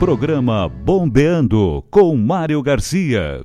Programa 0.00 0.66
Bombeando 0.66 1.84
com 1.90 2.16
Mário 2.16 2.62
Garcia. 2.62 3.44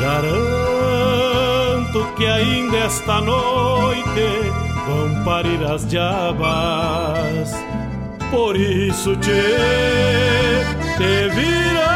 Garanto 0.00 0.38
que 2.16 2.24
ainda 2.24 2.76
esta 2.76 3.20
noite 3.20 4.52
vão 4.86 5.24
parir 5.24 5.60
as 5.64 5.84
diabas. 5.88 7.52
Por 8.30 8.56
isso 8.56 9.16
te, 9.16 9.30
te 10.96 11.28
vira, 11.34 11.88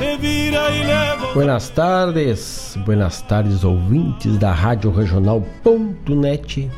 te 0.00 0.16
vira 0.16 0.70
e 0.70 0.84
leva. 0.84 1.32
Buenas 1.32 1.68
tardes, 1.68 2.76
buenas 2.84 3.22
tardes 3.22 3.62
ouvintes 3.62 4.36
da 4.36 4.52
Rádio 4.52 4.90
Regional.net. 4.90 6.68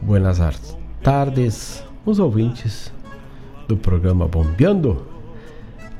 Buenas 0.00 0.40
tardes, 1.02 1.84
os 2.06 2.18
ouvintes 2.18 2.90
do 3.68 3.76
programa 3.76 4.26
Bombeando. 4.26 5.06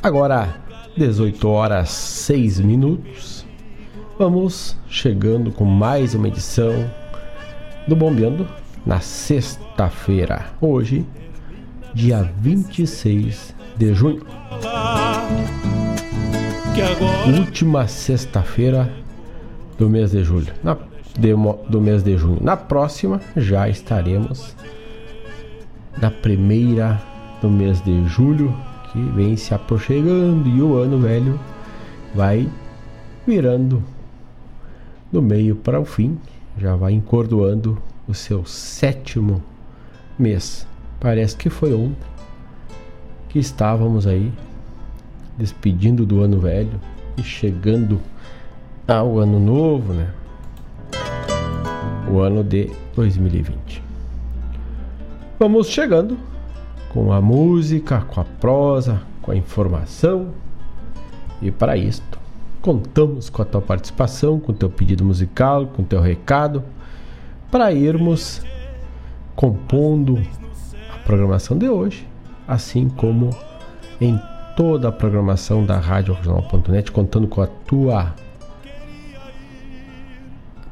Agora 0.02 0.63
18 0.96 1.48
horas 1.48 1.90
6 1.90 2.60
minutos. 2.60 3.44
Vamos 4.16 4.76
chegando 4.88 5.50
com 5.50 5.64
mais 5.64 6.14
uma 6.14 6.28
edição 6.28 6.88
do 7.88 7.96
Bombeando 7.96 8.46
na 8.86 9.00
sexta-feira. 9.00 10.46
Hoje, 10.60 11.04
dia 11.92 12.22
26 12.38 13.52
de 13.76 13.92
junho. 13.92 14.24
Última 17.38 17.88
sexta-feira 17.88 18.88
do 19.76 19.90
mês 19.90 20.12
de 20.12 20.22
julho. 20.22 20.52
Na, 20.62 20.76
de, 21.18 21.34
do 21.68 21.80
mês 21.80 22.04
de 22.04 22.16
junho. 22.16 22.38
Na 22.40 22.56
próxima 22.56 23.20
já 23.36 23.68
estaremos 23.68 24.54
na 26.00 26.10
primeira 26.10 27.02
do 27.42 27.50
mês 27.50 27.80
de 27.82 28.06
julho 28.06 28.54
que 28.94 29.02
vem 29.02 29.36
se 29.36 29.52
aproximando 29.52 30.48
e 30.48 30.62
o 30.62 30.76
ano 30.76 31.00
velho 31.00 31.38
vai 32.14 32.48
virando 33.26 33.82
do 35.10 35.20
meio 35.20 35.56
para 35.56 35.80
o 35.80 35.84
fim, 35.84 36.16
já 36.56 36.76
vai 36.76 36.92
encordoando 36.92 37.76
o 38.06 38.14
seu 38.14 38.44
sétimo 38.44 39.42
mês. 40.16 40.64
Parece 41.00 41.36
que 41.36 41.50
foi 41.50 41.74
ontem 41.74 42.06
que 43.28 43.40
estávamos 43.40 44.06
aí 44.06 44.32
despedindo 45.36 46.06
do 46.06 46.20
ano 46.20 46.38
velho 46.38 46.80
e 47.16 47.22
chegando 47.24 48.00
ao 48.86 49.18
ano 49.18 49.40
novo, 49.40 49.92
né? 49.92 50.08
O 52.08 52.20
ano 52.20 52.44
de 52.44 52.70
2020. 52.94 53.82
Vamos 55.36 55.66
chegando 55.66 56.16
com 56.94 57.12
a 57.12 57.20
música, 57.20 58.02
com 58.02 58.20
a 58.20 58.24
prosa, 58.24 59.02
com 59.20 59.32
a 59.32 59.36
informação. 59.36 60.28
E 61.42 61.50
para 61.50 61.76
isto, 61.76 62.16
contamos 62.62 63.28
com 63.28 63.42
a 63.42 63.44
tua 63.44 63.60
participação, 63.60 64.38
com 64.38 64.52
o 64.52 64.54
teu 64.54 64.70
pedido 64.70 65.04
musical, 65.04 65.66
com 65.66 65.82
o 65.82 65.84
teu 65.84 66.00
recado, 66.00 66.62
para 67.50 67.72
irmos 67.72 68.40
compondo 69.34 70.22
a 70.94 70.98
programação 70.98 71.58
de 71.58 71.68
hoje, 71.68 72.06
assim 72.46 72.88
como 72.88 73.30
em 74.00 74.18
toda 74.56 74.88
a 74.88 74.92
programação 74.92 75.66
da 75.66 75.78
Rádio 75.78 76.14
Regional.net, 76.14 76.92
contando 76.92 77.26
com 77.26 77.42
a 77.42 77.46
tua 77.48 78.14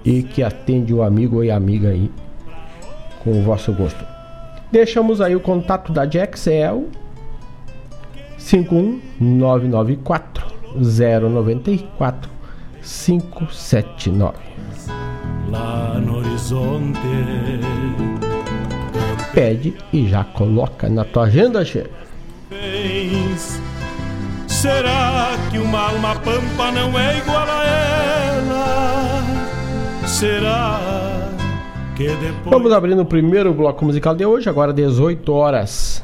e 0.05 0.23
que 0.23 0.43
atende 0.43 0.93
o 0.93 1.03
amigo 1.03 1.45
e 1.45 1.51
amiga 1.51 1.91
aí 1.91 2.11
com 3.23 3.39
o 3.39 3.43
vosso 3.43 3.73
gosto. 3.73 4.05
Deixamos 4.73 5.21
aí 5.21 5.37
o 5.37 5.41
contato 5.41 5.93
da 5.93 6.09
Jax 6.09 6.47
é 6.47 6.73
o 6.73 6.89
51994 8.39 10.64
094 10.75 12.31
579. 12.83 14.35
Lá 15.51 16.01
no 16.01 16.19
horizonte. 16.19 16.99
Pede 19.33 19.75
e 19.93 20.09
já 20.09 20.25
coloca 20.25 20.89
na 20.89 21.05
tua 21.05 21.25
agenda, 21.25 21.65
che. 21.65 21.87
Será 24.47 25.37
que 25.51 25.59
uma 25.59 25.89
alma 25.91 26.15
pampa 26.17 26.71
não 26.73 26.99
é 26.99 27.19
igual 27.19 27.47
a 27.49 27.65
ela? 27.67 29.23
Será 30.07 30.81
que 31.97 32.09
depois. 32.09 32.51
Vamos 32.51 32.73
abrindo 32.73 33.03
o 33.03 33.07
primeiro 33.07 33.53
bloco 33.53 33.85
musical 33.85 34.15
de 34.15 34.25
hoje, 34.25 34.49
agora 34.49 34.73
18 34.73 35.33
horas 35.33 36.03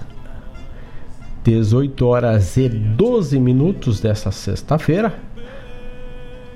18 1.44 2.06
horas 2.06 2.56
e 2.56 2.68
12 2.68 3.40
minutos 3.40 4.00
dessa 4.00 4.30
sexta-feira. 4.30 5.12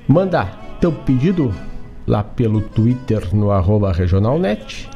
Manda 0.06 0.44
teu 0.80 0.92
pedido 0.92 1.52
lá 2.06 2.22
pelo 2.22 2.60
Twitter 2.60 3.34
no 3.34 3.48
regionalnet. 3.90 4.88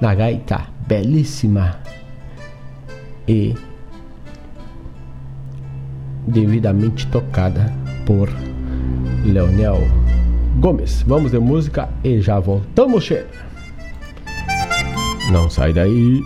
na 0.00 0.14
gaita 0.14 0.68
belíssima 0.88 1.76
e 3.28 3.54
devidamente 6.26 7.06
tocada 7.08 7.70
por 8.06 8.30
Leonel 9.26 9.76
Gomes. 10.58 11.02
Vamos 11.02 11.32
de 11.32 11.38
música 11.38 11.90
e 12.02 12.22
já 12.22 12.40
voltamos, 12.40 13.06
che. 13.06 13.26
Não 15.28 15.50
sai 15.50 15.72
daí. 15.72 16.24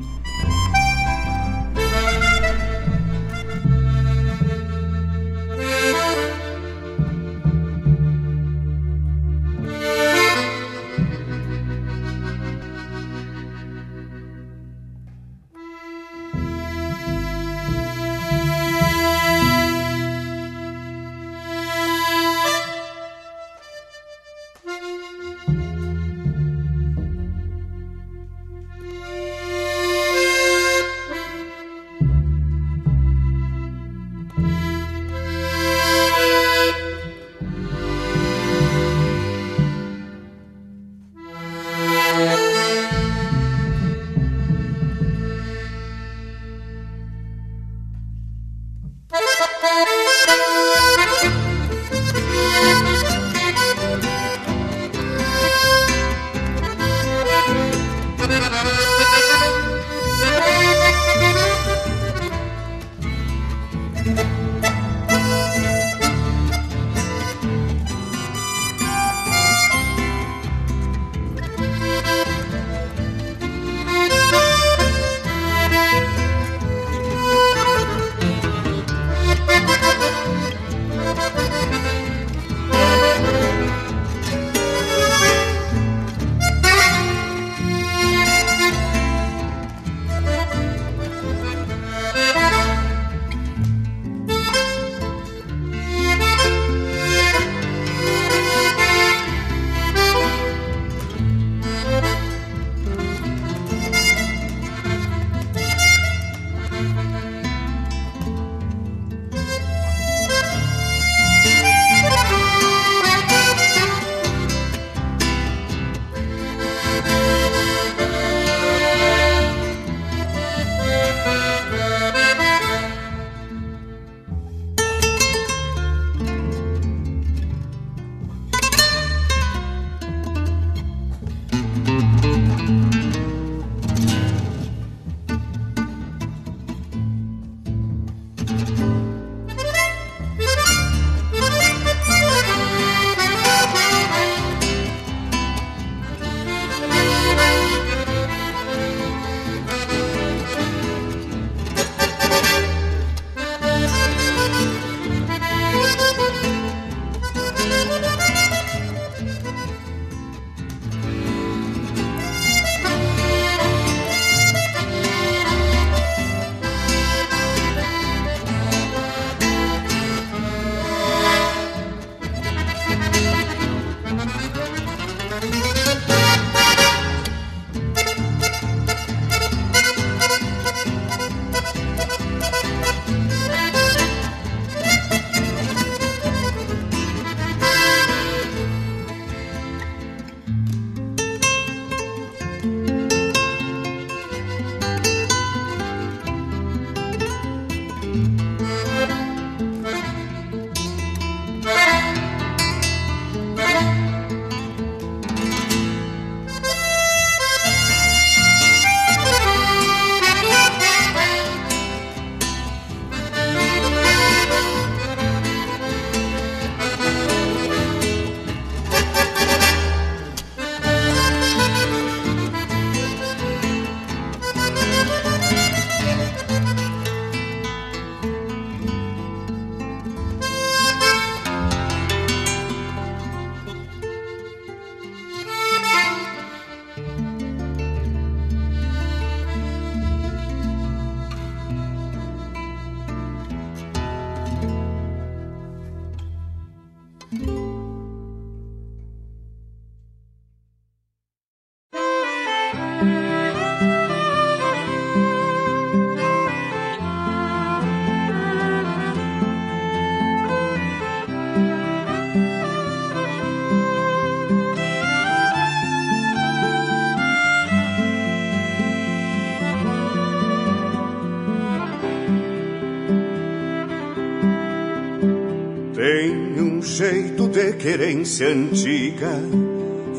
De 277.54 277.72
querência 277.74 278.48
antiga, 278.48 279.30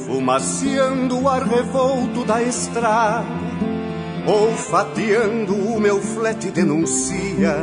fumaciando 0.06 1.20
o 1.20 1.28
ar 1.28 1.44
revolto 1.44 2.24
da 2.24 2.42
estrada, 2.42 3.26
olfateando 4.26 5.54
o 5.54 5.78
meu 5.78 6.00
flete 6.00 6.50
denuncia, 6.50 7.58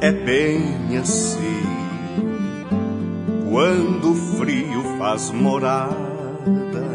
é 0.00 0.12
bem 0.12 0.96
assim. 0.96 1.60
Quando 3.50 4.12
o 4.12 4.14
frio 4.14 4.84
faz 4.96 5.32
morada, 5.32 6.86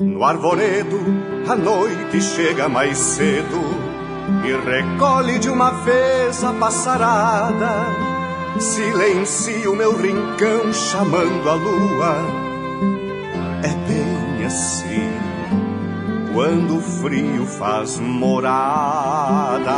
no 0.00 0.24
arvoredo 0.24 0.98
a 1.46 1.54
noite 1.54 2.22
chega 2.22 2.70
mais 2.70 2.96
cedo 2.96 3.60
e 4.46 4.70
recolhe 4.70 5.38
de 5.38 5.50
uma 5.50 5.72
vez 5.82 6.42
a 6.42 6.54
passarada. 6.54 8.01
Silencio 8.62 9.74
meu 9.74 9.96
rincão 9.96 10.72
chamando 10.72 11.50
a 11.50 11.54
lua. 11.54 12.16
É 13.64 13.74
bem 13.88 14.46
assim 14.46 15.10
quando 16.32 16.78
o 16.78 16.80
frio 16.80 17.44
faz 17.44 17.98
morada. 17.98 19.72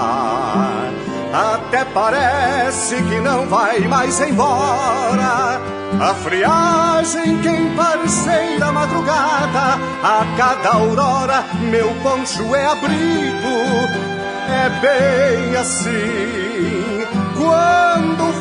Até 1.32 1.86
parece 1.86 2.96
que 2.96 3.20
não 3.20 3.46
vai 3.46 3.80
mais 3.80 4.20
embora. 4.20 5.62
A 5.98 6.14
friagem 6.22 7.40
quem 7.40 7.74
parceira 7.74 8.70
madrugada. 8.70 9.78
A 10.02 10.26
cada 10.36 10.74
aurora 10.74 11.42
meu 11.70 11.88
poncho 12.02 12.54
é 12.54 12.66
abrigo 12.66 14.14
é 14.48 14.68
bem 14.80 15.56
assim 15.56 17.00
quando 17.36 18.28
o 18.28 18.33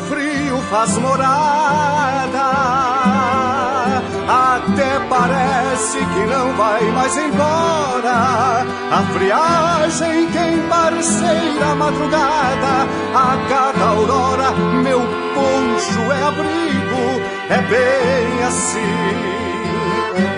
faz 0.74 0.98
morada. 0.98 2.46
Até 4.26 4.98
parece 5.08 5.98
que 5.98 6.26
não 6.26 6.52
vai 6.56 6.82
mais 6.90 7.16
embora. 7.16 8.66
A 8.90 9.02
friagem 9.12 10.28
quem 10.32 10.68
parceira 10.68 11.70
a 11.70 11.74
madrugada. 11.76 12.88
A 13.14 13.36
cada 13.48 13.84
aurora 13.84 14.50
meu 14.82 15.00
poncho 15.34 16.12
é 16.12 16.22
abrigo. 16.24 17.22
É 17.50 17.62
bem 17.72 18.42
assim 18.42 19.14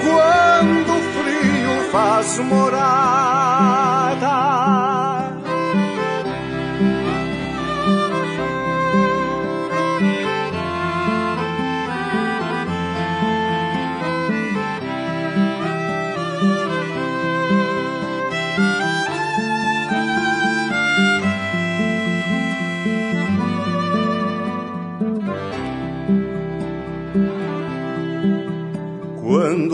quando 0.04 0.90
o 0.92 1.00
frio 1.14 1.74
faz 1.90 2.38
morada. 2.40 3.56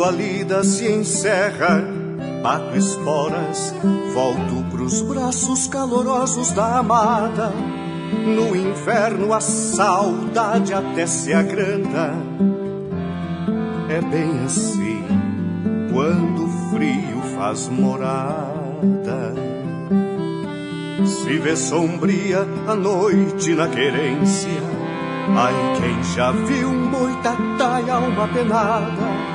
A 0.04 0.10
lida 0.10 0.64
se 0.64 0.90
encerra, 0.90 1.80
bato 2.42 2.76
esporas, 2.76 3.72
volto 4.12 4.68
pros 4.72 5.00
braços 5.00 5.68
calorosos 5.68 6.50
da 6.50 6.78
amada. 6.78 7.52
No 8.26 8.56
inferno 8.56 9.32
a 9.32 9.40
saudade 9.40 10.74
até 10.74 11.06
se 11.06 11.32
agranda. 11.32 12.14
É 13.88 14.00
bem 14.00 14.40
assim 14.44 15.04
quando 15.92 16.46
o 16.46 16.70
frio 16.70 17.22
faz 17.36 17.68
morada. 17.68 19.34
Se 21.06 21.38
vê 21.38 21.54
sombria 21.54 22.44
a 22.66 22.74
noite 22.74 23.54
na 23.54 23.68
querência. 23.68 24.62
Ai, 25.36 25.54
quem 25.80 26.02
já 26.12 26.32
viu 26.32 26.72
boitatá 26.90 27.80
e 27.80 27.88
alma 27.88 28.26
penada 28.26 29.31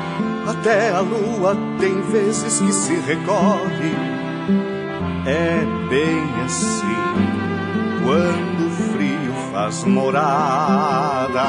até 0.48 0.92
a 0.92 1.02
lua 1.02 1.58
tem 1.80 2.02
vezes 2.02 2.60
que 2.60 2.72
se 2.72 2.96
recorre. 2.96 3.94
É 5.26 5.66
bem 5.90 6.24
assim 6.46 7.48
quando 8.04 8.68
o 8.68 8.70
frio 8.70 9.34
faz 9.52 9.84
morada. 9.84 11.44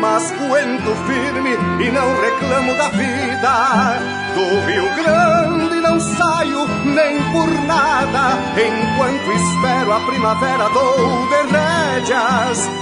Mas 0.00 0.32
aguento 0.32 0.96
firme 1.06 1.50
e 1.84 1.90
não 1.90 2.20
reclamo 2.20 2.74
da 2.74 2.88
vida. 2.88 4.20
Do 4.34 4.66
Rio 4.66 4.94
Grande 4.96 5.80
não 5.80 6.00
saio 6.00 6.66
nem 6.86 7.22
por 7.32 7.48
nada. 7.66 8.38
Enquanto 8.56 9.32
espero 9.32 9.92
a 9.92 10.00
primavera, 10.00 10.68
dou 10.70 11.28
de 11.28 11.42
rédeas. 11.52 12.79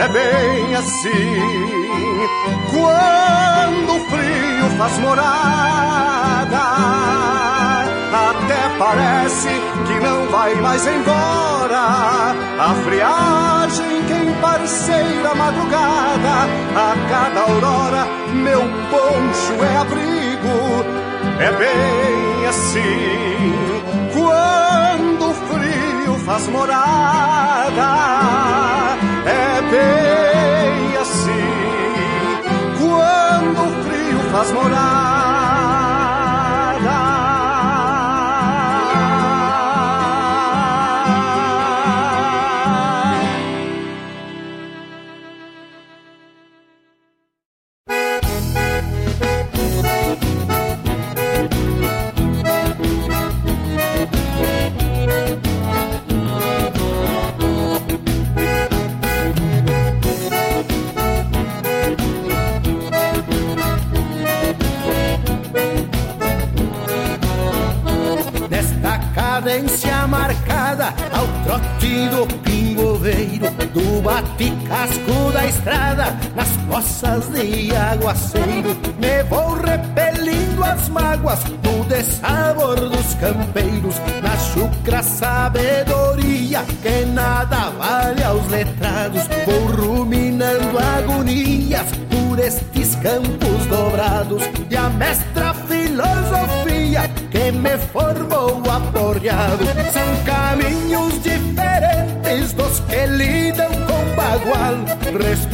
É 0.00 0.08
bem 0.08 0.74
assim 0.76 1.42
quando 2.70 3.96
o 3.96 4.00
frio 4.08 4.70
faz 4.78 4.98
morada. 4.98 6.58
Até 8.10 8.78
parece 8.78 9.48
que 9.86 10.00
não 10.00 10.26
vai 10.28 10.54
mais 10.54 10.86
embora. 10.86 12.34
A 12.58 12.74
friagem 12.82 14.02
quem 14.08 14.32
parceira 14.40 15.34
madrugada. 15.34 16.48
A 16.74 16.94
cada 17.10 17.40
aurora 17.42 18.06
meu 18.32 18.62
poncho 18.88 19.62
é 19.62 19.76
abrigo. 19.76 20.82
É 21.40 21.52
bem 21.58 22.46
assim 22.46 23.52
quando 24.14 25.28
o 25.28 25.34
frio 25.34 26.18
faz 26.24 26.48
morada. 26.48 28.10
É 29.26 29.60
bem 29.70 30.96
assim 30.96 31.50
quando 32.78 33.60
o 33.60 33.82
frio 33.84 34.18
faz 34.32 34.52
morar. 34.52 35.19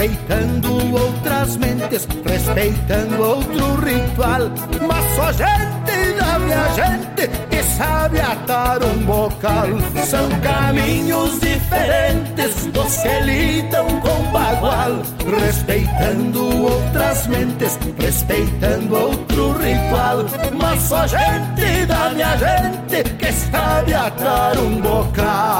Respeitando 0.06 0.94
outras 0.94 1.56
mentes, 1.56 2.08
respeitando 2.24 3.22
outro 3.22 3.74
ritual. 3.84 4.40
Mas 4.86 5.16
só 5.16 5.32
gente 5.32 6.12
da 6.16 6.38
minha 6.38 6.68
gente 6.74 7.28
que 7.50 7.62
sabe 7.62 8.20
atar 8.20 8.82
um 8.84 9.04
bocal. 9.04 9.66
São 10.06 10.28
caminhos 10.40 11.40
diferentes 11.40 12.66
dos 12.66 12.96
que 12.98 13.20
lidam 13.20 14.00
com 14.00 14.30
bagual, 14.30 15.02
respeitando 15.40 16.66
outras 16.66 17.26
mentes, 17.26 17.78
respeitando 17.98 18.96
outro 18.96 19.52
ritual. 19.58 20.24
Mas 20.60 20.82
só 20.82 21.06
gente 21.06 21.86
da 21.86 22.10
minha 22.10 22.36
gente 22.36 23.02
que 23.14 23.32
sabe 23.32 23.92
atar 23.92 24.56
um 24.58 24.80
bocal. 24.80 25.55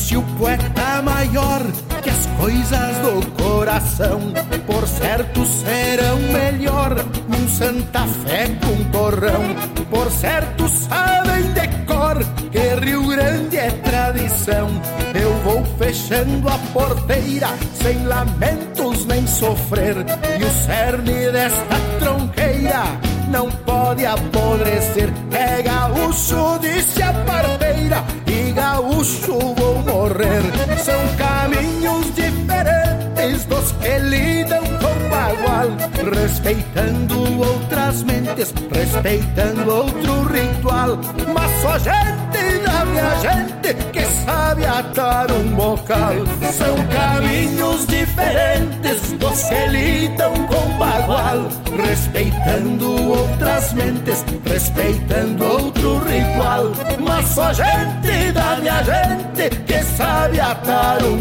Disse 0.00 0.16
o 0.16 0.22
poeta 0.38 1.02
maior 1.02 1.60
que 2.02 2.08
as 2.08 2.26
coisas 2.38 2.96
do 2.98 3.42
coração, 3.42 4.20
por 4.66 4.86
certo, 4.88 5.44
serão 5.44 6.18
melhor 6.32 6.96
num 7.28 7.48
Santa 7.48 8.06
Fé 8.06 8.48
com 8.62 8.84
torrão. 8.90 9.42
Por 9.90 10.10
certo, 10.10 10.68
sabem 10.68 11.52
de 11.52 11.68
cor 11.84 12.18
que 12.50 12.84
Rio 12.84 13.06
Grande 13.08 13.58
é 13.58 13.70
tradição. 13.70 14.68
Eu 15.14 15.34
vou 15.44 15.64
fechando 15.78 16.48
a 16.48 16.58
porteira 16.72 17.48
sem 17.74 18.04
lamentos 18.06 19.04
nem 19.04 19.26
sofrer, 19.26 19.96
e 20.38 20.44
o 20.44 20.50
cerne 20.64 21.30
desta 21.30 21.89
mentes, 38.02 38.52
respeitando 38.72 39.70
outro 39.72 40.22
ritual. 40.24 40.98
Mas 41.32 41.62
só 41.62 41.78
gente 41.78 42.58
da 42.64 42.84
minha 42.84 43.14
gente 43.20 43.74
que 43.92 44.04
sabe 44.24 44.64
atar 44.64 45.30
um 45.30 45.54
bocal. 45.54 46.14
São 46.52 46.76
caminhos 46.88 47.86
diferentes 47.86 49.12
dos 49.18 49.42
que 49.44 49.66
lidam 49.66 50.32
com 50.46 50.78
bagual, 50.78 51.48
respeitando 51.86 53.10
outras 53.10 53.72
mentes, 53.72 54.24
respeitando 54.44 55.44
outro 55.44 55.98
ritual. 56.04 56.72
Mas 57.00 57.26
só 57.26 57.52
gente 57.52 58.32
da 58.32 58.56
minha 58.56 58.82
gente 58.82 59.50
que 59.66 59.82
sabe 59.96 60.40
atar 60.40 61.02
um 61.04 61.19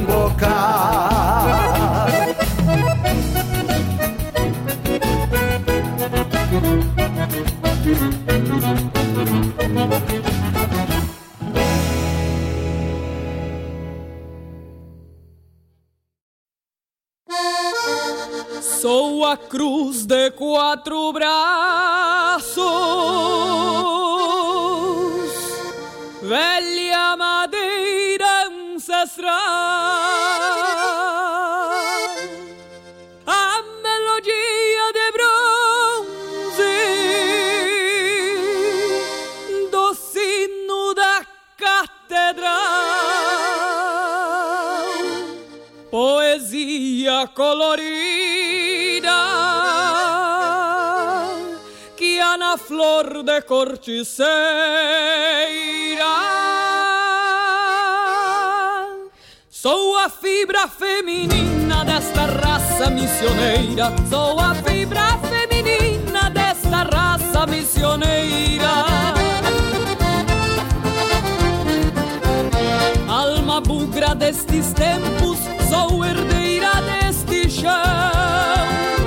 Sou 59.49 59.97
a 59.97 60.07
fibra 60.07 60.67
feminina 60.67 61.83
desta 61.83 62.25
raça 62.25 62.89
missioneira. 62.89 63.93
Sou 64.09 64.39
a 64.39 64.55
fibra 64.55 65.17
feminina 65.17 66.29
desta 66.29 66.83
raça 66.83 67.45
missioneira. 67.47 68.39
alma 73.09 73.59
bugra 73.59 74.15
destes 74.15 74.71
tempos, 74.73 75.39
sou 75.69 76.05
herdeira 76.05 76.71
deste 76.81 77.49
chão. 77.49 78.98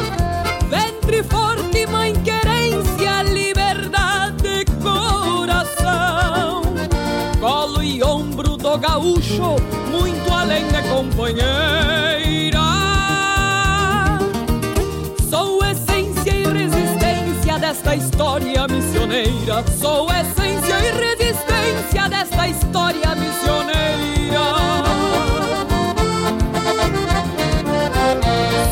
Gaúcho, 9.03 9.57
muito 9.91 10.33
além 10.33 10.67
de 10.69 10.83
companheira. 10.89 12.61
Sou 15.29 15.59
essência 15.65 16.31
e 16.31 16.45
resistência 16.45 17.59
desta 17.59 17.97
história 17.97 18.67
missioneira. 18.69 19.65
Sou 19.79 20.09
essência 20.09 20.77
e 20.79 21.17
resistência 21.17 22.09
desta 22.09 22.49
história 22.49 23.15
missioneira. 23.17 24.41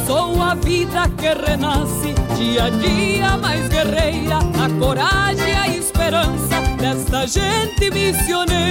Sou 0.06 0.40
a 0.40 0.54
vida 0.54 1.08
que 1.18 1.50
renasce 1.50 2.14
dia 2.36 2.64
a 2.64 2.70
dia 2.70 3.36
mais 3.36 3.68
guerreira, 3.68 4.38
a 4.38 4.68
coragem 4.78 5.48
e 5.48 5.56
a 5.56 5.68
esperança 5.68 6.60
desta 6.78 7.26
gente 7.26 7.90
missioneira. 7.90 8.70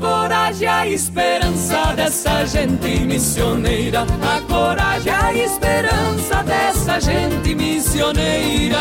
Coragem 0.00 0.68
a 0.68 0.86
esperança 0.86 1.94
dessa 1.94 2.44
gente 2.46 3.00
missioneira. 3.00 4.02
A 4.22 4.40
coragem 4.52 5.12
a 5.12 5.32
esperança 5.32 6.42
dessa 6.42 7.00
gente 7.00 7.54
missioneira. 7.54 8.76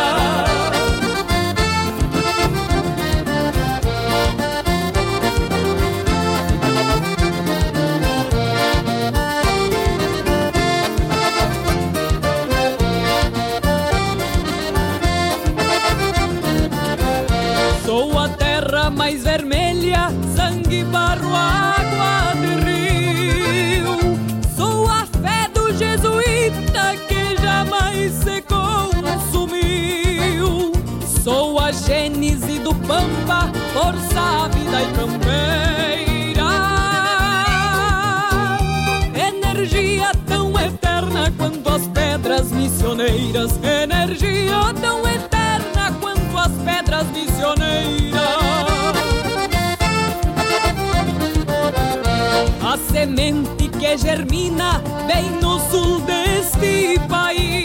Mais 19.05 19.21
vermelha, 19.23 20.09
sangue, 20.35 20.83
barro, 20.85 21.31
água 21.31 22.33
de 22.41 22.55
rio. 22.65 24.17
Sou 24.57 24.87
a 24.89 25.05
fé 25.21 25.47
do 25.53 25.71
jesuíta 25.77 26.95
que 27.07 27.37
jamais 27.39 28.11
se 28.13 28.41
consumiu. 29.21 29.61
Sou 31.23 31.59
a 31.59 31.71
gênese 31.71 32.57
do 32.57 32.73
pampa, 32.73 33.51
força, 33.73 34.49
vida 34.55 34.81
e 34.81 34.87
campeira. 34.95 36.49
Energia 39.13 40.11
tão 40.25 40.59
eterna 40.59 41.31
quanto 41.37 41.69
as 41.69 41.87
pedras 41.89 42.51
missioneiras. 42.51 43.51
Energia 43.63 44.73
tão 44.81 45.07
eterna 45.07 45.93
quanto 46.01 46.39
as 46.39 46.51
pedras 46.63 47.05
missioneiras. 47.11 48.14
A 52.75 52.77
semente 52.91 53.69
que 53.69 53.97
germina 53.97 54.81
bem 55.07 55.31
no 55.41 55.57
sul 55.71 56.01
deste 56.01 56.99
país. 57.07 57.63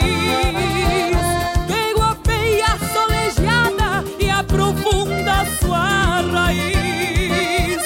Que 1.67 1.95
guapeia 1.99 2.79
solegeada 2.95 4.05
e 4.21 4.31
aprofunda 4.31 5.45
sua 5.59 6.21
raiz. 6.31 7.83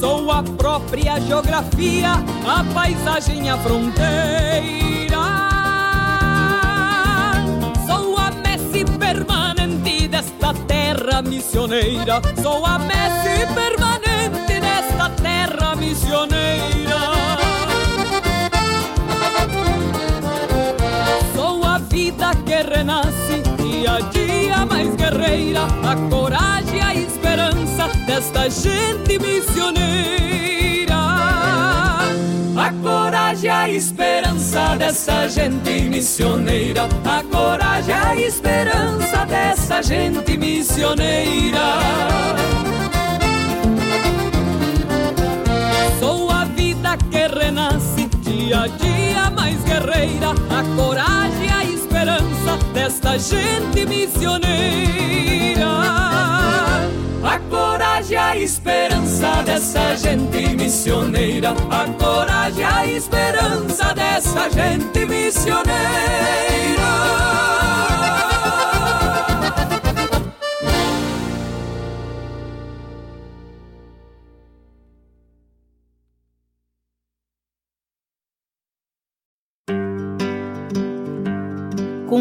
Sou 0.00 0.30
a 0.30 0.42
própria 0.42 1.20
geografia, 1.20 2.12
a 2.48 2.64
paisagem, 2.72 3.50
a 3.50 3.58
fronteira. 3.58 5.18
Sou 7.86 8.16
a 8.16 8.30
messe 8.30 8.86
permanente 8.98 10.08
desta 10.08 10.54
terra 10.66 11.20
missioneira. 11.20 12.22
Sou 12.42 12.64
a 12.64 12.78
messe 12.78 13.46
permanente 13.52 13.81
guerreira, 25.02 25.64
a 25.82 25.96
coragem 26.08 26.78
e 26.78 26.80
a 26.80 26.94
esperança 26.94 27.88
desta 28.06 28.48
gente 28.48 29.18
missioneira. 29.18 30.94
A 32.56 32.72
coragem 32.80 33.46
e 33.46 33.48
a 33.48 33.68
esperança 33.68 34.76
dessa 34.76 35.28
gente 35.28 35.82
missioneira. 35.88 36.84
A 37.04 37.22
coragem 37.24 37.94
e 37.94 37.98
a 37.98 38.16
esperança 38.16 39.26
dessa 39.26 39.82
gente 39.82 40.36
missioneira. 40.36 41.58
Sou 45.98 46.30
a 46.30 46.44
vida 46.44 46.96
que 47.10 47.26
renasce 47.26 48.06
dia 48.22 48.60
a 48.62 48.66
dia 48.68 49.30
mais 49.30 49.62
guerreira, 49.64 50.30
a 50.50 50.76
coragem, 50.76 51.50
a 51.50 51.64
esperança 52.02 52.58
desta 52.74 53.18
gente 53.18 53.86
missioneira. 53.86 55.68
A 57.22 57.38
coragem, 57.48 58.16
a 58.16 58.36
esperança 58.36 59.42
dessa 59.44 59.96
gente 59.96 60.56
missioneira. 60.56 61.54
A 61.70 61.86
coragem, 62.02 62.64
a 62.64 62.86
esperança 62.86 63.94
dessa 63.94 64.50
gente 64.50 65.06
missioneira. 65.06 65.82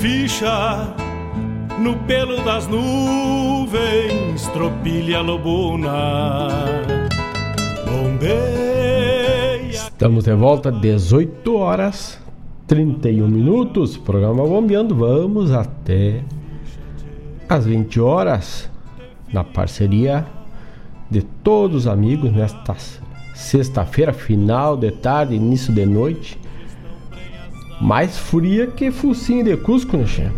ficha 0.00 0.94
no 1.78 1.94
pelo 2.06 2.42
das 2.42 2.66
nuvens, 2.66 4.46
tropilha 4.54 5.20
lobuna, 5.20 6.48
bombeia. 7.84 9.70
Estamos 9.70 10.24
de 10.24 10.34
volta, 10.34 10.72
18 10.72 11.54
horas 11.54 12.18
31 12.66 13.28
minutos, 13.28 13.98
programa 13.98 14.42
Bombeando. 14.46 14.94
Vamos 14.94 15.52
até 15.52 16.24
às 17.46 17.66
20 17.66 18.00
horas, 18.00 18.70
na 19.30 19.44
parceria 19.44 20.24
de 21.10 21.20
todos 21.20 21.84
os 21.84 21.86
amigos, 21.86 22.32
nesta 22.32 22.74
sexta-feira, 23.34 24.14
final 24.14 24.78
de 24.78 24.92
tarde, 24.92 25.34
início 25.34 25.74
de 25.74 25.84
noite 25.84 26.39
mais 27.80 28.18
fria 28.18 28.66
que 28.66 28.90
focinho 28.90 29.44
de 29.44 29.56
Cusco, 29.56 29.96
né, 29.96 30.06
che? 30.06 30.30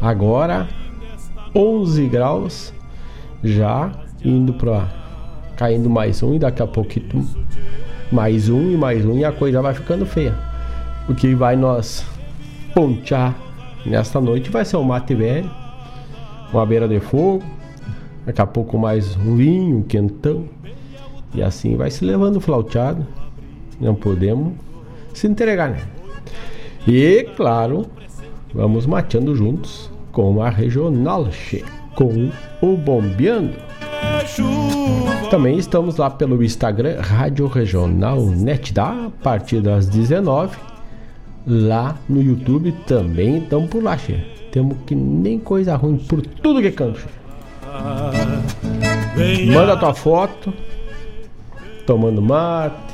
Agora 0.00 0.68
11 1.54 2.08
graus, 2.08 2.72
já 3.42 3.90
indo 4.24 4.52
para 4.52 4.88
caindo 5.56 5.88
mais 5.88 6.22
um 6.22 6.34
e 6.34 6.38
daqui 6.38 6.62
a 6.62 6.66
pouquinho 6.66 7.26
mais 8.10 8.48
um 8.48 8.70
e 8.70 8.76
mais 8.76 9.04
um 9.04 9.18
e 9.18 9.24
a 9.24 9.32
coisa 9.32 9.60
vai 9.60 9.74
ficando 9.74 10.06
feia. 10.06 10.34
O 11.08 11.14
que 11.14 11.34
vai 11.34 11.56
nós 11.56 12.04
pontear 12.74 13.34
nesta 13.84 14.20
noite 14.20 14.50
vai 14.50 14.64
ser 14.64 14.76
um 14.76 14.84
mate 14.84 15.14
velho, 15.14 15.50
uma 16.52 16.64
beira 16.64 16.88
de 16.88 17.00
fogo, 17.00 17.42
daqui 18.24 18.40
a 18.40 18.46
pouco 18.46 18.78
mais 18.78 19.16
um 19.16 19.36
vinho, 19.36 19.78
um 19.78 19.82
quentão 19.82 20.48
e 21.34 21.42
assim 21.42 21.76
vai 21.76 21.90
se 21.90 22.04
levando 22.04 22.40
flauteado. 22.40 23.06
Não 23.80 23.94
podemos 23.94 24.52
se 25.12 25.26
entregar, 25.26 25.70
né? 25.70 25.93
E, 26.86 27.28
claro, 27.36 27.86
vamos 28.52 28.86
mateando 28.86 29.34
juntos 29.34 29.90
com 30.12 30.42
a 30.42 30.50
Regional 30.50 31.28
com 31.94 32.30
o 32.60 32.76
Bombeando. 32.76 33.54
Também 35.30 35.58
estamos 35.58 35.96
lá 35.96 36.10
pelo 36.10 36.42
Instagram 36.42 37.00
Rádio 37.00 37.46
Regional 37.46 38.20
Net 38.20 38.72
da 38.72 39.06
a 39.06 39.10
partir 39.22 39.60
das 39.60 39.88
19 39.88 40.56
lá 41.46 41.96
no 42.08 42.22
YouTube 42.22 42.72
também 42.86 43.38
estamos 43.38 43.68
por 43.70 43.82
lá, 43.82 43.96
che. 43.96 44.14
Temos 44.50 44.76
que 44.86 44.94
nem 44.94 45.38
coisa 45.38 45.76
ruim 45.76 45.96
por 45.96 46.22
tudo 46.22 46.62
que 46.62 46.70
canto. 46.70 47.00
Manda 49.52 49.76
tua 49.76 49.94
foto 49.94 50.54
tomando 51.86 52.22
mate, 52.22 52.93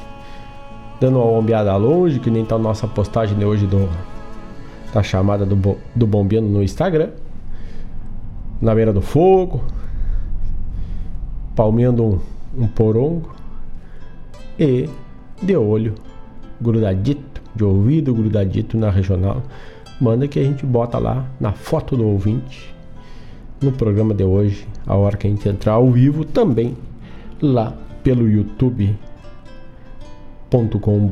dando 1.01 1.19
uma 1.19 1.27
bombeada 1.27 1.75
longe, 1.77 2.21
que 2.21 2.31
nem 2.31 2.45
tá 2.45 2.57
a 2.57 2.59
nossa 2.59 2.87
postagem 2.87 3.37
de 3.37 3.45
hoje 3.45 3.67
do, 3.67 3.89
da 4.93 5.03
chamada 5.03 5.47
do, 5.47 5.77
do 5.97 6.07
bombeando 6.07 6.49
no 6.49 6.63
Instagram. 6.63 7.09
Na 8.61 8.75
beira 8.75 8.93
do 8.93 9.01
fogo. 9.01 9.63
palmeando 11.57 12.05
um, 12.05 12.21
um 12.59 12.69
porongo 12.69 13.35
e 14.59 14.89
de 15.43 15.57
olho 15.57 15.95
grudadito, 16.61 17.41
de 17.57 17.65
ouvido 17.65 18.15
grudadito 18.15 18.77
na 18.77 18.91
regional. 18.91 19.43
Manda 19.99 20.29
que 20.29 20.39
a 20.39 20.43
gente 20.43 20.67
bota 20.67 20.99
lá 20.99 21.27
na 21.41 21.53
foto 21.53 21.97
do 21.97 22.07
ouvinte 22.07 22.75
no 23.63 23.73
programa 23.73 24.13
de 24.15 24.25
hoje, 24.25 24.67
a 24.87 24.95
hora 24.97 25.17
que 25.17 25.27
a 25.27 25.31
gente 25.31 25.47
entrar 25.49 25.73
ao 25.73 25.91
vivo 25.91 26.25
também 26.25 26.77
lá 27.41 27.75
pelo 28.03 28.29
youtube.com 28.29 29.10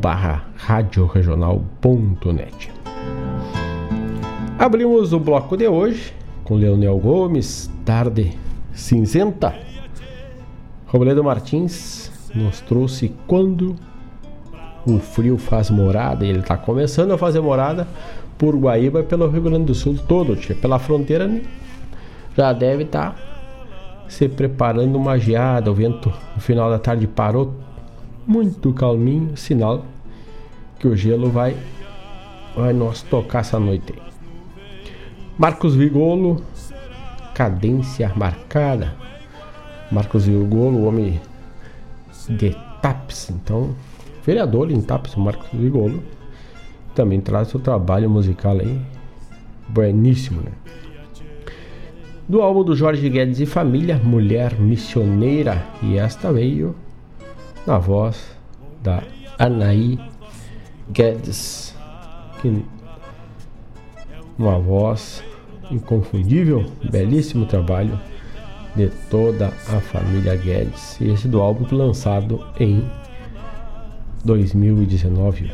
barra 0.01 0.47
radioregional.net 0.57 2.73
Abrimos 4.59 5.13
o 5.13 5.21
bloco 5.21 5.57
de 5.57 5.69
hoje 5.69 6.13
com 6.43 6.57
Leonel 6.57 6.99
Gomes, 6.99 7.71
Tarde 7.85 8.37
Cinzenta. 8.73 9.55
Robledo 10.87 11.23
Martins 11.23 12.11
nos 12.35 12.61
trouxe 12.61 13.15
quando 13.27 13.77
o 14.85 14.99
frio 14.99 15.39
faz 15.39 15.71
morada, 15.71 16.27
ele 16.27 16.41
está 16.41 16.57
começando 16.57 17.13
a 17.13 17.19
fazer 17.19 17.41
morada 17.41 17.87
por 18.37 18.57
Guaíba 18.57 19.03
pelo 19.03 19.29
Rio 19.29 19.43
Grande 19.43 19.67
do 19.67 19.75
Sul 19.75 19.97
todo, 20.09 20.37
pela 20.61 20.79
fronteira 20.79 21.29
né? 21.29 21.43
já 22.37 22.53
deve 22.53 22.85
estar 22.85 23.13
tá 23.13 23.29
se 24.09 24.29
preparando 24.29 24.97
uma 24.97 25.19
geada. 25.19 25.71
O 25.71 25.75
vento 25.75 26.13
no 26.35 26.41
final 26.41 26.71
da 26.71 26.79
tarde 26.79 27.07
parou 27.07 27.55
muito 28.29 28.75
calminho, 28.75 29.35
sinal 29.39 29.87
que 30.79 30.87
o 30.87 30.95
gelo 30.95 31.31
vai 31.31 31.57
vai 32.55 32.75
nos 32.75 33.01
tocar 33.03 33.41
essa 33.41 33.59
noite. 33.59 33.95
Marcos 35.39 35.75
Vigolo, 35.75 36.43
cadência 37.35 38.13
marcada. 38.15 38.95
Marcos 39.91 40.27
Vigolo, 40.27 40.85
homem 40.85 41.19
de 42.29 42.55
TAPS, 42.83 43.31
então 43.31 43.75
vereador 44.27 44.71
em 44.71 44.83
TAPS, 44.83 45.15
Marcos 45.15 45.49
Vigolo, 45.53 46.03
também 46.95 47.23
traz 47.23 47.49
seu 47.49 47.59
trabalho 47.59 48.11
musical 48.11 48.59
aí, 48.59 48.79
bueníssimo, 49.69 50.43
né? 50.43 50.53
do 52.29 52.43
álbum 52.43 52.63
do 52.63 52.77
Jorge 52.77 53.09
Guedes 53.09 53.41
e 53.41 53.47
Família, 53.47 53.97
Mulher 53.97 54.61
Missioneira, 54.61 55.65
e 55.83 55.97
esta 55.97 56.31
veio 56.31 56.75
na 57.69 57.77
voz 57.77 58.17
da 58.83 59.03
Anaí 59.39 59.99
Guedes, 60.91 61.75
que 62.41 62.65
uma 64.39 64.59
voz 64.59 65.23
inconfundível, 65.71 66.65
belíssimo 66.91 67.45
trabalho 67.45 68.01
de 68.75 68.89
toda 69.11 69.49
a 69.49 69.81
família 69.81 70.35
Guedes, 70.35 70.99
e 70.99 71.11
esse 71.11 71.29
do 71.29 71.43
álbum 71.43 71.67
lançado 71.77 72.43
em 72.59 72.91
2019. 74.25 75.53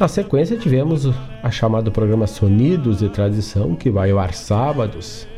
Na 0.00 0.08
sequência, 0.08 0.56
tivemos 0.56 1.06
a 1.42 1.50
chamada 1.50 1.90
programa 1.90 2.26
Sonidos 2.26 3.00
de 3.00 3.10
Tradição, 3.10 3.76
que 3.76 3.90
vai 3.90 4.10
ao 4.10 4.18
ar 4.18 4.32
sábados, 4.32 5.28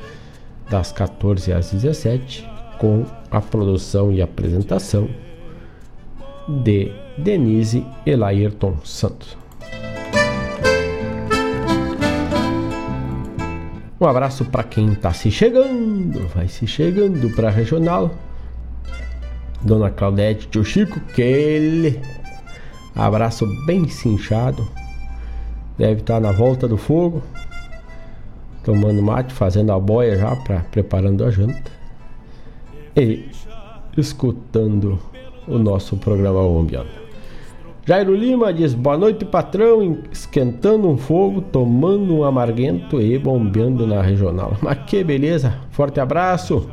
das 0.71 0.93
14 0.93 1.53
às 1.53 1.73
17, 1.73 2.49
com 2.79 3.05
a 3.33 3.41
produção 3.41 4.13
e 4.13 4.23
apresentação 4.23 5.09
de 6.49 6.93
Denise 7.17 7.87
Elairton 8.05 8.77
Santos. 8.85 9.37
Um 14.01 14.07
abraço 14.07 14.45
para 14.45 14.65
quem 14.65 14.93
está 14.93 15.13
se 15.13 15.31
chegando, 15.31 16.29
vai 16.29 16.49
se 16.49 16.67
chegando 16.67 17.31
para 17.35 17.49
a 17.49 17.51
regional. 17.51 18.15
Dona 19.63 19.91
Claudete, 19.91 20.49
tio 20.49 20.65
Chico, 20.65 21.01
aquele 21.09 22.01
Abraço 22.95 23.45
bem 23.67 23.89
cinchado. 23.89 24.69
Deve 25.77 26.01
estar 26.01 26.21
na 26.21 26.31
volta 26.31 26.69
do 26.69 26.77
fogo. 26.77 27.23
Tomando 28.63 29.03
mate, 29.03 29.35
fazendo 29.35 29.73
a 29.73 29.81
boia 29.81 30.17
já, 30.17 30.37
pra, 30.37 30.61
preparando 30.61 31.25
a 31.25 31.31
janta. 31.31 31.73
E 32.97 33.29
escutando 33.97 35.01
o 35.47 35.59
nosso 35.59 35.97
programa 35.97 36.43
Bombeando. 36.43 37.05
Jairo 37.87 38.15
Lima 38.15 38.53
diz 38.53 38.73
boa 38.73 38.97
noite, 38.97 39.25
patrão. 39.25 39.99
Esquentando 40.11 40.89
um 40.89 40.97
fogo, 40.97 41.43
tomando 41.43 42.17
um 42.17 42.25
amarguento 42.25 43.01
e 43.01 43.19
bombeando 43.19 43.87
na 43.87 44.01
regional. 44.01 44.57
Mas 44.63 44.79
que 44.87 45.05
beleza! 45.05 45.59
Forte 45.71 46.01
abraço. 46.01 46.69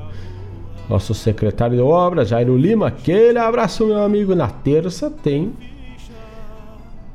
Nosso 0.90 1.14
secretário 1.14 1.76
de 1.76 1.82
obras, 1.82 2.30
Jairo 2.30 2.58
Lima. 2.58 2.88
Aquele 2.88 3.38
abraço, 3.38 3.86
meu 3.86 4.02
amigo. 4.02 4.34
Na 4.36 4.48
terça 4.48 5.10
tem 5.10 5.52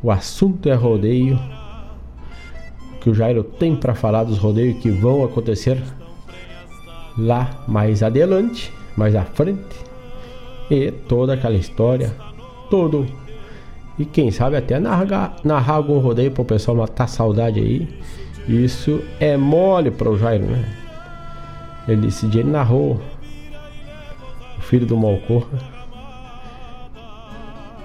o 0.03 0.11
assunto 0.11 0.69
é 0.69 0.75
rodeio. 0.75 1.39
Que 3.01 3.09
o 3.09 3.15
Jairo 3.15 3.43
tem 3.43 3.75
para 3.75 3.95
falar 3.95 4.25
dos 4.25 4.39
rodeios 4.39 4.79
que 4.79 4.91
vão 4.91 5.25
acontecer 5.25 5.83
lá 7.17 7.65
mais 7.67 8.03
adiante, 8.03 8.73
mais 8.97 9.15
à 9.15 9.23
frente. 9.23 9.86
E 10.71 10.91
toda 10.91 11.35
aquela 11.35 11.57
história, 11.57 12.15
todo. 12.71 13.07
E 13.99 14.05
quem 14.05 14.31
sabe 14.31 14.57
até 14.57 14.79
narrar, 14.79 15.37
narrar 15.45 15.75
algum 15.75 15.99
rodeio 15.99 16.31
para 16.31 16.43
o 16.43 16.45
pessoal 16.45 16.77
matar 16.77 17.09
saudade 17.09 17.61
aí. 17.61 17.89
Isso 18.49 19.03
é 19.19 19.37
mole 19.37 19.91
para 19.91 20.11
o 20.11 20.19
Jairo, 20.19 20.45
né? 20.45 20.65
Ele 21.89 22.09
esse 22.09 22.27
dia 22.27 22.41
ele 22.41 22.51
narrou 22.51 23.01
o 24.59 24.61
filho 24.61 24.87
do 24.87 24.97
Malcorra 24.97 25.77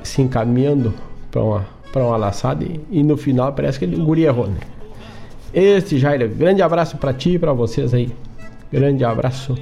se 0.03 0.21
encaminhando 0.21 0.93
para 1.29 1.41
uma 1.41 1.65
para 1.91 2.03
uma 2.05 2.17
laçada 2.17 2.63
e, 2.63 2.79
e, 2.89 3.03
no 3.03 3.17
final 3.17 3.51
parece 3.53 3.77
que 3.77 3.85
ele, 3.85 3.97
o 3.97 4.05
guri 4.05 4.23
errou, 4.23 4.47
né? 4.47 4.57
Este 5.53 5.99
Jair, 5.99 6.29
grande 6.29 6.61
abraço 6.61 6.97
para 6.97 7.13
ti 7.13 7.31
e 7.31 7.39
para 7.39 7.51
vocês 7.51 7.93
aí. 7.93 8.09
Grande 8.71 9.03
abraço 9.03 9.57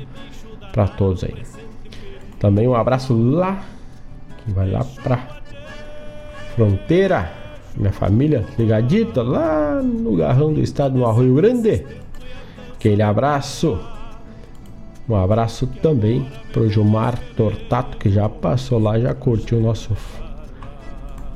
para 0.71 0.87
todos 0.87 1.23
aí. 1.23 1.58
Também 2.39 2.67
um 2.67 2.75
abraço 2.75 3.13
lá, 3.13 3.61
que 4.37 4.51
vai 4.51 4.69
lá 4.69 4.85
pra 5.03 5.39
fronteira. 6.55 7.31
Minha 7.75 7.91
família 7.91 8.45
ligadita 8.57 9.21
lá 9.21 9.81
no 9.81 10.15
garrão 10.15 10.53
do 10.53 10.61
estado 10.61 10.97
no 10.97 11.05
Arroio 11.05 11.35
Grande. 11.35 11.85
Aquele 12.73 13.01
abraço. 13.01 13.79
Um 15.07 15.15
abraço 15.15 15.67
também 15.81 16.25
pro 16.53 16.69
Gilmar 16.69 17.17
Tortato, 17.35 17.97
que 17.97 18.09
já 18.09 18.29
passou 18.29 18.79
lá, 18.79 18.99
já 18.99 19.13
curtiu 19.13 19.57
o 19.57 19.61
nosso 19.61 19.95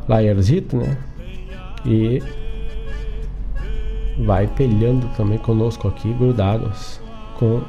Laierzito, 0.08 0.78
né? 0.78 0.98
E 1.86 2.22
vai 4.26 4.48
pelhando 4.48 5.08
também 5.18 5.40
conosco 5.40 5.88
aqui, 5.88 6.14
grudados 6.14 7.02
com 7.38 7.62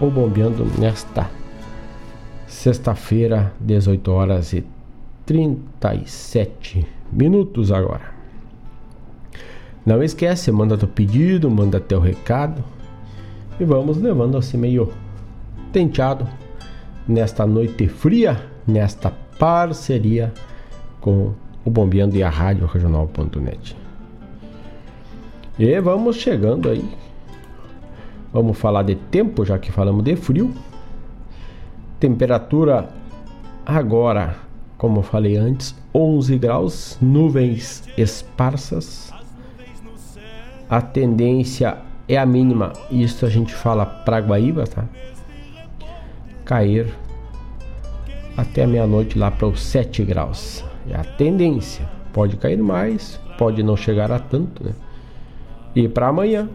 o 0.00 0.10
Bombeando 0.10 0.66
nesta 0.78 1.30
sexta-feira, 2.64 3.52
18 3.60 4.10
horas 4.10 4.54
e 4.54 4.64
37 5.26 6.86
minutos 7.12 7.70
agora. 7.70 8.14
Não 9.84 10.02
esquece, 10.02 10.50
manda 10.50 10.78
teu 10.78 10.88
pedido, 10.88 11.50
manda 11.50 11.78
teu 11.78 12.00
recado 12.00 12.64
e 13.60 13.64
vamos 13.66 13.98
levando 13.98 14.38
assim 14.38 14.56
meio 14.56 14.90
tenteado 15.74 16.26
nesta 17.06 17.46
noite 17.46 17.86
fria, 17.86 18.40
nesta 18.66 19.12
parceria 19.38 20.32
com 21.02 21.34
o 21.66 21.70
Bombeando 21.70 22.16
e 22.16 22.22
a 22.22 22.30
Rádio 22.30 22.64
Regional.net. 22.64 23.76
E 25.58 25.80
vamos 25.82 26.16
chegando 26.16 26.70
aí. 26.70 26.88
Vamos 28.32 28.56
falar 28.56 28.84
de 28.84 28.94
tempo, 28.94 29.44
já 29.44 29.58
que 29.58 29.70
falamos 29.70 30.02
de 30.02 30.16
frio. 30.16 30.50
Temperatura 32.04 32.90
agora, 33.64 34.36
como 34.76 35.00
falei 35.00 35.38
antes, 35.38 35.74
11 35.94 36.36
graus, 36.36 36.98
nuvens 37.00 37.82
esparsas. 37.96 39.10
A 40.68 40.82
tendência 40.82 41.78
é 42.06 42.18
a 42.18 42.26
mínima, 42.26 42.74
isso 42.90 43.24
a 43.24 43.30
gente 43.30 43.54
fala 43.54 43.86
para 43.86 44.18
Guaíba, 44.18 44.66
tá? 44.66 44.84
Cair 46.44 46.92
até 48.36 48.66
meia-noite 48.66 49.18
lá 49.18 49.30
para 49.30 49.46
os 49.46 49.62
7 49.62 50.04
graus. 50.04 50.62
É 50.90 50.96
a 50.96 51.04
tendência. 51.04 51.88
Pode 52.12 52.36
cair 52.36 52.58
mais, 52.58 53.18
pode 53.38 53.62
não 53.62 53.78
chegar 53.78 54.12
a 54.12 54.18
tanto, 54.18 54.62
né? 54.62 54.74
E 55.74 55.88
para 55.88 56.08
amanhã, 56.08 56.50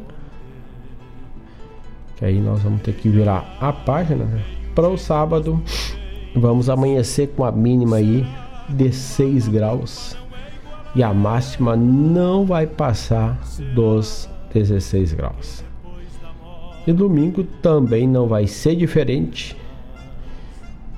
que 2.17 2.25
aí 2.25 2.39
nós 2.39 2.61
vamos 2.61 2.83
ter 2.83 2.93
que 2.93 3.09
virar 3.09 3.57
a 3.59 3.73
página, 3.73 4.25
né? 4.25 4.58
Para 4.79 4.87
o 4.87 4.97
sábado, 4.97 5.61
vamos 6.33 6.69
amanhecer 6.69 7.27
com 7.35 7.43
a 7.43 7.51
mínima 7.51 7.97
aí 7.97 8.25
de 8.69 8.93
6 8.93 9.49
graus 9.49 10.15
e 10.95 11.03
a 11.03 11.13
máxima 11.13 11.75
não 11.75 12.45
vai 12.45 12.65
passar 12.65 13.37
dos 13.75 14.29
16 14.53 15.11
graus. 15.11 15.65
E 16.87 16.93
domingo 16.93 17.43
também 17.61 18.07
não 18.07 18.25
vai 18.25 18.47
ser 18.47 18.73
diferente. 18.77 19.53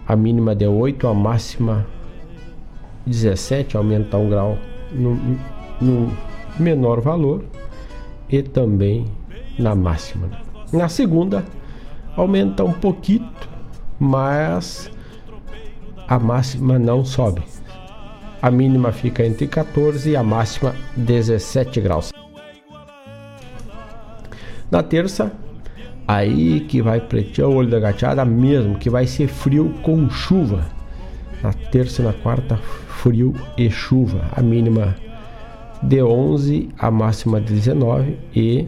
a 0.08 0.16
mínima 0.16 0.54
de 0.54 0.68
8, 0.68 1.08
a 1.08 1.14
máxima 1.16 1.88
17, 3.08 3.78
aumentar 3.78 4.20
um 4.20 4.30
grau 4.30 4.60
no, 4.92 5.16
no 5.82 6.16
menor 6.60 7.02
valor 7.02 7.44
e 8.30 8.44
também 8.44 9.08
na 9.58 9.74
máxima. 9.74 10.30
Na 10.72 10.88
segunda, 10.88 11.44
aumenta 12.16 12.64
um 12.64 12.74
pouquinho, 12.74 13.28
mas 14.02 14.90
a 16.08 16.18
máxima 16.18 16.80
não 16.80 17.06
sobe. 17.06 17.44
A 18.42 18.50
mínima 18.50 18.92
fica 18.92 19.24
entre 19.24 19.46
14 19.46 20.10
e 20.10 20.16
a 20.16 20.24
máxima 20.24 20.74
17 20.98 21.80
graus. 21.80 22.12
Na 24.72 24.82
terça, 24.82 25.32
Aí 26.08 26.62
que 26.62 26.82
vai 26.82 27.00
pretear 27.00 27.48
o 27.48 27.56
olho 27.56 27.70
da 27.70 27.80
gateada 27.80 28.26
mesmo, 28.26 28.78
que 28.78 28.90
vai 28.90 29.08
ser 29.08 29.28
frio 29.28 29.74
com 29.82 30.10
chuva. 30.10 30.66
Na 31.42 31.54
terça 31.54 32.02
e 32.02 32.06
na 32.06 32.12
quarta, 32.12 32.58
frio 32.58 33.34
e 33.58 33.70
chuva. 33.70 34.26
A 34.36 34.42
mínima 34.42 34.94
de 35.82 36.04
11, 36.04 36.70
a 36.78 36.92
máxima 36.92 37.40
de 37.40 37.54
19 37.54 38.18
e 38.36 38.68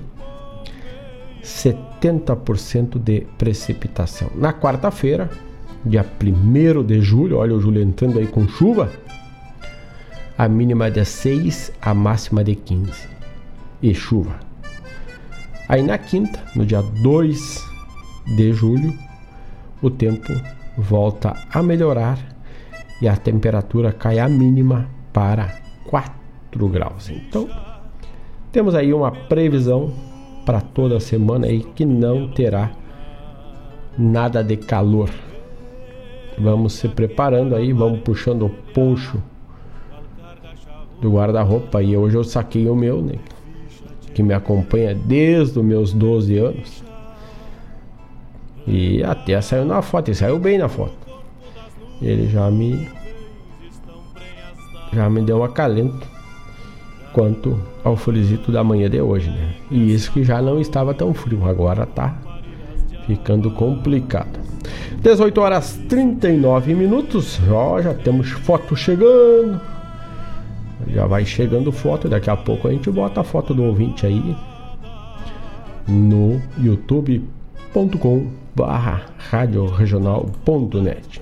70% 1.44 2.98
de 2.98 3.22
precipitação. 3.38 4.30
Na 4.36 4.54
quarta-feira, 4.54 5.30
dia 5.86 6.06
1 6.22 6.84
de 6.84 7.02
julho, 7.02 7.38
olha 7.38 7.54
o 7.54 7.60
julho 7.60 7.82
entrando 7.82 8.18
aí 8.18 8.28
com 8.28 8.48
chuva. 8.48 8.90
A 10.38 10.48
mínima 10.48 10.90
de 10.90 11.04
6, 11.04 11.74
a 11.82 11.94
máxima 11.94 12.44
de 12.44 12.56
15 12.56 13.08
e 13.82 13.94
chuva. 13.94 14.40
Aí 15.68 15.84
na 15.84 15.98
quinta, 15.98 16.40
no 16.56 16.66
dia 16.66 16.82
2 16.82 17.64
de 18.36 18.54
julho, 18.54 18.94
o 19.82 19.90
tempo 19.90 20.34
volta 20.78 21.36
a 21.54 21.62
melhorar 21.62 22.18
e 23.02 23.08
a 23.08 23.16
temperatura 23.16 23.92
cai 23.92 24.18
a 24.20 24.30
mínima 24.30 24.90
para 25.12 25.60
4 25.86 26.70
graus. 26.70 27.10
Então, 27.10 27.50
temos 28.52 28.74
aí 28.76 28.94
uma 28.94 29.12
previsão 29.12 29.94
para 30.46 30.62
toda 30.62 30.98
a 30.98 31.00
semana 31.00 31.48
aí 31.48 31.64
que 31.76 31.86
não 31.86 32.28
terá 32.30 32.72
nada 33.98 34.44
de 34.44 34.58
calor. 34.58 35.10
Vamos 36.38 36.74
se 36.74 36.88
preparando 36.88 37.56
aí, 37.56 37.72
vamos 37.74 38.02
puxando 38.02 38.46
o 38.46 38.50
poncho 38.74 39.22
do 41.00 41.12
guarda-roupa 41.12 41.82
e 41.82 41.96
hoje 41.96 42.16
eu 42.16 42.24
saquei 42.24 42.68
o 42.68 42.76
meu, 42.76 43.02
né? 43.02 43.16
que 44.14 44.22
me 44.22 44.34
acompanha 44.34 44.94
desde 44.94 45.60
os 45.60 45.66
meus 45.66 45.92
12 45.92 46.38
anos. 46.38 46.84
E 48.66 49.04
até 49.04 49.40
saiu 49.42 49.66
na 49.66 49.82
foto, 49.82 50.08
ele 50.10 50.16
saiu 50.16 50.40
bem 50.40 50.58
na 50.58 50.70
foto. 50.70 50.96
Ele 52.02 52.28
já 52.28 52.50
me 52.50 52.90
já 54.94 55.10
me 55.10 55.22
deu 55.22 55.40
um 55.40 55.44
acalento 55.44 56.08
quanto 57.14 57.58
ao 57.84 57.96
frisito 57.96 58.52
da 58.52 58.64
manhã 58.64 58.90
de 58.90 59.00
hoje, 59.00 59.30
né? 59.30 59.54
E 59.72 59.94
isso 59.94 60.12
que 60.12 60.24
já 60.24 60.42
não 60.42 60.60
estava 60.60 60.94
tão 60.94 61.14
frio, 61.14 61.48
agora 61.48 61.86
tá 61.86 62.18
ficando 63.06 63.52
complicado. 63.52 64.40
18 65.02 65.40
horas 65.40 65.80
39 65.88 66.74
minutos, 66.74 67.40
ó, 67.50 67.82
já 67.82 67.94
temos 67.94 68.32
foto 68.32 68.76
chegando. 68.76 69.62
Já 70.88 71.06
vai 71.06 71.26
chegando 71.26 71.72
foto, 71.72 72.10
daqui 72.10 72.30
a 72.30 72.36
pouco 72.36 72.68
a 72.68 72.72
gente 72.72 72.92
bota 72.92 73.22
a 73.22 73.24
foto 73.24 73.54
do 73.54 73.64
ouvinte 73.64 74.06
aí 74.06 74.36
no 75.88 76.42
youtube.com 76.58 78.28
barra 78.56 79.06
radioregional.net 79.18 81.22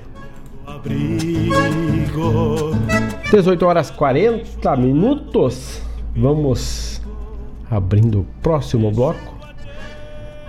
18 3.31 3.65
horas 3.65 3.91
40 3.91 4.75
minutos. 4.77 5.81
Vamos 6.15 7.01
abrindo 7.69 8.21
o 8.21 8.25
próximo 8.41 8.91
bloco. 8.91 9.35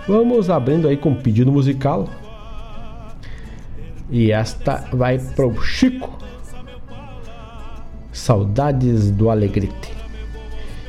Vamos 0.07 0.49
abrindo 0.49 0.87
aí 0.87 0.97
com 0.97 1.13
pedido 1.15 1.51
musical. 1.51 2.07
E 4.09 4.31
esta 4.31 4.87
vai 4.91 5.17
pro 5.17 5.61
Chico. 5.61 6.17
Saudades 8.11 9.09
do 9.09 9.29
Alegrete. 9.29 9.93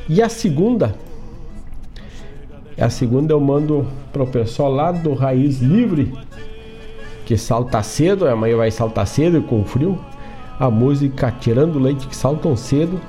E 0.09 0.21
a 0.21 0.29
segunda, 0.29 0.95
a 2.79 2.91
segunda 2.91 3.33
eu 3.33 3.41
mando 3.41 3.87
pro 4.13 4.27
pessoal 4.27 4.71
lá 4.71 4.93
do 4.93 5.15
Raiz 5.15 5.61
Livre, 5.61 6.13
que 7.25 7.37
salta 7.37 7.83
cedo, 7.83 8.29
amanhã 8.29 8.57
vai 8.57 8.71
saltar 8.71 9.07
cedo 9.07 9.43
com 9.43 9.65
frio. 9.65 9.99
A 10.59 10.71
música 10.71 11.33
Tirando 11.33 11.79
Leite 11.79 12.07
que 12.07 12.15
saltam 12.15 12.57
cedo 12.57 13.01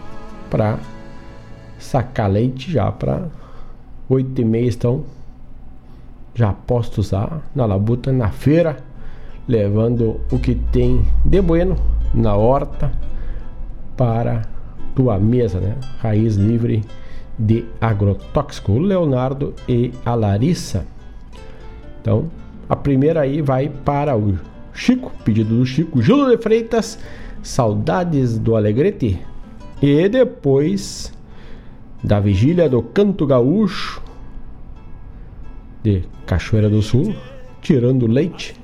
para 0.50 0.80
sacar 1.78 2.30
leite 2.30 2.72
já 2.72 2.92
para 2.92 3.28
oito 4.10 4.42
e 4.42 4.46
meia 4.46 4.68
estão 4.68 5.04
já 6.34 6.52
postos 6.52 7.12
lá 7.12 7.42
na 7.54 7.66
labuta, 7.66 8.12
na 8.12 8.30
feira, 8.30 8.78
levando 9.48 10.20
o 10.32 10.40
que 10.40 10.56
tem 10.56 11.06
de 11.24 11.42
bueno 11.42 11.76
na 12.14 12.36
horta 12.36 12.92
para 13.96 14.44
tua 14.96 15.18
mesa, 15.18 15.60
né? 15.60 15.76
Raiz 16.00 16.36
livre 16.36 16.84
de 17.38 17.66
agrotóxico, 17.80 18.74
o 18.74 18.80
Leonardo 18.80 19.54
e 19.68 19.94
a 20.06 20.16
Larissa. 20.16 20.86
Então, 22.02 22.26
a 22.68 22.76
primeira 22.76 23.22
aí 23.22 23.42
vai 23.42 23.70
para 23.70 24.18
o 24.18 24.38
Chico, 24.74 25.12
pedido 25.24 25.58
do 25.58 25.66
Chico, 25.66 26.02
Júlio 26.02 26.36
de 26.36 26.42
Freitas, 26.42 27.00
Saudades 27.42 28.38
do 28.38 28.56
Alegrete. 28.56 29.20
E 29.82 30.10
depois 30.10 31.14
da 32.04 32.20
vigília 32.20 32.70
do 32.70 32.82
Canto 32.82 33.26
Gaúcho 33.26 34.02
de 35.84 36.04
Cachoeira 36.26 36.70
do 36.70 36.82
Sul, 36.82 37.16
Tirando 37.62 38.08
Leite. 38.08 38.56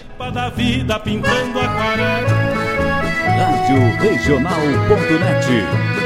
Rádio 3.39 3.97
Regional.net 4.01 5.47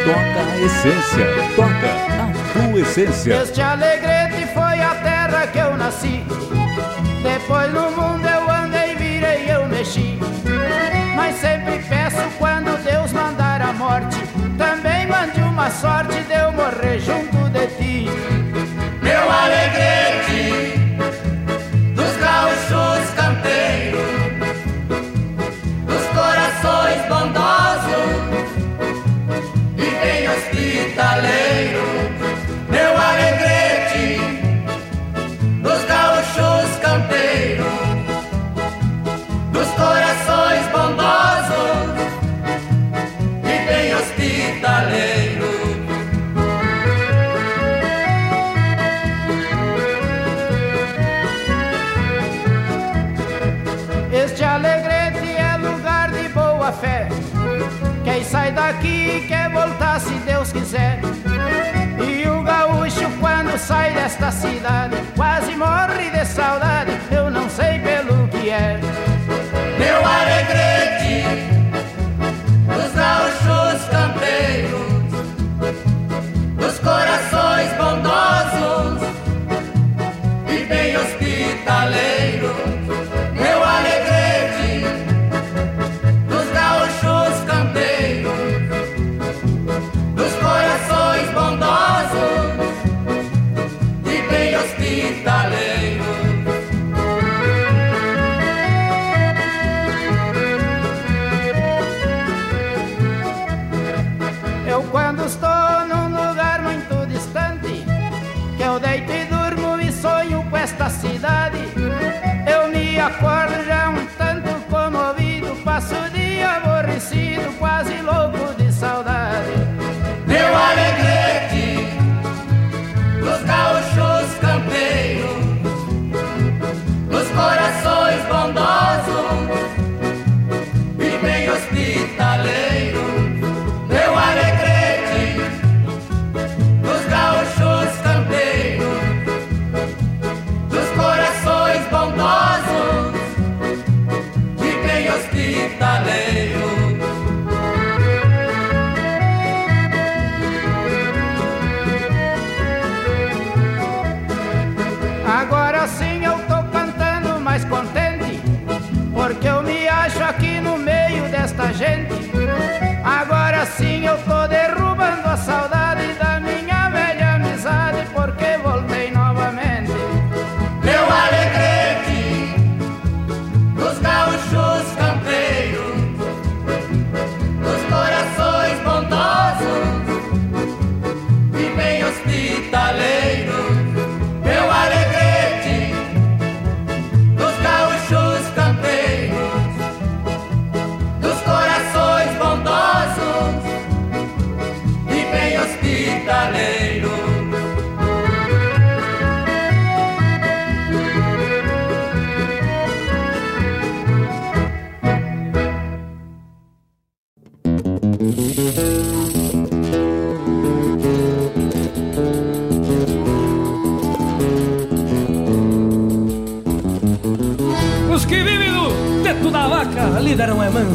Toca 0.04 0.52
a 0.52 0.60
essência, 0.60 1.26
toca 1.56 1.90
a 2.20 2.68
tua 2.68 2.80
essência. 2.80 3.42
Este 3.42 3.62
alegrete 3.62 4.46
foi 4.52 4.80
a 4.80 4.94
terra 5.02 5.46
que 5.46 5.58
eu 5.58 5.76
nasci. 5.76 6.24
Depois 7.22 7.72
no 7.72 7.90
mundo 7.90 8.26
eu 8.26 8.50
andei, 8.50 8.94
virei, 8.96 9.50
eu 9.50 9.66
mexi. 9.66 10.18
Mas 11.16 11.36
sempre 11.36 11.78
peço 11.88 12.22
quando 12.38 12.76
Deus 12.84 13.12
mandar 13.12 13.62
a 13.62 13.72
morte 13.72 14.18
também 14.58 15.06
mande 15.06 15.40
uma 15.40 15.70
sorte 15.70 16.20
de 16.22 16.34
eu 16.34 16.52
morrer 16.52 16.98
junto 17.00 17.33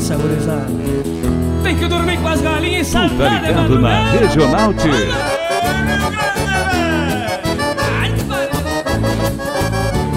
mansa, 0.09 0.15
gurizada. 0.15 0.67
Tem 1.63 1.77
que 1.77 1.87
dormir 1.87 2.17
com 2.17 2.27
as 2.27 2.41
galinhas 2.41 2.87
e 2.87 2.91
Tá 2.91 3.07
saltar 3.09 3.41
de 3.41 3.47
ligado 3.47 3.79
na. 3.79 4.11
Regional 4.11 4.73
T. 4.73 4.89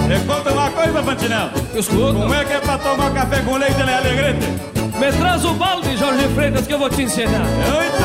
Me 0.07 0.19
conta 0.25 0.51
uma 0.51 0.69
coisa, 0.71 1.03
Fantinel. 1.03 1.49
Escuta. 1.75 2.13
Como 2.13 2.33
é 2.33 2.45
que 2.45 2.53
é 2.53 2.59
pra 2.59 2.77
tomar 2.77 3.13
café 3.13 3.41
com 3.41 3.57
leite 3.57 3.83
na 3.83 3.97
alegrete? 3.97 4.47
Me 4.99 5.11
traz 5.11 5.45
o 5.45 5.53
balde, 5.53 5.97
Jorge 5.97 6.27
Freitas, 6.35 6.67
que 6.67 6.73
eu 6.73 6.79
vou 6.79 6.89
te 6.89 7.03
ensinar. 7.03 7.45
Muito 7.45 8.03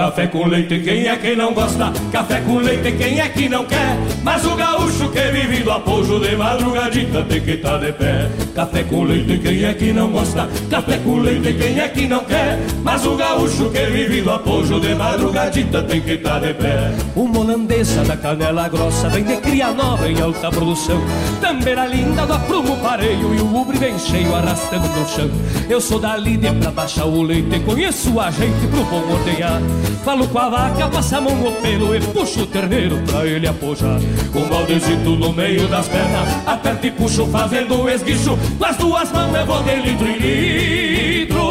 Café 0.00 0.28
com 0.28 0.46
leite, 0.46 0.80
quem 0.80 1.06
é 1.08 1.16
que 1.16 1.36
não 1.36 1.52
gosta? 1.52 1.92
Café 2.10 2.40
com 2.40 2.56
leite, 2.56 2.90
quem 2.92 3.20
é 3.20 3.28
que 3.28 3.50
não 3.50 3.66
quer? 3.66 3.98
Mas 4.22 4.46
o 4.46 4.56
gaúcho 4.56 5.10
que 5.10 5.20
vive 5.20 5.62
do 5.62 5.70
apojo 5.70 6.18
de 6.20 6.34
madrugadita 6.36 7.22
tem 7.24 7.42
que 7.42 7.50
estar 7.50 7.76
de 7.76 7.92
pé. 7.92 8.30
Café 8.60 8.82
com 8.82 9.04
leite, 9.04 9.38
quem 9.38 9.64
é 9.64 9.72
que 9.72 9.90
não 9.90 10.10
gosta? 10.10 10.46
Café 10.68 10.98
com 10.98 11.16
leite, 11.16 11.54
quem 11.54 11.80
é 11.80 11.88
que 11.88 12.06
não 12.06 12.22
quer? 12.26 12.58
Mas 12.84 13.06
o 13.06 13.16
gaúcho 13.16 13.70
que 13.70 13.86
vive 13.86 14.20
do 14.20 14.38
apojo 14.50 14.80
de 14.80 14.94
madrugadita 14.96 15.80
tem 15.84 16.00
que 16.00 16.14
estar 16.14 16.40
de 16.40 16.52
pé. 16.54 16.92
Uma 17.14 17.38
holandesa 17.38 18.02
da 18.02 18.16
canela 18.16 18.68
grossa 18.68 19.08
vem 19.08 19.22
de 19.22 19.36
cria 19.36 19.72
nova 19.72 20.08
em 20.08 20.20
alta 20.20 20.50
produção. 20.50 21.00
Tambeira 21.40 21.86
linda 21.86 22.26
do 22.26 22.32
aprumo 22.32 22.76
pareio 22.78 23.32
e 23.32 23.40
o 23.40 23.56
ubre 23.56 23.78
bem 23.78 23.96
cheio 23.96 24.34
arrastando 24.34 24.88
no 24.88 25.08
chão. 25.08 25.30
Eu 25.68 25.80
sou 25.80 26.00
da 26.00 26.16
líder 26.16 26.52
pra 26.54 26.72
baixar 26.72 27.06
o 27.06 27.22
leite, 27.22 27.60
conheço 27.60 28.18
a 28.18 28.30
gente 28.32 28.66
pro 28.66 28.82
bom 28.84 29.12
ordenhar. 29.12 29.62
Falo 30.04 30.26
com 30.26 30.38
a 30.38 30.48
vaca, 30.48 30.88
passa 30.88 31.18
a 31.18 31.20
mão 31.20 31.36
no 31.36 31.52
pelo 31.52 31.94
e 31.94 32.00
puxo 32.00 32.42
o 32.42 32.46
terneiro 32.46 32.98
pra 33.06 33.24
ele 33.24 33.46
apojar. 33.46 34.00
Com 34.32 34.40
um 34.40 34.48
baldezito 34.48 35.10
no 35.10 35.32
meio 35.32 35.68
das 35.68 35.86
pernas, 35.86 36.28
aperto 36.46 36.88
e 36.88 36.90
puxo 36.90 37.24
fazendo 37.26 37.88
esguicho. 37.88 38.36
Com 38.58 38.64
as 38.64 38.76
duas 38.76 39.12
mãos 39.12 39.32
eu 39.32 39.46
vou 39.46 39.62
de 39.62 39.76
litro 39.76 40.08
em 40.08 40.18
litro. 40.18 41.49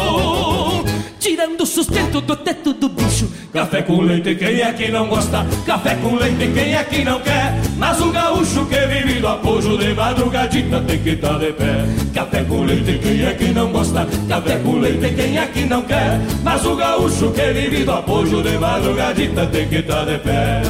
Tirando 1.19 1.61
o 1.61 1.65
sustento 1.65 2.21
do 2.21 2.35
teto 2.37 2.73
do 2.73 2.87
bicho. 2.87 3.29
Café 3.51 3.81
com 3.81 4.01
leite, 4.01 4.35
quem 4.35 4.61
é 4.61 4.71
que 4.71 4.89
não 4.89 5.07
gosta? 5.07 5.45
Café 5.65 5.95
com 5.95 6.15
leite, 6.15 6.49
quem 6.53 6.73
é 6.73 6.83
que 6.83 7.03
não 7.03 7.19
quer? 7.19 7.55
Mas 7.77 7.99
o 7.99 8.09
gaúcho 8.09 8.65
que 8.67 8.79
vive 8.87 9.19
do 9.19 9.27
apojo 9.27 9.77
de 9.77 9.93
madrugadita 9.93 10.79
tem 10.81 10.99
que 10.99 11.09
estar 11.09 11.37
de 11.37 11.51
pé. 11.51 11.85
Café 12.13 12.43
com 12.45 12.63
leite, 12.63 12.99
quem 12.99 13.25
é 13.25 13.33
que 13.33 13.49
não 13.49 13.69
gosta? 13.69 14.07
Café 14.29 14.59
com 14.59 14.79
leite, 14.79 15.13
quem 15.13 15.37
é 15.37 15.45
que 15.47 15.65
não 15.65 15.81
quer? 15.81 16.21
Mas 16.41 16.65
o 16.65 16.75
gaúcho 16.75 17.31
que 17.31 17.53
vive 17.53 17.83
do 17.83 17.91
apojo 17.91 18.41
de 18.41 18.57
madrugadita 18.57 19.45
tem 19.47 19.67
que 19.67 19.75
estar 19.75 20.05
de 20.05 20.17
pé. 20.19 20.61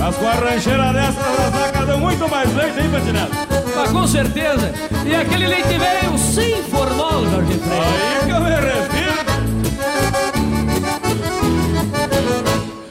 As 0.00 0.16
vacas 0.16 0.64
dão 0.64 1.73
muito 2.04 2.28
mais 2.28 2.54
leite, 2.54 2.80
hein, 2.80 2.90
Fantinel? 2.90 3.28
Ah, 3.76 3.88
com 3.90 4.06
certeza. 4.06 4.72
E 5.06 5.14
aquele 5.14 5.46
leite 5.46 5.78
velho 5.78 6.18
sem 6.18 6.62
formol, 6.64 7.26
Jorge 7.30 7.54
Freitas. 7.54 7.88
Aí 7.88 8.26
que 8.26 8.30
eu 8.30 8.40
me 8.40 8.50
refiro. 8.50 9.14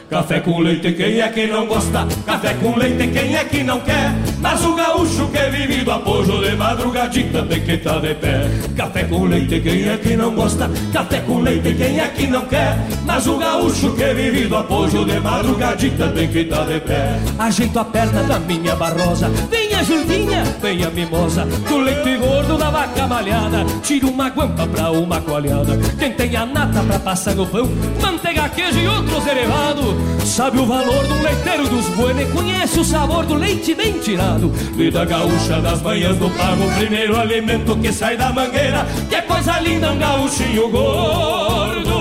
Café 0.10 0.40
com 0.40 0.60
leite, 0.60 0.92
quem 0.94 1.22
é 1.22 1.28
que 1.30 1.46
não 1.48 1.68
gosta? 1.68 2.08
Café 2.26 2.56
com 2.56 2.76
leite, 2.76 3.08
quem 3.08 3.36
é 3.36 3.44
que 3.46 3.64
não 3.64 3.80
quer? 3.82 4.14
Mas 4.44 4.66
o 4.66 4.76
gaúcho 4.76 5.28
que 5.30 5.50
vive 5.52 5.86
do 5.86 5.92
apojo 5.92 6.38
de 6.44 6.54
madrugadita 6.58 7.44
tem 7.44 7.62
que 7.62 7.72
estar 7.72 8.02
de 8.02 8.14
pé. 8.14 8.52
Café 8.76 9.06
com 9.06 9.24
leite, 9.24 9.62
quem 9.62 9.88
é 9.88 9.98
que 9.98 10.18
não 10.18 10.36
gosta? 10.36 10.70
Café 10.92 11.22
com 11.22 11.40
leite, 11.40 11.74
quem 11.74 11.98
é 11.98 12.08
que 12.10 12.28
não 12.28 12.42
quer? 12.42 12.78
Mas 13.06 13.26
o 13.26 13.38
gaúcho 13.38 13.94
que 13.94 14.14
vive 14.14 14.48
do 14.48 14.58
apojo 14.58 15.06
de 15.06 15.18
madrugadita 15.22 16.10
tem 16.10 16.28
que 16.28 16.40
estar 16.40 16.66
de 16.66 16.82
pé. 16.82 17.20
Ajeito 17.40 17.80
a 17.80 17.86
perna 17.86 18.22
da 18.24 18.38
minha 18.38 18.76
barrosa. 18.76 19.30
Vem 19.50 19.74
a 19.76 19.82
Julinha, 19.82 20.44
vem 20.62 20.84
a 20.84 20.90
mimosa. 20.90 21.46
Do 21.46 21.78
leite 21.78 22.18
gordo 22.18 22.58
da 22.58 22.70
vaca 22.70 23.08
malhada. 23.08 23.66
Tira 23.82 24.08
uma 24.08 24.30
guampa 24.30 24.68
pra 24.68 24.92
uma 24.92 25.22
coalhada. 25.22 25.80
Quem 25.98 26.12
tem 26.12 26.36
a 26.36 26.46
nata 26.46 26.84
pra 26.84 27.00
passar 27.00 27.34
no 27.34 27.48
pão. 27.48 27.70
Manteiga, 28.02 28.50
queijo 28.50 28.80
e 28.80 28.88
outros 28.90 29.24
derivados. 29.24 29.96
Sabe 30.26 30.60
o 30.60 30.66
valor 30.66 31.08
do 31.08 31.22
leiteiro 31.22 31.70
dos 31.70 31.88
buenos 31.96 32.30
conhece 32.34 32.80
o 32.80 32.84
sabor 32.84 33.26
do 33.26 33.36
leite 33.36 33.74
bem 33.74 33.94
tirado. 34.00 34.33
Vida 34.76 35.06
gaúcha 35.06 35.62
das 35.62 35.82
manhãs 35.82 36.18
do 36.18 36.30
pago, 36.32 36.64
primeiro 36.78 37.20
alimento 37.20 37.76
que 37.78 37.92
sai 37.92 38.18
da 38.18 38.32
mangueira. 38.32 38.86
Que 39.10 39.22
coisa 39.22 39.60
linda, 39.60 39.92
um 39.92 39.98
gaúchinho 39.98 40.70
gordo. 40.70 41.93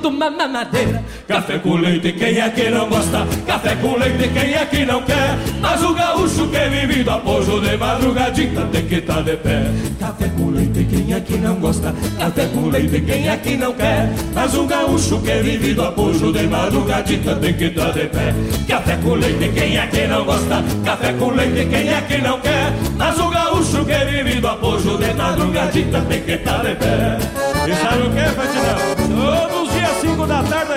De 0.00 0.06
uma 0.06 0.30
mamadeira. 0.30 1.02
Café 1.26 1.58
com 1.58 1.74
leite, 1.74 2.12
quem 2.12 2.38
é 2.38 2.48
que 2.50 2.70
não 2.70 2.88
gosta? 2.88 3.26
Café 3.46 3.74
com 3.76 3.96
leite, 3.96 4.28
quem 4.28 4.54
é 4.54 4.64
que 4.64 4.84
não 4.84 5.02
quer? 5.02 5.36
Mas 5.60 5.82
o 5.82 5.92
gaúcho 5.92 6.48
que 6.48 6.68
vive 6.68 7.02
do 7.02 7.10
apoio 7.10 7.60
de 7.60 7.76
madrugadita 7.76 8.62
tem 8.72 8.86
que 8.86 8.94
estar 8.94 9.14
tá 9.16 9.22
de 9.22 9.36
pé. 9.36 9.66
Café 9.98 10.28
com 10.36 10.50
leite, 10.50 10.84
quem 10.84 11.12
é 11.12 11.20
que 11.20 11.36
não 11.36 11.56
gosta? 11.56 11.92
Café 12.18 12.46
com 12.46 12.68
leite, 12.68 13.00
quem 13.00 13.28
é 13.28 13.36
que 13.36 13.56
não 13.56 13.72
quer? 13.74 14.08
Mas 14.34 14.54
o 14.54 14.64
gaúcho 14.66 15.20
que 15.20 15.42
vive 15.42 15.74
do 15.74 15.82
apoio 15.82 16.32
de 16.32 16.46
madrugadita 16.46 17.34
tem 17.36 17.54
que 17.54 17.64
estar 17.64 17.86
tá 17.86 17.92
de 17.92 18.06
pé. 18.06 18.34
Café 18.68 18.96
com 19.02 19.14
leite, 19.14 19.48
quem 19.52 19.76
é 19.76 19.86
que 19.86 20.06
não 20.06 20.24
gosta? 20.24 20.64
Café 20.84 21.12
com 21.14 21.30
leite, 21.30 21.68
quem 21.68 21.88
é 21.88 22.00
que 22.02 22.18
não 22.18 22.40
quer? 22.40 22.72
Mas 22.96 23.18
o 23.18 23.28
gaúcho 23.28 23.84
que 23.84 24.04
vive 24.04 24.40
do 24.40 24.48
apoio 24.48 24.98
de 24.98 25.14
madrugadita 25.14 26.00
tem 26.02 26.22
que 26.22 26.32
estar 26.32 26.58
tá 26.58 26.62
de 26.62 26.74
pé. 26.76 27.18
E 27.66 27.74
sabe 27.74 28.02
o 28.02 28.10
que, 28.10 28.34
Fatinão? 28.34 28.97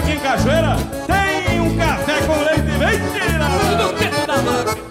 Aqui 0.01 0.11
em 0.13 0.19
Cachoeira 0.19 0.75
tem 1.07 1.59
um 1.59 1.77
café 1.77 2.21
com 2.25 2.43
leite 2.43 2.61
mentira! 2.61 3.45
Do 3.77 3.93
que 3.95 4.25
da 4.25 4.35
vaca! 4.37 4.90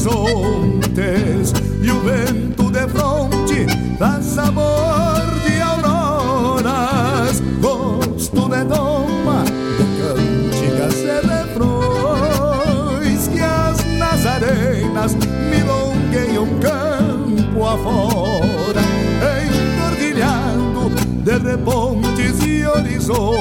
horizontes 0.00 1.52
E 1.82 1.90
o 1.90 2.00
vento 2.00 2.70
de 2.70 2.88
fronte 2.88 3.66
dá 3.98 4.22
sabor 4.22 5.20
de 5.44 5.60
auroras. 5.60 7.42
Gosto 7.60 8.48
de 8.48 8.64
doma, 8.64 9.44
de 9.76 9.84
cantigas 10.00 10.94
e 10.96 11.20
refrões 11.26 13.28
Que 13.28 13.40
as 13.40 13.84
nazarenas 13.98 15.14
milongueiam 15.14 16.48
campo 16.60 17.66
afora 17.66 18.80
Entordilhado 19.44 20.88
de 21.22 21.38
repontes 21.38 22.40
e 22.46 22.66
horizontes 22.66 23.39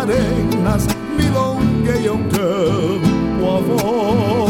as 0.00 0.06
nazarenas 0.06 0.86
milongueiam 1.18 2.18
campo 2.30 3.44
afora 3.58 4.49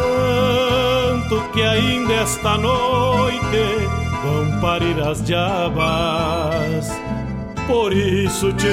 que 1.53 1.61
ainda 1.61 2.13
esta 2.13 2.57
noite 2.57 3.87
vão 4.23 4.59
parir 4.61 4.97
as 5.01 5.21
diabas. 5.23 6.89
Por 7.67 7.93
isso 7.93 8.51
te, 8.53 8.67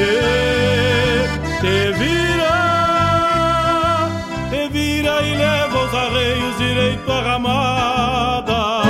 te 1.61 1.93
vira, 1.99 4.09
te 4.51 4.69
vira 4.71 5.23
e 5.23 5.37
leva 5.37 5.85
os 5.85 5.95
arreios 5.95 6.57
direito 6.59 7.13
à 7.13 7.21
ramada. 7.21 8.83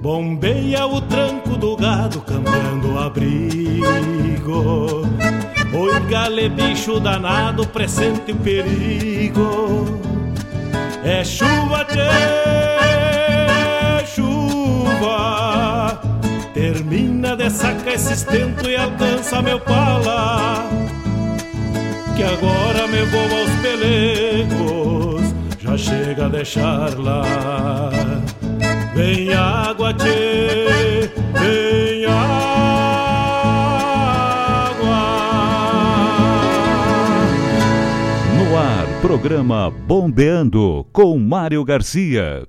Bombeia 0.00 0.86
o 0.86 1.00
tranco 1.00 1.56
do 1.56 1.76
gado 1.76 2.20
cambiando 2.20 2.94
o 2.94 2.98
abrigo. 2.98 5.02
Oi, 5.74 6.00
gale, 6.08 6.48
bicho 6.48 7.00
danado, 7.00 7.66
presente 7.66 8.32
o 8.32 8.36
perigo. 8.36 10.11
É 11.04 11.24
chuva, 11.24 11.84
tchê, 11.84 11.98
chuva. 14.06 16.00
Termina 16.54 17.36
de 17.36 17.50
sacar 17.50 17.94
esse 17.94 18.12
estento 18.12 18.70
e 18.70 18.76
alcança 18.76 19.42
meu 19.42 19.58
pala. 19.58 20.64
Que 22.16 22.22
agora 22.22 22.86
me 22.86 23.02
vou 23.06 23.20
aos 23.20 23.50
pelegos, 23.62 25.34
já 25.58 25.76
chega 25.76 26.26
a 26.26 26.28
deixar 26.28 26.96
lá. 26.98 27.24
Vem 28.94 29.34
água, 29.34 29.92
tchê, 29.94 31.10
programa 39.12 39.70
Bombeando 39.70 40.86
com 40.90 41.18
Mário 41.18 41.62
Garcia. 41.66 42.48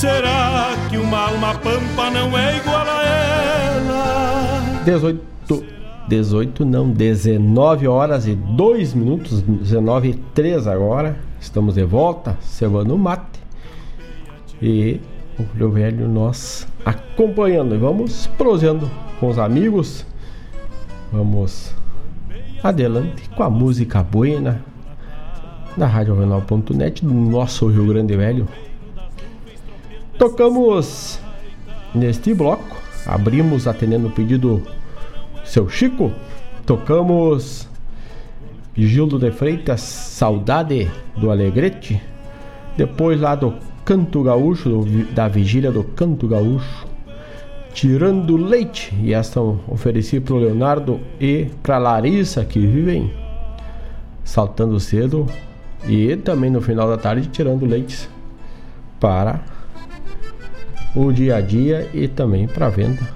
Será 0.00 0.70
que 0.88 0.96
uma 0.96 1.28
alma 1.28 1.54
pampa 1.58 2.10
não 2.10 2.38
é 2.38 2.56
igual 2.56 2.86
a 2.88 3.04
ela? 3.04 4.82
18, 4.82 5.22
18 6.08 6.64
não, 6.64 6.88
19 6.88 7.86
horas 7.86 8.26
e 8.26 8.34
2 8.34 8.94
minutos, 8.94 9.42
19 9.42 10.08
e 10.08 10.14
3 10.14 10.66
agora. 10.66 11.18
Estamos 11.38 11.74
de 11.74 11.84
volta, 11.84 12.38
cevando 12.40 12.94
o 12.94 12.98
mate. 12.98 13.40
E 14.62 15.02
o 15.38 15.42
Rio 15.54 15.70
Velho 15.70 16.08
nós 16.08 16.66
acompanhando. 16.82 17.74
E 17.74 17.78
vamos 17.78 18.26
prosseando 18.38 18.90
com 19.20 19.28
os 19.28 19.38
amigos. 19.38 20.06
Vamos 21.12 21.74
adelante 22.62 23.28
com 23.36 23.42
a 23.42 23.50
música 23.50 24.02
buena 24.02 24.64
da 25.76 25.86
Rádio 25.86 26.18
Renal.net 26.18 27.04
do 27.04 27.12
nosso 27.12 27.66
Rio 27.66 27.86
Grande 27.86 28.16
Velho. 28.16 28.48
Tocamos 30.20 31.18
neste 31.94 32.34
bloco, 32.34 32.76
abrimos 33.06 33.66
atendendo 33.66 34.08
o 34.08 34.10
pedido 34.10 34.62
seu 35.46 35.66
Chico, 35.66 36.12
tocamos 36.66 37.66
Gildo 38.76 39.18
de 39.18 39.30
Freitas, 39.30 39.80
Saudade 39.80 40.90
do 41.16 41.30
Alegrete. 41.30 42.02
Depois 42.76 43.18
lá 43.18 43.34
do 43.34 43.54
Canto 43.82 44.22
Gaúcho, 44.22 44.84
da 45.14 45.26
vigília 45.26 45.72
do 45.72 45.84
Canto 45.84 46.28
Gaúcho. 46.28 46.86
Tirando 47.72 48.36
Leite. 48.36 48.94
E 49.02 49.14
esta 49.14 49.40
ofereci 49.40 50.20
para 50.20 50.34
o 50.34 50.38
Leonardo 50.38 51.00
e 51.18 51.46
para 51.62 51.78
Larissa, 51.78 52.44
que 52.44 52.60
vivem 52.60 53.10
saltando 54.22 54.78
cedo. 54.80 55.26
E 55.88 56.14
também 56.16 56.50
no 56.50 56.60
final 56.60 56.86
da 56.86 56.98
tarde, 56.98 57.26
tirando 57.28 57.64
leite 57.64 58.06
para 59.00 59.59
o 60.94 61.12
dia 61.12 61.36
a 61.36 61.40
dia 61.40 61.88
e 61.94 62.08
também 62.08 62.46
para 62.46 62.68
venda. 62.68 63.08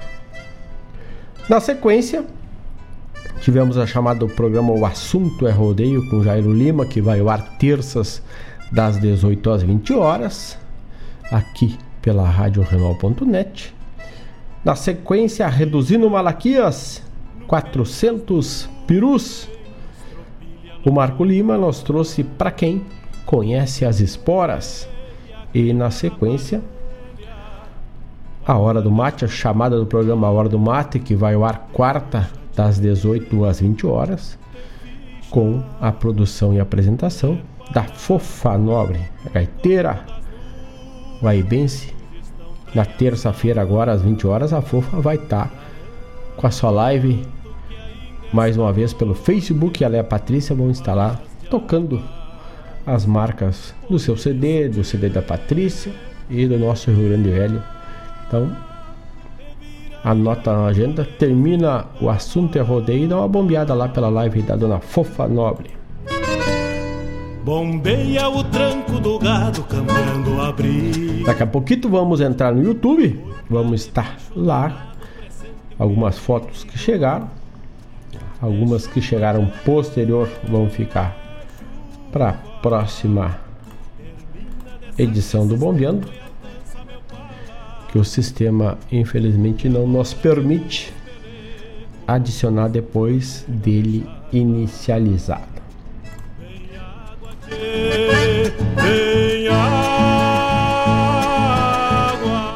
Na 1.49 1.61
sequência, 1.61 2.25
tivemos 3.41 3.77
a 3.77 3.87
chamada 3.87 4.21
do 4.21 4.29
programa 4.29 4.73
O 4.73 4.87
Assunto 4.87 5.47
é 5.47 5.51
Rodeio 5.51 6.09
com 6.09 6.23
Jairo 6.23 6.53
Lima, 6.53 6.87
que 6.87 7.01
vai 7.01 7.21
ao 7.21 7.29
ar 7.29 7.59
terças 7.59 8.23
das 8.73 8.99
18 8.99 9.51
às 9.51 9.63
20 9.63 9.93
horas, 9.93 10.59
aqui 11.31 11.77
pela 12.01 12.29
radiorenal.net. 12.29 13.75
Na 14.65 14.75
sequência, 14.75 15.47
Reduzindo 15.47 16.09
Malaquias, 16.09 17.03
400 17.47 18.69
perus. 18.87 19.49
O 20.85 20.91
Marco 20.91 21.25
Lima 21.25 21.59
nos 21.59 21.83
trouxe 21.83 22.25
para 22.25 22.51
quem 22.51 22.85
conhece 23.27 23.85
as 23.85 24.01
esporas. 24.01 24.89
E 25.53 25.73
na 25.73 25.91
sequência, 25.91 26.63
a 28.47 28.59
Hora 28.59 28.83
do 28.83 28.91
Mate, 28.91 29.25
a 29.25 29.29
chamada 29.29 29.79
do 29.79 29.87
programa 29.87 30.27
A 30.27 30.31
Hora 30.31 30.49
do 30.49 30.59
Mate, 30.59 30.99
que 30.99 31.15
vai 31.15 31.35
ao 31.35 31.45
ar 31.45 31.69
quarta, 31.73 32.29
das 32.55 32.79
18 32.79 33.45
às 33.45 33.61
20 33.61 33.87
horas, 33.87 34.39
com 35.31 35.63
a 35.81 35.91
produção 35.91 36.55
e 36.55 36.61
apresentação 36.61 37.39
da 37.73 37.83
Fofa 37.83 38.57
Nobre, 38.57 39.01
a 39.27 39.31
gaiteira 39.31 40.05
guaibense. 41.23 41.93
Na 42.75 42.85
terça-feira, 42.85 43.63
agora 43.63 43.93
às 43.93 44.03
20 44.03 44.27
horas, 44.27 44.53
a 44.53 44.61
Fofa 44.61 45.01
vai 45.01 45.17
estar 45.17 45.49
tá 45.49 45.51
com 46.37 46.47
a 46.47 46.51
sua 46.51 46.71
live 46.71 47.25
mais 48.33 48.57
uma 48.57 48.73
vez 48.73 48.93
pelo 48.93 49.15
Facebook. 49.15 49.83
Ela 49.83 49.97
e 49.97 49.99
a 50.01 50.05
Patrícia 50.05 50.57
vão 50.57 50.73
lá 50.89 51.21
tocando 51.49 52.03
as 52.85 53.07
marcas 53.07 53.73
do 53.89 53.99
seu 53.99 54.17
CD, 54.17 54.69
do 54.69 54.83
CD 54.83 55.09
da 55.09 55.23
Patrícia 55.23 55.93
e 56.29 56.47
do 56.47 56.59
nosso 56.59 56.91
Rio 56.91 57.09
Grande 57.09 57.31
Velho. 57.31 57.74
Então, 58.27 58.51
anota 60.03 60.53
na 60.53 60.67
agenda, 60.67 61.05
termina 61.19 61.87
o 62.01 62.09
assunto 62.11 62.59
é 62.59 62.61
rodeio 62.61 63.05
e 63.05 63.09
dá 63.09 63.19
uma 63.19 63.29
bombeada 63.29 63.75
lá 63.75 63.89
pela 63.89 64.09
live 64.09 64.43
da 64.43 64.57
dona 64.57 64.81
Fofa 64.81 65.27
Nobre. 65.27 65.71
Bombeia 67.45 68.29
o 68.29 68.43
tranco 68.45 68.99
do 69.01 69.19
gado 69.19 69.63
cambiando 69.65 70.41
a 70.41 70.51
brisa. 70.51 71.25
Daqui 71.27 71.43
a 71.43 71.47
pouquinho 71.47 71.91
vamos 71.91 72.21
entrar 72.21 72.55
no 72.55 72.63
YouTube, 72.63 73.23
vamos 73.51 73.83
estar 73.83 74.17
lá. 74.35 74.95
Algumas 75.79 76.19
fotos 76.19 76.65
que 76.65 76.79
chegaram, 76.79 77.29
algumas 78.41 78.87
que 78.87 79.01
chegaram 79.01 79.47
posterior 79.65 80.29
vão 80.49 80.71
ficar 80.71 81.17
para 82.13 82.33
próxima 82.63 83.39
edição 84.97 85.47
do 85.47 85.57
Bombeando, 85.57 86.09
que 87.95 87.99
o 88.01 88.05
sistema 88.05 88.77
infelizmente 88.91 89.69
não 89.69 89.87
nos 89.87 90.13
permite 90.13 90.93
adicionar 92.09 92.67
depois 92.67 93.45
dele 93.47 94.05
inicializado. 94.33 95.55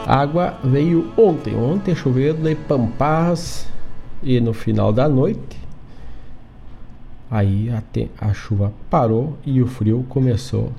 água 0.04 0.58
veio 0.64 1.12
ontem, 1.16 1.54
ontem 1.54 1.94
choveu 1.94 2.34
de 2.34 2.56
Pampas 2.56 3.68
e 4.20 4.40
no 4.40 4.52
final 4.52 4.92
da 4.92 5.08
noite 5.08 5.56
Aí 7.30 7.70
a, 7.70 7.80
te, 7.80 8.10
a 8.18 8.34
chuva 8.34 8.72
parou 8.90 9.38
e 9.46 9.62
o 9.62 9.68
frio 9.68 10.04
começou 10.08 10.72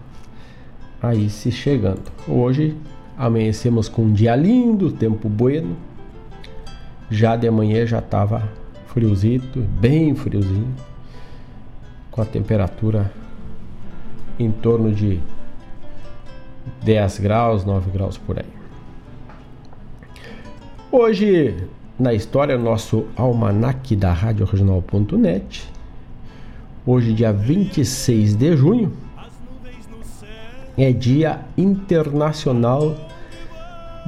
a 1.02 1.16
ir 1.16 1.30
se 1.30 1.50
chegando. 1.50 2.12
Hoje 2.28 2.76
amanhecemos 3.20 3.90
com 3.90 4.04
um 4.04 4.14
dia 4.14 4.36
lindo, 4.36 4.92
tempo 4.92 5.28
bueno. 5.28 5.76
Já 7.12 7.36
de 7.36 7.52
manhã 7.52 7.86
já 7.86 8.00
estava 8.00 8.50
friozito, 8.88 9.60
bem 9.60 10.16
friozinho, 10.16 10.74
com 12.10 12.22
a 12.22 12.26
temperatura 12.26 13.12
em 14.40 14.50
torno 14.50 14.92
de 14.92 15.20
10 16.84 17.20
graus, 17.20 17.66
9 17.66 17.92
graus 17.92 18.18
por 18.18 18.40
aí. 18.40 18.46
Hoje, 20.92 21.56
na 22.00 22.14
história, 22.14 22.58
nosso 22.58 23.06
almanaque 23.18 23.96
da 23.96 24.14
Rádio 24.14 24.46
Regional.net 24.46 25.70
Hoje, 26.86 27.14
dia 27.14 27.32
26 27.32 28.36
de 28.36 28.58
junho, 28.58 28.92
é 30.78 30.92
Dia 30.92 31.42
Internacional 31.58 33.09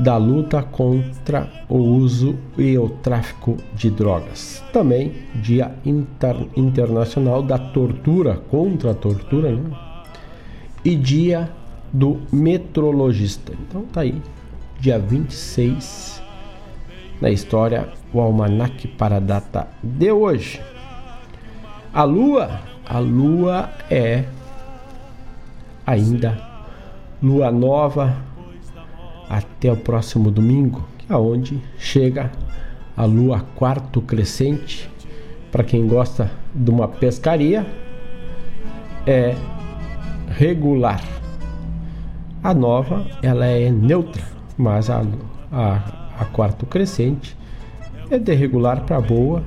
da 0.01 0.17
Luta 0.17 0.63
contra 0.63 1.49
o 1.69 1.77
Uso 1.77 2.35
e 2.57 2.77
o 2.77 2.89
Tráfico 2.89 3.57
de 3.73 3.89
Drogas. 3.89 4.63
Também 4.73 5.13
Dia 5.35 5.75
Inter 5.85 6.35
Internacional 6.55 7.41
da 7.43 7.57
Tortura, 7.57 8.35
contra 8.49 8.91
a 8.91 8.95
tortura, 8.95 9.51
né? 9.51 9.71
E 10.83 10.95
Dia 10.95 11.49
do 11.93 12.19
Metrologista. 12.31 13.53
Então 13.53 13.83
tá 13.83 14.01
aí, 14.01 14.21
dia 14.79 14.97
26 14.97 16.21
na 17.21 17.29
história, 17.29 17.89
o 18.11 18.19
almanac 18.19 18.87
para 18.87 19.17
a 19.17 19.19
data 19.19 19.67
de 19.83 20.11
hoje. 20.11 20.59
A 21.93 22.03
Lua 22.03 22.71
a 22.91 22.99
lua 22.99 23.69
é 23.89 24.25
ainda 25.85 26.37
lua 27.23 27.49
nova 27.49 28.17
até 29.31 29.71
o 29.71 29.77
próximo 29.77 30.29
domingo, 30.29 30.85
que 30.97 31.05
é 31.11 31.15
chega 31.77 32.29
a 32.97 33.05
lua 33.05 33.45
quarto 33.55 34.01
crescente. 34.01 34.89
Para 35.49 35.63
quem 35.63 35.87
gosta 35.87 36.29
de 36.53 36.69
uma 36.69 36.89
pescaria, 36.89 37.65
é 39.07 39.33
regular. 40.27 41.01
A 42.43 42.53
nova 42.53 43.05
ela 43.23 43.45
é 43.45 43.71
neutra, 43.71 44.21
mas 44.57 44.89
a, 44.89 45.01
a, 45.49 45.75
a 46.19 46.25
quarto 46.25 46.65
crescente 46.65 47.37
é 48.09 48.19
de 48.19 48.33
regular 48.33 48.81
para 48.81 48.99
boa 48.99 49.41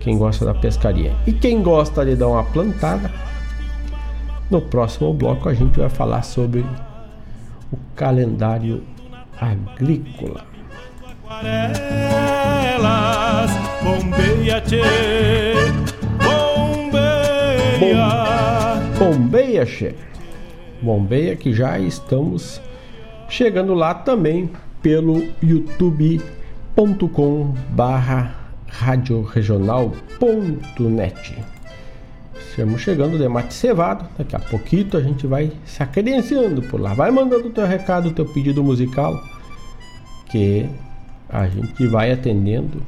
quem 0.00 0.18
gosta 0.18 0.44
da 0.44 0.54
pescaria. 0.54 1.14
E 1.24 1.32
quem 1.32 1.62
gosta 1.62 2.04
de 2.04 2.16
dar 2.16 2.28
uma 2.28 2.42
plantada, 2.42 3.12
no 4.50 4.60
próximo 4.60 5.12
bloco 5.14 5.48
a 5.48 5.54
gente 5.54 5.78
vai 5.78 5.88
falar 5.88 6.22
sobre 6.22 6.64
o 7.72 7.76
calendário 7.94 8.82
agrícola. 9.40 10.44
bombeia, 17.78 18.82
bombeia, 18.98 19.66
che. 19.66 19.94
Bombeia 20.82 21.36
que 21.36 21.52
já 21.52 21.78
estamos 21.78 22.60
chegando 23.28 23.74
lá 23.74 23.92
também 23.94 24.50
pelo 24.82 25.22
youtube.com 25.42 27.54
barra 27.70 28.34
radioregional.net. 28.68 31.55
Estamos 32.56 32.80
chegando 32.80 33.18
de 33.18 33.28
mate 33.28 33.52
cevado, 33.52 34.08
daqui 34.16 34.34
a 34.34 34.38
pouquinho 34.38 34.88
a 34.94 35.00
gente 35.00 35.26
vai 35.26 35.52
se 35.66 35.82
acredenciando 35.82 36.62
por 36.62 36.80
lá. 36.80 36.94
Vai 36.94 37.10
mandando 37.10 37.48
o 37.48 37.50
teu 37.50 37.66
recado, 37.66 38.08
o 38.08 38.12
teu 38.12 38.24
pedido 38.24 38.64
musical, 38.64 39.22
que 40.24 40.66
a 41.28 41.46
gente 41.48 41.86
vai 41.86 42.10
atendendo 42.10 42.82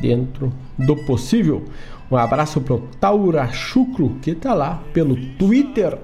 dentro 0.00 0.52
do 0.78 0.94
possível. 0.94 1.64
Um 2.08 2.16
abraço 2.16 2.60
pro 2.60 2.86
Taura 3.00 3.48
Chucro, 3.48 4.10
que 4.22 4.32
tá 4.32 4.54
lá 4.54 4.80
pelo 4.92 5.16
Twitter, 5.36 5.98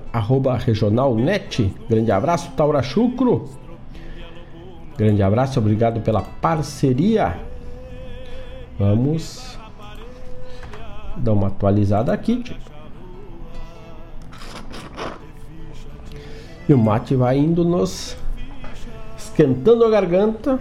regionalnet. 0.59 1.73
Grande 1.89 2.11
abraço, 2.11 2.51
Taura 2.57 2.83
Chucro. 2.83 3.49
Grande 4.99 5.23
abraço, 5.23 5.61
obrigado 5.61 6.01
pela 6.01 6.23
parceria. 6.23 7.39
Vamos 8.77 9.57
dar 11.19 11.35
uma 11.35 11.47
atualizada 11.47 12.13
aqui. 12.13 12.43
E 16.69 16.75
o 16.75 16.79
mate 16.79 17.15
vai 17.15 17.39
indo 17.39 17.65
nos 17.65 18.17
esquentando 19.17 19.85
a 19.85 19.91
garganta 19.91 20.59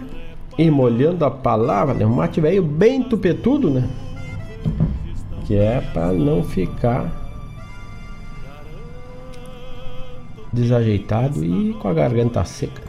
e 0.58 0.70
molhando 0.70 1.24
a 1.24 1.30
palavra, 1.30 1.94
né? 1.94 2.06
Um 2.06 2.14
mate 2.14 2.40
velho 2.40 2.62
bem 2.62 3.02
tupetudo, 3.02 3.70
né? 3.70 3.88
Que 5.46 5.56
é 5.56 5.80
para 5.92 6.12
não 6.12 6.42
ficar 6.42 7.10
desajeitado 10.52 11.44
e 11.44 11.74
com 11.74 11.88
a 11.88 11.92
garganta 11.92 12.44
seca. 12.44 12.82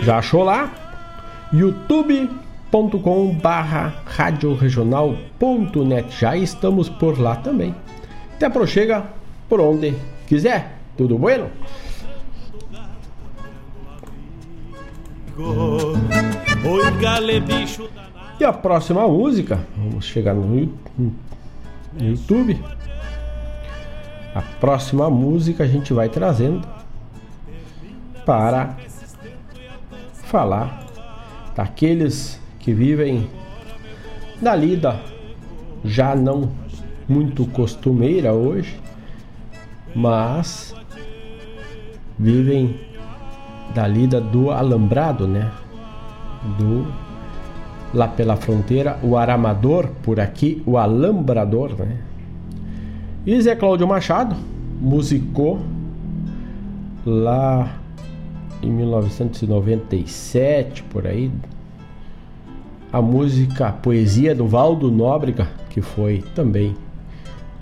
Já 0.00 0.18
achou 0.18 0.42
lá? 0.42 0.70
YouTube 1.52 2.30
youtube.com 2.72 3.34
barra 3.34 4.02
radioregional.net 4.06 6.06
Já 6.18 6.36
estamos 6.36 6.88
por 6.88 7.18
lá 7.18 7.36
também. 7.36 7.74
Até 8.34 8.48
prochega 8.48 9.04
por 9.48 9.60
onde 9.60 9.94
quiser. 10.26 10.78
Tudo 10.96 11.18
bueno? 11.18 11.50
E 18.40 18.44
a 18.44 18.52
próxima 18.52 19.06
música, 19.06 19.60
vamos 19.76 20.06
chegar 20.06 20.34
no 20.34 20.72
YouTube. 21.98 22.58
A 24.34 24.40
próxima 24.60 25.10
música 25.10 25.64
a 25.64 25.66
gente 25.66 25.92
vai 25.92 26.08
trazendo 26.08 26.66
para 28.24 28.76
falar 30.24 30.86
daqueles 31.54 32.41
que 32.62 32.72
vivem 32.72 33.28
da 34.40 34.56
lida 34.56 34.98
já 35.84 36.16
não 36.16 36.50
muito 37.08 37.44
costumeira 37.46 38.32
hoje, 38.32 38.80
mas 39.94 40.74
vivem 42.18 42.76
da 43.74 43.86
lida 43.86 44.20
do 44.20 44.50
alambrado, 44.50 45.28
né? 45.28 45.50
Do 46.58 46.86
lá 47.92 48.08
pela 48.08 48.36
fronteira, 48.36 48.98
o 49.02 49.18
aramador, 49.18 49.88
por 50.02 50.18
aqui 50.18 50.62
o 50.64 50.78
alambrador, 50.78 51.76
né? 51.78 51.98
E 53.26 53.38
Zé 53.40 53.54
Cláudio 53.54 53.86
Machado 53.86 54.34
musicou 54.80 55.60
lá 57.04 57.76
em 58.62 58.70
1997, 58.70 60.82
por 60.84 61.06
aí, 61.06 61.30
a 62.92 63.00
música 63.00 63.68
a 63.68 63.72
Poesia 63.72 64.34
do 64.34 64.46
Valdo 64.46 64.90
Nóbrega, 64.90 65.48
que 65.70 65.80
foi 65.80 66.22
também 66.34 66.76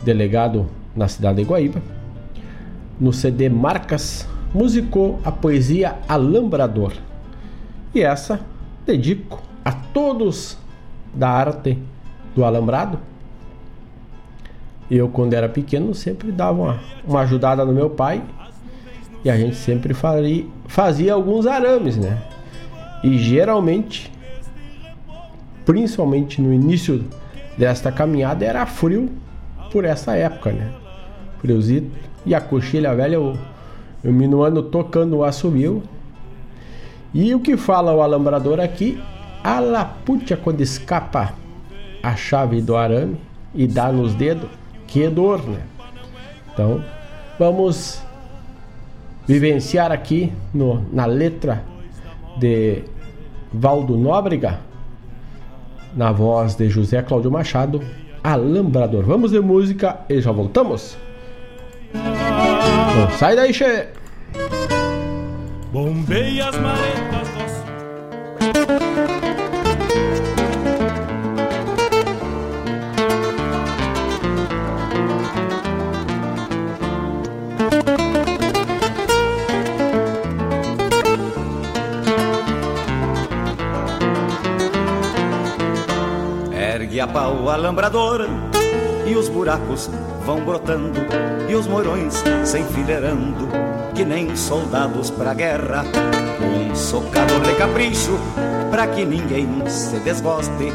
delegado 0.03 0.67
na 0.95 1.07
cidade 1.07 1.37
de 1.37 1.49
Guaíba. 1.49 1.81
No 2.99 3.13
CD 3.13 3.49
Marcas, 3.49 4.27
musicou 4.53 5.21
a 5.25 5.31
poesia 5.31 5.97
Alambrador. 6.09 6.93
E 7.95 8.03
essa 8.03 8.41
dedico 8.85 9.41
a 9.65 9.73
todos 9.73 10.59
da 11.15 11.29
arte 11.29 11.79
do 12.35 12.45
alambrado. 12.45 12.99
Eu, 14.91 15.09
quando 15.09 15.35
era 15.35 15.49
pequeno, 15.49 15.95
sempre 15.95 16.33
dava 16.33 16.61
uma, 16.61 16.81
uma 17.07 17.21
ajudada 17.21 17.65
no 17.65 17.73
meu 17.73 17.91
pai 17.91 18.23
e 19.25 19.31
a 19.31 19.37
gente 19.37 19.55
sempre 19.55 19.95
faria, 19.95 20.45
fazia 20.67 21.15
alguns 21.15 21.47
arames, 21.47 21.97
né? 21.97 22.21
E 23.05 23.17
geralmente, 23.17 24.11
principalmente 25.71 26.43
no 26.43 26.53
início 26.53 27.05
desta 27.57 27.93
caminhada, 27.93 28.45
era 28.45 28.67
frio 28.67 29.09
por 29.71 29.85
essa 29.85 30.17
época, 30.17 30.51
né? 30.51 30.73
Friozito. 31.41 31.89
E 32.27 32.35
a 32.35 32.41
coxilha 32.41 32.93
velha, 32.93 33.15
eu, 33.15 33.39
eu 34.03 34.13
minuano 34.13 34.65
tocando 34.65 35.19
o 35.19 35.25
assobio. 35.25 35.81
E 37.15 37.33
o 37.37 37.39
que 37.39 37.57
fala 37.57 37.95
o 37.95 38.03
alambrador 38.03 38.59
aqui, 38.59 39.01
a 39.45 39.61
laputia 39.61 40.37
quando 40.37 40.61
escapa 40.61 41.35
a 42.03 42.17
chave 42.17 42.61
do 42.61 42.77
arame 42.77 43.17
e 43.55 43.69
dá 43.69 43.93
nos 43.93 44.13
dedos, 44.13 44.51
que 44.89 45.07
dor, 45.07 45.41
né? 45.47 45.63
Então, 46.53 46.83
vamos 47.39 48.03
vivenciar 49.25 49.93
aqui 49.93 50.33
no, 50.53 50.85
na 50.93 51.07
letra 51.07 51.63
de 52.41 52.83
Valdo 53.53 53.97
Nóbrega, 53.97 54.69
na 55.95 56.13
voz 56.13 56.55
de 56.55 56.69
José 56.69 57.03
Cláudio 57.03 57.31
Machado, 57.31 57.83
Alambrador. 58.23 59.05
Vamos 59.05 59.31
de 59.31 59.41
música 59.41 60.01
e 60.09 60.21
já 60.21 60.31
voltamos. 60.33 60.97
Bom, 61.93 63.11
sai 63.19 63.37
daí, 63.37 63.53
che! 63.53 63.89
Bombei 65.73 66.41
as 66.41 66.57
maretas 66.59 67.20
a 87.01 87.07
pau 87.07 87.49
alambrador 87.49 88.27
e 89.07 89.15
os 89.15 89.29
buracos 89.29 89.89
vão 90.27 90.45
brotando 90.45 91.01
e 91.49 91.55
os 91.55 91.67
morões 91.67 92.23
se 92.45 92.59
enfileirando 92.59 93.49
que 93.95 94.05
nem 94.05 94.37
soldados 94.37 95.11
pra 95.11 95.33
guerra. 95.33 95.85
Socador 96.91 97.41
de 97.43 97.55
capricho 97.55 98.19
pra 98.69 98.89
que 98.89 99.05
ninguém 99.05 99.63
se 99.69 100.01
desgoste, 100.01 100.73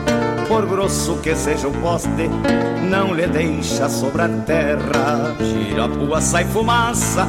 por 0.48 0.66
grosso 0.66 1.18
que 1.18 1.36
seja 1.36 1.68
o 1.68 1.74
poste, 1.74 2.30
não 2.90 3.14
lhe 3.14 3.28
deixa 3.28 3.90
sobrar 3.90 4.30
terra. 4.46 5.36
Gira 5.42 5.90
pua, 5.90 6.22
sai 6.22 6.46
fumaça 6.46 7.28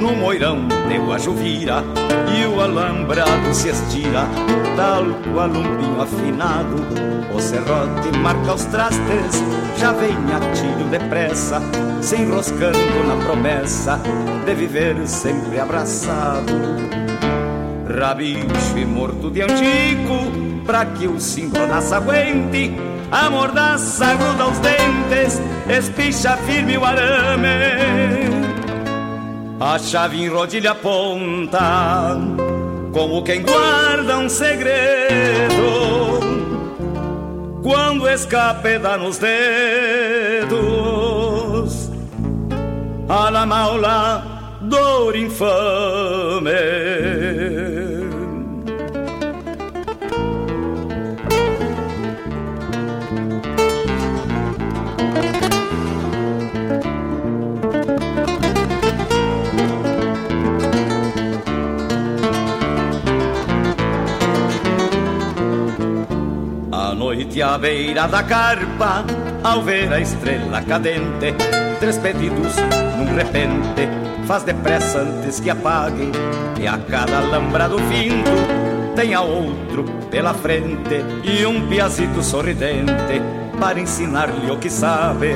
no 0.00 0.16
moirão 0.16 0.66
de 0.88 0.96
Guajuvira 0.96 1.84
e 2.34 2.46
o 2.46 2.58
alambrado 2.62 3.52
se 3.52 3.68
estira, 3.68 4.26
tal 4.76 5.04
qual 5.34 5.50
um 5.50 5.76
pinho 5.76 6.00
afinado. 6.00 6.76
O 7.34 7.38
serrote 7.38 8.16
marca 8.16 8.54
os 8.54 8.64
trastes, 8.64 9.44
já 9.76 9.92
vem 9.92 10.16
a 10.34 10.40
tiro 10.54 10.88
depressa, 10.88 11.60
se 12.00 12.16
enroscando 12.16 12.78
na 13.06 13.22
promessa 13.26 14.00
de 14.46 14.54
viver 14.54 15.06
sempre 15.06 15.60
abraçado. 15.60 16.82
Rabicho 17.98 18.78
e 18.78 18.84
morto 18.86 19.30
de 19.30 19.42
antigo, 19.42 20.62
pra 20.64 20.86
que 20.86 21.06
o 21.06 21.20
cimbronaço 21.20 21.94
aguente, 21.94 22.74
a 23.10 23.28
mordaça 23.28 24.14
gruda 24.14 24.48
os 24.48 24.58
dentes, 24.58 25.40
espicha 25.68 26.36
firme 26.38 26.78
o 26.78 26.84
arame. 26.84 27.48
A 29.60 29.78
chave 29.78 30.24
enrodilha 30.24 30.70
a 30.70 30.74
ponta, 30.74 32.16
como 32.92 33.22
quem 33.22 33.42
guarda 33.42 34.18
um 34.18 34.28
segredo. 34.28 35.62
Quando 37.62 38.08
escape 38.08 38.78
dá 38.78 38.96
nos 38.96 39.18
dedos, 39.18 39.50
a 43.08 43.30
la 43.30 43.44
maula, 43.46 44.58
dor 44.62 45.14
infame. 45.14 46.50
Noite 67.32 67.40
à 67.40 67.56
beira 67.56 68.06
da 68.06 68.22
carpa, 68.22 69.04
ao 69.42 69.62
ver 69.62 69.90
a 69.90 69.98
estrela 69.98 70.60
cadente, 70.60 71.32
três 71.80 71.96
pedidos 71.96 72.56
num 72.98 73.14
repente, 73.16 73.88
faz 74.26 74.42
depressa 74.42 74.98
antes 74.98 75.40
que 75.40 75.48
apague, 75.48 76.12
e 76.60 76.66
a 76.66 76.76
cada 76.76 77.20
lambrado 77.20 77.78
finto 77.78 78.94
tem 78.94 79.14
a 79.14 79.22
outro 79.22 79.84
pela 80.10 80.34
frente, 80.34 81.02
e 81.24 81.46
um 81.46 81.66
piazito 81.68 82.22
sorridente 82.22 83.22
para 83.58 83.80
ensinar-lhe 83.80 84.50
o 84.50 84.58
que 84.58 84.68
sabe. 84.68 85.32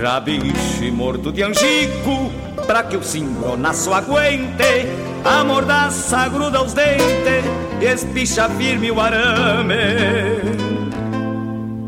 Rabiche 0.00 0.90
morto 0.90 1.30
de 1.30 1.42
angico, 1.42 2.32
pra 2.66 2.82
que 2.82 2.96
o 2.96 3.02
cimbronaço 3.02 3.92
aguente, 3.92 4.88
a 5.22 5.44
mordaça 5.44 6.28
gruda 6.28 6.62
os 6.62 6.72
dentes 6.72 7.63
espicha 7.84 8.48
firme 8.50 8.90
o 8.90 9.00
arame. 9.00 9.74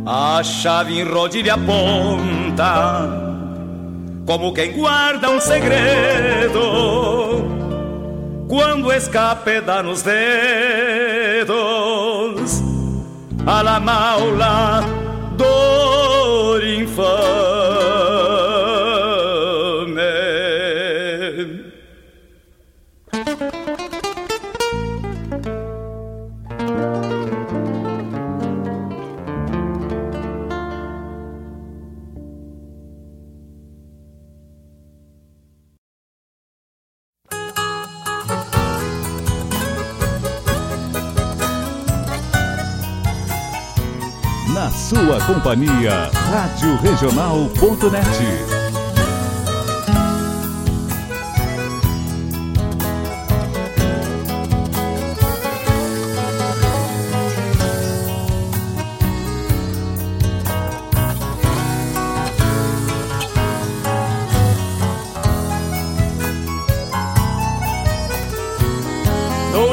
A 0.07 0.43
chave 0.43 1.01
enrodilha 1.01 1.55
a 1.55 1.59
ponta, 1.59 3.09
como 4.25 4.53
quem 4.55 4.73
guarda 4.73 5.31
um 5.31 5.41
segredo. 5.41 6.61
Quando 8.49 8.87
o 8.87 8.93
escape 8.93 9.61
dá 9.61 9.83
nos 9.83 10.03
dedos, 10.03 10.23
a 13.45 13.63
la 13.63 13.81
maula 13.81 14.85
do 15.37 15.57
Na 16.97 17.46
sua 44.89 45.21
companhia, 45.23 46.09
Rádio 46.31 46.77
Regional.net. 46.81 48.67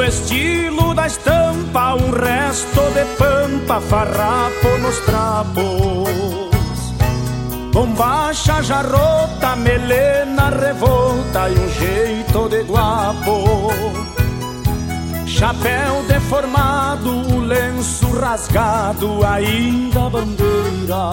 Estilo 0.07 0.93
da 0.93 1.07
estampa, 1.07 1.93
um 1.95 2.11
resto 2.11 2.72
de 3.03 3.17
pampa, 3.17 3.81
farrapo 3.81 4.77
nos 4.81 4.97
trapos. 4.99 5.63
Bombacha 7.71 8.61
já 8.61 8.81
rota, 8.81 9.55
melena 9.55 10.49
revolta 10.49 11.49
e 11.49 11.59
um 11.59 11.69
jeito 11.69 12.49
de 12.49 12.63
guapo. 12.63 13.71
Chapéu 15.25 16.03
deformado, 16.07 17.39
lenço 17.39 18.09
rasgado, 18.19 19.25
ainda 19.25 20.09
bandeira. 20.09 21.11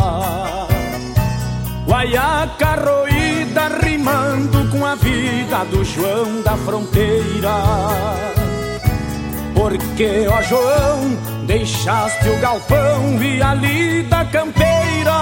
Guaiaca 1.87 2.77
roída 2.77 3.69
rimando 3.83 4.71
com 4.71 4.87
a 4.87 4.95
vida 4.95 5.65
do 5.71 5.83
João 5.83 6.43
da 6.43 6.57
fronteira. 6.59 8.40
Porque, 9.61 10.27
ó 10.27 10.41
João, 10.41 11.19
deixaste 11.45 12.27
o 12.31 12.39
galpão 12.39 13.23
e 13.23 13.43
a 13.43 13.53
lida 13.53 14.25
campeira. 14.25 15.13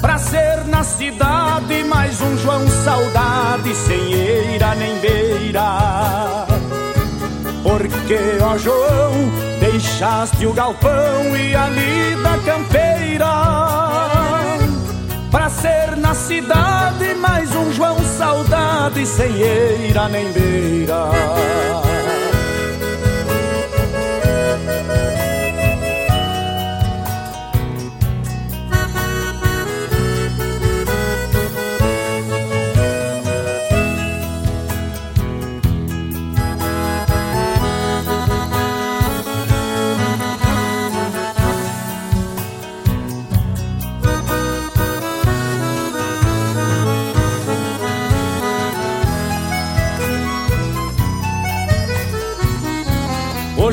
Pra 0.00 0.18
ser 0.18 0.64
na 0.66 0.82
cidade 0.82 1.84
mais 1.84 2.20
um 2.20 2.36
João 2.36 2.66
saudade 2.66 3.72
Sem 3.76 4.12
eira 4.12 4.74
nem 4.74 4.98
beira. 4.98 6.44
Porque, 7.62 8.18
ó 8.42 8.58
João, 8.58 9.12
deixaste 9.60 10.44
o 10.44 10.52
galpão 10.52 11.36
e 11.36 11.54
a 11.54 11.68
lida 11.68 12.38
campeira. 12.44 13.32
Pra 15.30 15.48
ser 15.48 15.96
na 15.96 16.12
cidade 16.12 17.14
mais 17.14 17.54
um 17.54 17.72
João 17.72 17.98
saudade 18.18 19.06
Sem 19.06 19.30
eira 19.30 20.08
nem 20.08 20.32
beira 20.32 21.81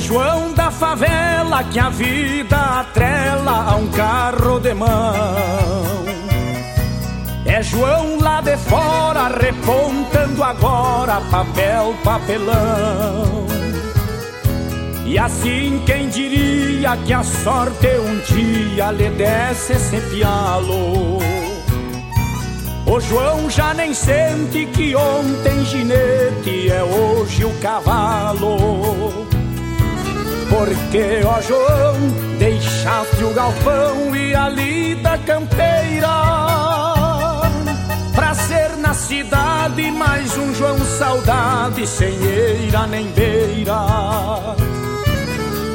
João 0.10 0.54
da 0.54 0.72
favela 0.72 1.64
que 1.66 1.78
a 1.78 1.92
vida 1.92 2.58
atrela 2.80 3.64
a 3.70 3.76
um 3.76 3.88
carro 3.90 4.60
de 4.60 4.74
mão. 4.74 6.04
É 7.46 7.62
João 7.62 8.20
lá 8.20 8.42
de 8.42 8.58
fora 8.58 9.28
repontando 9.28 10.44
agora 10.44 11.22
papel, 11.30 11.94
papelão. 12.04 13.46
E 15.06 15.20
assim 15.20 15.80
quem 15.86 16.10
diria 16.10 16.98
que 17.06 17.14
a 17.14 17.22
sorte 17.22 17.90
um 18.00 18.18
dia 18.34 18.90
lhe 18.90 19.12
desse 19.12 19.74
esse 19.74 20.02
pialo. 20.10 21.20
O 22.88 23.00
João 23.00 23.48
já 23.48 23.76
nem 23.76 23.94
sente 23.94 24.66
que 24.74 24.96
ontem 24.96 25.64
ginete 25.66 26.72
é 26.72 26.84
hoje 26.84 27.46
o 27.46 27.54
cavalo. 27.62 29.30
Porque, 30.50 31.22
ó 31.26 31.40
João, 31.42 31.96
deixaste 32.40 33.24
o 33.24 33.34
galpão 33.34 34.16
e 34.16 34.34
a 34.34 34.50
lida 34.50 35.18
campeira. 35.20 36.08
Pra 38.16 38.34
ser 38.34 38.76
na 38.78 38.94
cidade 38.96 39.92
mais 39.92 40.36
um 40.38 40.54
João 40.54 40.78
saudade 40.80 41.86
Sem 41.86 42.16
eira 42.24 42.88
nem 42.88 43.08
beira. 43.12 43.76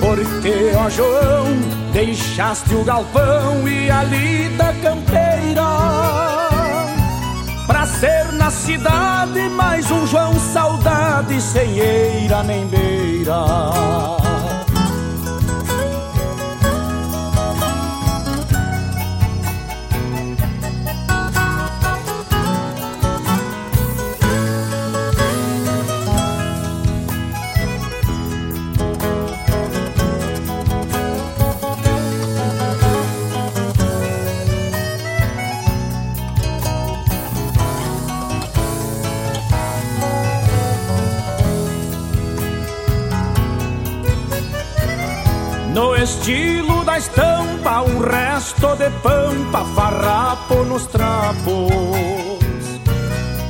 Porque, 0.01 0.73
ó 0.77 0.91
João, 0.91 1.47
deixaste 1.93 2.75
o 2.75 2.83
galpão 2.83 3.69
e 3.69 3.89
a 3.89 4.03
lida 4.03 4.75
campeira. 4.83 5.65
Pra 7.67 7.87
ser 7.87 8.33
na 8.33 8.51
cidade 8.51 9.49
mais 9.51 9.89
um 9.91 10.05
João 10.07 10.35
saudade 10.53 11.41
Sem 11.41 11.79
eira 11.79 12.43
nem 12.43 12.67
beira 12.67 14.24
estilo 46.05 46.85
da 46.85 46.99
estampa, 46.99 47.81
um 47.81 47.99
resto 47.99 48.77
de 48.77 48.91
pampa, 49.03 49.65
farrapo 49.75 50.57
nos 50.65 50.87
trapos. 50.87 51.65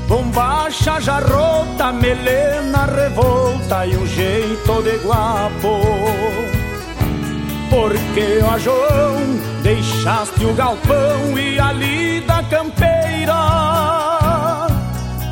Bombacha 0.07 1.01
já 1.01 1.19
rota, 1.19 1.93
melena 1.93 2.87
revolta 2.87 3.85
e 3.87 3.97
um 3.97 4.07
jeito 4.07 4.83
de 4.83 4.97
guapo. 5.05 5.81
Porque, 7.71 8.39
ó 8.45 8.57
João, 8.57 9.17
deixaste 9.63 10.45
o 10.45 10.55
galpão 10.55 11.37
e 11.37 11.59
a 11.59 11.73
lida 11.73 12.41
campeira 12.49 13.35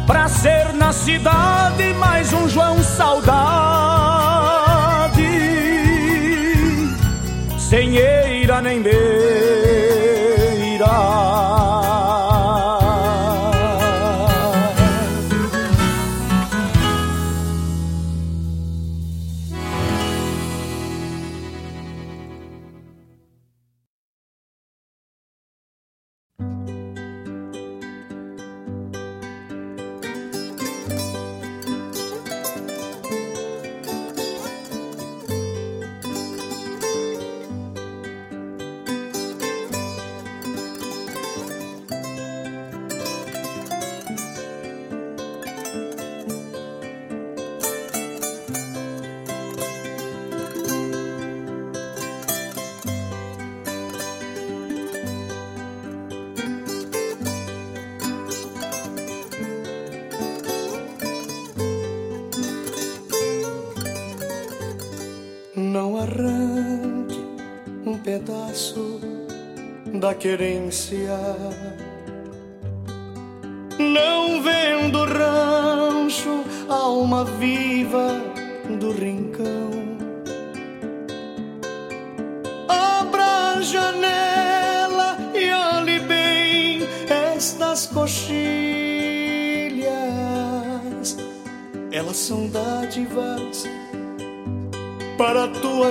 Pra 0.09 0.29
ser 0.29 0.73
na 0.73 0.93
cidade 0.93 1.95
mais 1.95 2.33
um 2.33 2.49
João 2.49 2.83
saudade 2.83 4.02
Sem 7.73 7.97
eira 7.97 8.61
nem 8.61 8.83
beira 8.83 9.12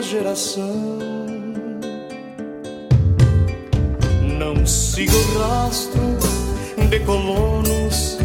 geração. 0.02 0.98
Não 4.38 4.66
siga 4.66 5.14
o 5.14 5.40
rastro 5.40 6.02
de 6.90 7.00
colonos 7.02 8.18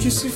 que 0.00 0.10
se 0.10 0.30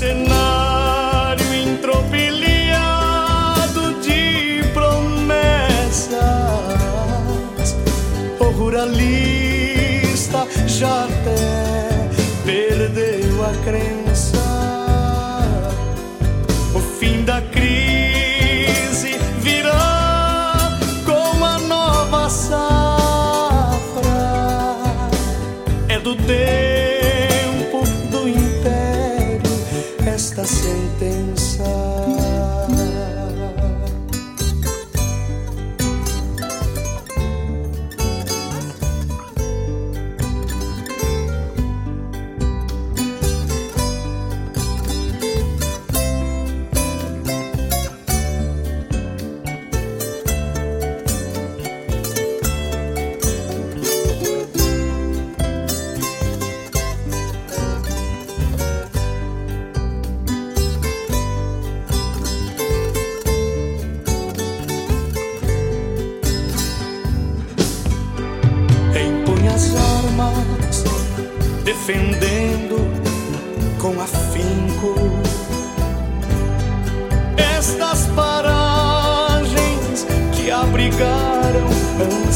cenário 0.00 1.52
entropilhado 1.52 4.00
de 4.00 4.64
promessas, 4.72 6.16
o 8.38 8.44
ruralista 8.44 10.46
já 10.66 11.04
até 11.04 12.08
perdeu 12.46 13.44
a 13.44 13.52
crença. 13.62 13.99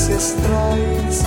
Ancestrais. 0.04 1.24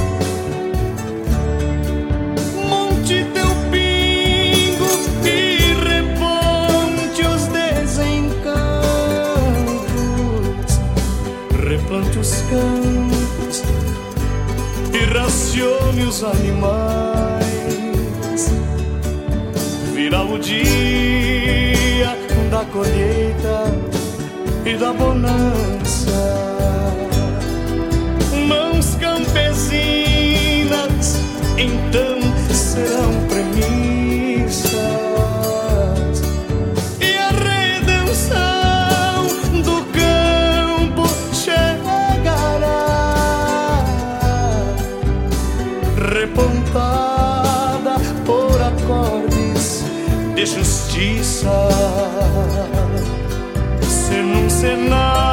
Monte 2.69 3.25
teu 3.33 3.49
pingo 3.71 4.85
e 5.25 5.73
reponte 5.83 7.23
os 7.25 7.47
desencantos, 7.47 8.53
replante 11.67 12.19
os 12.19 12.33
campos 12.41 13.63
e 14.93 14.99
racione 15.11 16.03
os 16.03 16.23
animais. 16.23 17.47
Virá 19.95 20.21
o 20.21 20.37
dia 20.37 22.15
da 22.51 22.63
colheita 22.65 23.73
e 24.65 24.77
da 24.77 24.93
bonança. 24.93 25.76
Então 31.57 32.19
serão 32.53 33.13
premissas. 33.27 34.71
E 37.01 37.17
a 37.17 37.29
redenção 37.29 39.27
do 39.63 39.83
campo 39.91 41.07
chegará 41.33 42.85
repontada 46.13 47.95
por 48.25 48.61
acordes 48.61 49.83
de 50.35 50.45
justiça. 50.45 51.69
Se 53.81 54.21
num 54.21 54.49
cenário 54.49 55.26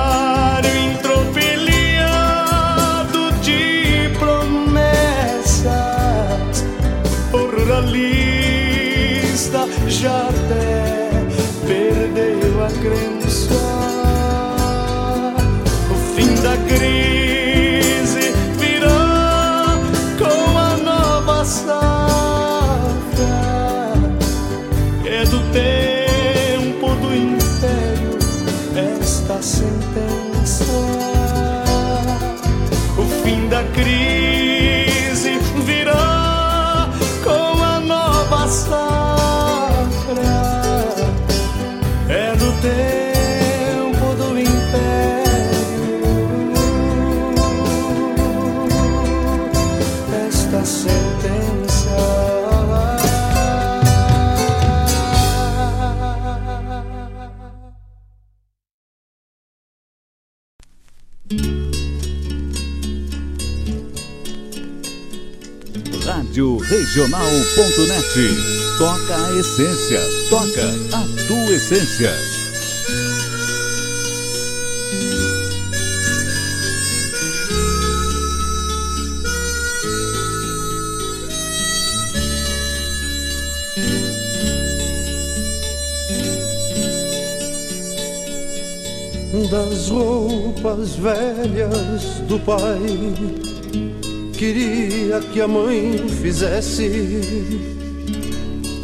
já 10.04 10.28
até 10.28 11.12
perdeu 11.66 12.62
a 12.62 12.68
crença. 12.68 13.54
O 15.90 15.94
fim 16.14 16.34
da 16.42 16.56
crise 16.68 17.13
Regional.net. 66.94 68.78
Toca 68.78 69.26
a 69.26 69.36
essência. 69.36 70.00
Toca 70.30 70.68
a 70.92 71.26
tua 71.26 71.56
essência. 71.56 72.14
das 89.50 89.88
roupas 89.88 90.94
velhas 90.96 92.20
do 92.28 92.38
pai 92.40 93.43
Queria 94.36 95.20
que 95.20 95.40
a 95.40 95.46
mãe 95.46 96.08
fizesse 96.08 96.90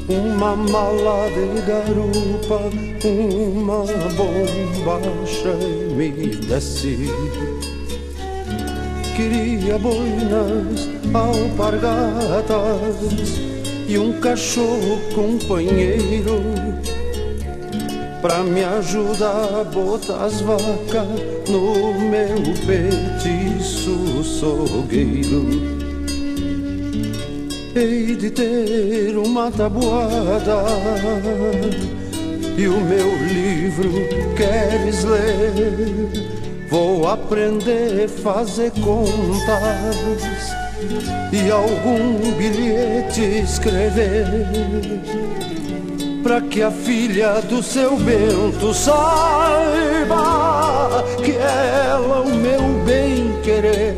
uma 0.08 0.54
mala 0.54 1.28
de 1.30 1.60
garupa, 1.62 2.70
uma 3.04 3.84
bombacha 4.14 5.56
e 5.60 5.92
me 5.92 6.36
desse. 6.36 7.10
Queria 9.16 9.76
boinas, 9.78 10.88
alpargatas 11.12 12.56
e 13.88 13.98
um 13.98 14.20
cachorro 14.20 15.00
companheiro 15.12 16.59
pra 18.20 18.42
me 18.42 18.62
ajudar 18.62 19.60
a 19.60 19.64
botar 19.64 20.26
as 20.26 20.40
vacas 20.42 21.06
no 21.48 21.94
meu 21.94 22.36
petiço 22.66 24.22
sogueiro. 24.22 25.46
Hei 27.74 28.16
de 28.16 28.30
ter 28.30 29.16
uma 29.16 29.50
tabuada 29.50 30.64
e 32.58 32.68
o 32.68 32.80
meu 32.80 33.08
livro 33.26 33.90
queres 34.36 35.04
ler? 35.04 36.30
Vou 36.68 37.08
aprender 37.08 38.04
a 38.04 38.08
fazer 38.08 38.70
contas 38.72 40.50
e 41.32 41.50
algum 41.50 42.36
bilhete 42.36 43.42
escrever 43.42 44.26
para 46.22 46.40
que 46.42 46.62
a 46.62 46.70
filha 46.70 47.40
do 47.42 47.62
seu 47.62 47.96
Bento 47.96 48.74
saiba 48.74 50.14
que 51.24 51.32
ela 51.32 52.20
o 52.20 52.34
meu 52.34 52.60
bem 52.84 53.32
querer. 53.42 53.96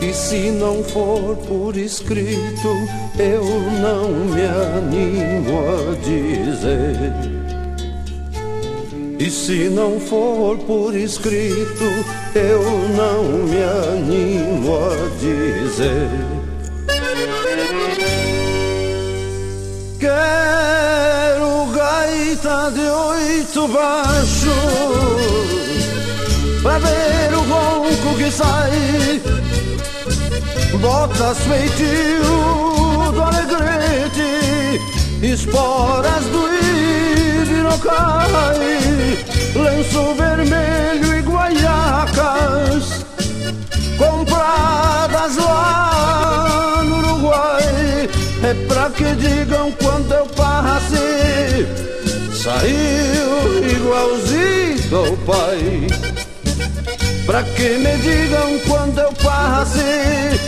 E 0.00 0.12
se 0.12 0.50
não 0.50 0.82
for 0.82 1.36
por 1.48 1.76
escrito, 1.76 2.68
eu 3.18 3.44
não 3.80 4.10
me 4.10 4.42
animo 4.42 5.60
a 5.60 5.94
dizer. 6.04 7.12
E 9.18 9.30
se 9.30 9.68
não 9.70 9.98
for 10.00 10.58
por 10.58 10.94
escrito, 10.94 11.84
eu 12.34 12.62
não 12.96 13.24
me 13.46 13.62
animo 13.62 14.76
a 14.76 15.08
dizer. 15.18 16.43
Quero 20.24 21.66
gaita 21.66 22.70
de 22.70 22.80
oito 22.80 23.68
baixos 23.68 24.54
Pra 26.62 26.78
ver 26.78 27.34
o 27.34 27.42
ronco 27.42 28.16
que 28.16 28.30
sai. 28.30 29.20
Botas 30.80 31.38
feitio 31.38 33.12
do 33.12 33.22
alegrete 33.22 34.80
Esporas 35.22 36.24
do 36.32 36.48
ibirocai. 37.42 39.18
Lenço 39.54 40.14
vermelho 40.14 41.18
e 41.18 41.22
guaiacas 41.22 43.04
Compradas 43.98 45.36
lá 45.36 45.93
é 48.44 48.54
pra 48.66 48.90
que 48.90 49.04
digam 49.14 49.72
quando 49.72 50.12
eu 50.12 50.26
passei 50.26 51.66
Saiu 52.34 53.70
igualzinho 53.70 54.96
ao 54.98 55.16
pai. 55.18 55.86
Pra 57.24 57.42
que 57.42 57.68
me 57.78 57.96
digam 57.98 58.58
quando 58.68 58.98
eu 58.98 59.12
passei 59.14 60.38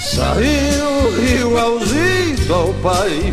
Saiu 0.00 1.38
igualzinho 1.38 2.54
ao 2.54 2.74
pai 2.82 3.32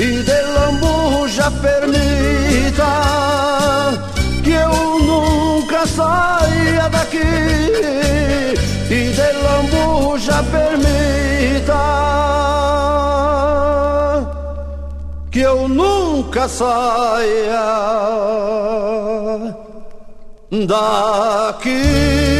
e 0.00 0.22
de 0.22 0.40
lambuja 0.56 1.50
permita 1.60 2.92
que 4.42 4.52
eu 4.52 4.98
nunca 5.00 5.86
saia 5.86 6.88
daqui 6.88 7.18
e 8.88 9.12
de 9.18 9.32
lambuja 9.44 10.42
permita 10.50 11.84
que 15.30 15.40
eu 15.40 15.68
nunca 15.68 16.48
saia 16.48 17.60
daqui. 20.66 22.39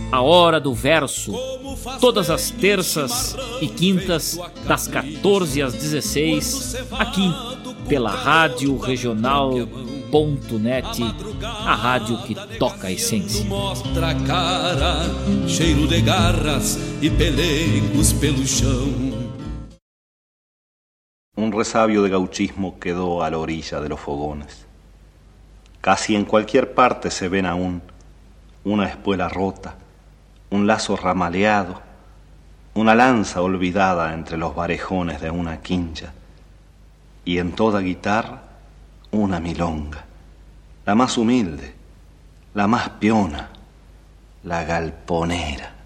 A 0.11 0.21
Hora 0.21 0.59
do 0.59 0.73
Verso 0.73 1.33
todas 1.99 2.29
as 2.29 2.51
terças 2.51 3.35
e 3.61 3.67
quintas, 3.67 4.37
das 4.67 4.87
14 4.87 5.61
às 5.61 5.73
16, 5.73 6.75
aqui 6.91 7.33
pela 7.87 8.11
Rádio 8.11 8.77
Regional.net, 8.77 9.55
a 11.43 11.75
rádio 11.75 12.21
que 12.23 12.35
toca 12.57 12.87
a 12.87 12.91
essência. 12.91 13.45
Mostra 13.45 14.09
a 14.09 14.15
cara, 14.25 14.95
cheiro 15.47 15.87
de 15.87 16.01
garras 16.01 16.77
e 17.01 17.09
pelegos 17.09 18.13
pelo 18.13 18.45
chão. 18.45 18.91
Un 21.37 21.51
resabio 21.51 22.03
de 22.03 22.09
gauchismo 22.09 22.77
quedó 22.79 23.23
a 23.23 23.29
la 23.29 23.37
orilla 23.37 23.79
de 23.81 23.89
los 23.89 23.99
fogones. 23.99 24.67
Casi 25.81 26.15
en 26.15 26.25
cualquier 26.25 26.75
parte 26.75 27.09
se 27.09 27.27
ven 27.29 27.45
aún 27.47 27.81
una 28.63 28.85
espuela 28.87 29.27
rota, 29.27 29.75
un 30.51 30.67
lazo 30.67 30.95
ramaleado, 30.95 31.81
una 32.75 32.93
lanza 32.93 33.41
olvidada 33.41 34.13
entre 34.13 34.37
los 34.37 34.53
varejones 34.53 35.19
de 35.21 35.31
una 35.31 35.61
quincha, 35.61 36.13
y 37.25 37.39
en 37.39 37.53
toda 37.53 37.79
guitarra 37.79 38.41
una 39.11 39.39
milonga, 39.39 40.05
la 40.85 40.95
más 40.95 41.17
humilde, 41.17 41.73
la 42.53 42.67
más 42.67 42.89
piona, 42.89 43.49
la 44.43 44.63
galponera. 44.63 45.80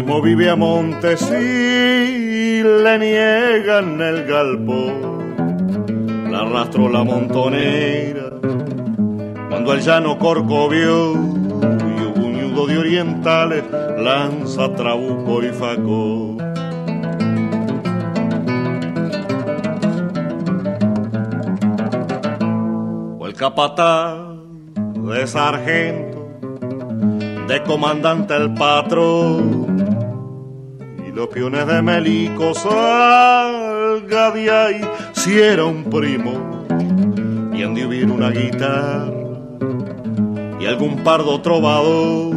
Mismo 0.00 0.22
vive 0.22 0.48
a 0.48 0.56
Montes 0.56 1.20
y 1.30 2.62
le 2.62 2.98
niegan 2.98 4.00
el 4.00 4.24
galpón. 4.24 6.32
La 6.32 6.40
arrastró 6.40 6.88
la 6.88 7.04
montonera 7.04 8.30
cuando 9.50 9.74
el 9.74 9.82
llano 9.82 10.18
corcovió 10.18 11.12
y 11.12 12.06
hubo 12.06 12.24
un 12.24 12.34
de 12.34 12.78
orientales, 12.78 13.62
lanza, 13.98 14.74
trabuco 14.74 15.42
y. 15.42 16.38
O 23.18 23.26
el 23.26 23.34
capataz 23.34 24.16
de 24.94 25.26
sargento, 25.26 26.26
de 27.48 27.62
comandante 27.64 28.34
el 28.34 28.54
patrón, 28.54 29.59
y 29.59 29.59
los 31.20 31.28
piones 31.28 31.66
de 31.66 31.82
Melico 31.82 32.54
salga 32.54 34.30
de 34.30 34.50
ahí 34.50 34.80
si 35.12 35.38
era 35.38 35.66
un 35.66 35.84
primo, 35.84 36.64
y 37.52 37.62
han 37.62 37.74
de 37.74 37.84
una 38.14 38.30
guitarra 38.30 39.12
y 40.58 40.64
algún 40.64 41.04
pardo 41.04 41.42
trovador, 41.42 42.34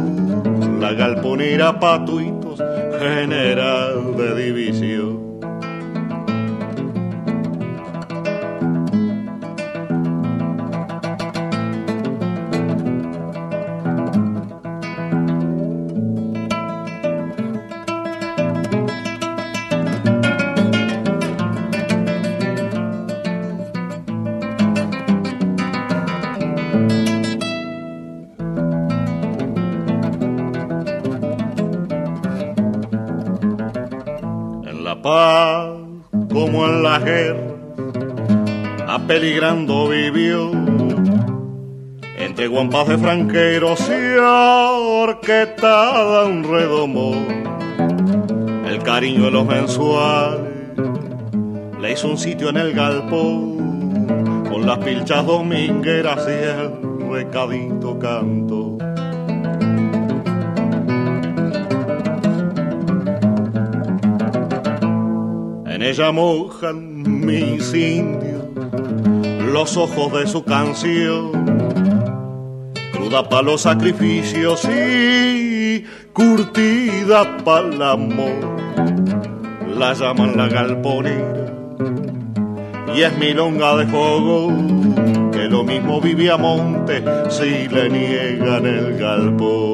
la 0.78 0.92
galponera 0.92 1.80
patuitos, 1.80 2.62
general 2.98 4.14
de 4.18 4.34
división. 4.44 5.23
Apeligrando 39.24 39.88
vivió. 39.88 40.52
Entre 42.18 42.46
guampas 42.46 42.88
de 42.88 42.98
franqueros 42.98 43.80
y 43.88 44.18
orquetada 44.18 46.26
un 46.26 46.44
redomo. 46.44 47.14
El 48.68 48.82
cariño 48.82 49.24
de 49.24 49.30
los 49.30 49.46
mensuales 49.46 50.42
le 51.80 51.92
hizo 51.92 52.08
un 52.08 52.18
sitio 52.18 52.50
en 52.50 52.58
el 52.58 52.74
galpón 52.74 54.44
con 54.50 54.66
las 54.66 54.76
pilchas 54.80 55.24
domingueras 55.24 56.28
y 56.28 56.30
el 56.30 56.70
recadito 57.10 57.98
canto. 57.98 58.76
En 65.66 65.82
ella 65.82 66.12
mojan 66.12 67.24
mis 67.24 67.74
indios 67.74 68.23
los 69.54 69.76
ojos 69.76 70.12
de 70.12 70.26
su 70.26 70.42
canción, 70.42 71.30
cruda 72.92 73.28
para 73.28 73.42
los 73.42 73.60
sacrificios 73.60 74.64
y 74.64 75.84
curtida 76.12 77.36
para 77.44 77.68
el 77.68 77.80
amor. 77.80 78.56
La 79.78 79.94
llaman 79.94 80.36
la 80.36 80.48
galponera 80.48 81.46
y 82.96 83.02
es 83.02 83.16
milonga 83.16 83.76
de 83.76 83.86
fuego 83.86 84.48
que 85.30 85.44
lo 85.44 85.62
mismo 85.62 86.00
vive 86.00 86.32
a 86.32 86.36
monte 86.36 87.04
si 87.28 87.68
le 87.68 87.88
niegan 87.88 88.66
el 88.66 88.98
galpón. 88.98 89.73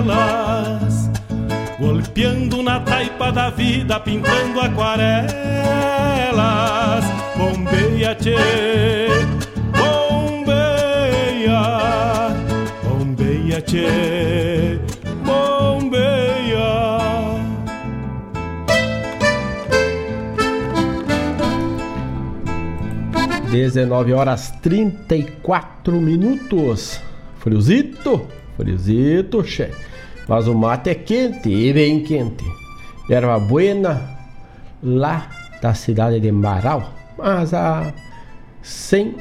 pampa 0.00 0.02
não 0.02 0.14
é 0.14 0.40
igual 0.40 0.40
a 0.40 0.80
elas? 0.80 1.10
Golpeando 1.78 2.62
na 2.62 2.80
taipa 2.80 3.30
da 3.32 3.50
vida 3.50 4.00
pintando 4.00 4.60
aquarelas. 4.60 5.30
Bombeia, 7.36 8.14
tchê, 8.14 8.36
bombeia, 9.76 10.80
bombeia, 12.84 13.60
tchê, 13.62 14.78
bombeia. 15.24 16.20
19 23.50 24.12
horas 24.12 24.52
34 24.62 26.00
minutos. 26.00 27.00
Friozito, 27.38 28.28
friozito, 28.56 29.42
che. 29.42 29.70
Mas 30.28 30.46
o 30.46 30.54
mate 30.54 30.90
é 30.90 30.94
quente, 30.94 31.48
e 31.48 31.72
bem 31.72 32.02
quente. 32.02 32.44
Erva 33.08 33.38
buena, 33.38 34.18
lá 34.82 35.28
da 35.60 35.74
cidade 35.74 36.20
de 36.20 36.30
Marau. 36.30 36.92
Mas 37.18 37.52
a 37.52 37.92
sem 38.62 39.16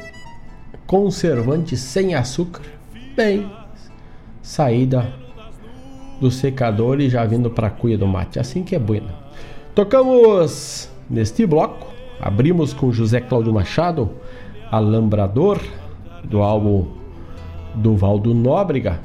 conservante, 0.85 1.75
sem 1.77 2.15
açúcar. 2.15 2.63
Bem, 3.15 3.51
saída 4.41 5.13
do 6.19 6.29
secador 6.29 6.99
e 6.99 7.09
já 7.09 7.25
vindo 7.25 7.49
para 7.49 7.67
a 7.67 7.71
cuia 7.71 7.97
do 7.97 8.07
mate. 8.07 8.39
Assim 8.39 8.63
que 8.63 8.75
é 8.75 8.79
buena. 8.79 9.13
Tocamos 9.73 10.89
neste 11.09 11.45
bloco. 11.45 11.87
Abrimos 12.21 12.73
com 12.73 12.91
José 12.91 13.21
Cláudio 13.21 13.53
Machado, 13.53 14.09
Alambrador, 14.69 15.59
do 16.23 16.41
álbum 16.41 16.85
do 17.75 17.95
Valdo 17.95 18.33
Nóbrega. 18.33 18.99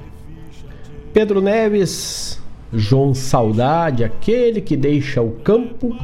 Pedro 1.15 1.41
Neves, 1.41 2.43
João 2.73 3.15
Saudade, 3.15 4.03
aquele 4.03 4.61
que 4.61 4.77
deixa 4.77 5.23
o 5.23 5.31
campo 5.31 5.97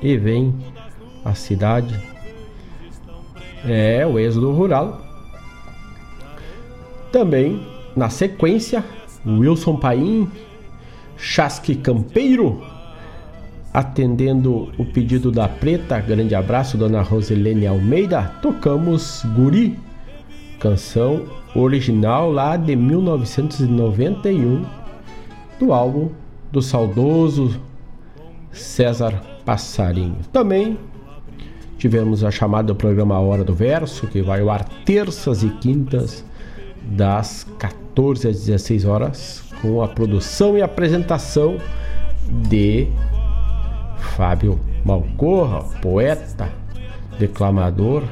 e 0.00 0.16
vem 0.16 0.54
à 1.22 1.34
cidade. 1.34 1.94
É 3.62 4.06
o 4.06 4.18
êxodo 4.18 4.52
rural. 4.52 5.02
Também, 7.12 7.62
na 7.94 8.08
sequência, 8.08 8.82
Wilson 9.26 9.76
Paim, 9.76 10.26
Chasque 11.18 11.74
Campeiro, 11.74 12.62
atendendo 13.70 14.72
o 14.78 14.84
pedido 14.86 15.30
da 15.30 15.46
Preta. 15.46 16.00
Grande 16.00 16.34
abraço, 16.34 16.78
dona 16.78 17.02
Roselene 17.02 17.66
Almeida. 17.66 18.22
Tocamos 18.40 19.22
Guri, 19.36 19.78
canção 20.58 21.41
original 21.54 22.30
lá 22.30 22.56
de 22.56 22.74
1991, 22.74 24.64
do 25.58 25.72
álbum 25.72 26.08
do 26.50 26.60
saudoso 26.60 27.60
César 28.52 29.22
Passarinho. 29.44 30.18
Também 30.32 30.78
tivemos 31.78 32.22
a 32.22 32.30
chamada 32.30 32.74
programa 32.74 33.18
Hora 33.18 33.42
do 33.42 33.54
Verso, 33.54 34.06
que 34.06 34.22
vai 34.22 34.40
ao 34.40 34.50
ar 34.50 34.64
terças 34.84 35.42
e 35.42 35.48
quintas, 35.48 36.24
das 36.82 37.46
14 37.58 38.28
às 38.28 38.44
16 38.44 38.84
horas, 38.84 39.44
com 39.60 39.82
a 39.82 39.88
produção 39.88 40.58
e 40.58 40.62
apresentação 40.62 41.58
de 42.48 42.88
Fábio 44.16 44.60
Malcorra, 44.84 45.62
poeta, 45.80 46.50
declamador. 47.18 48.02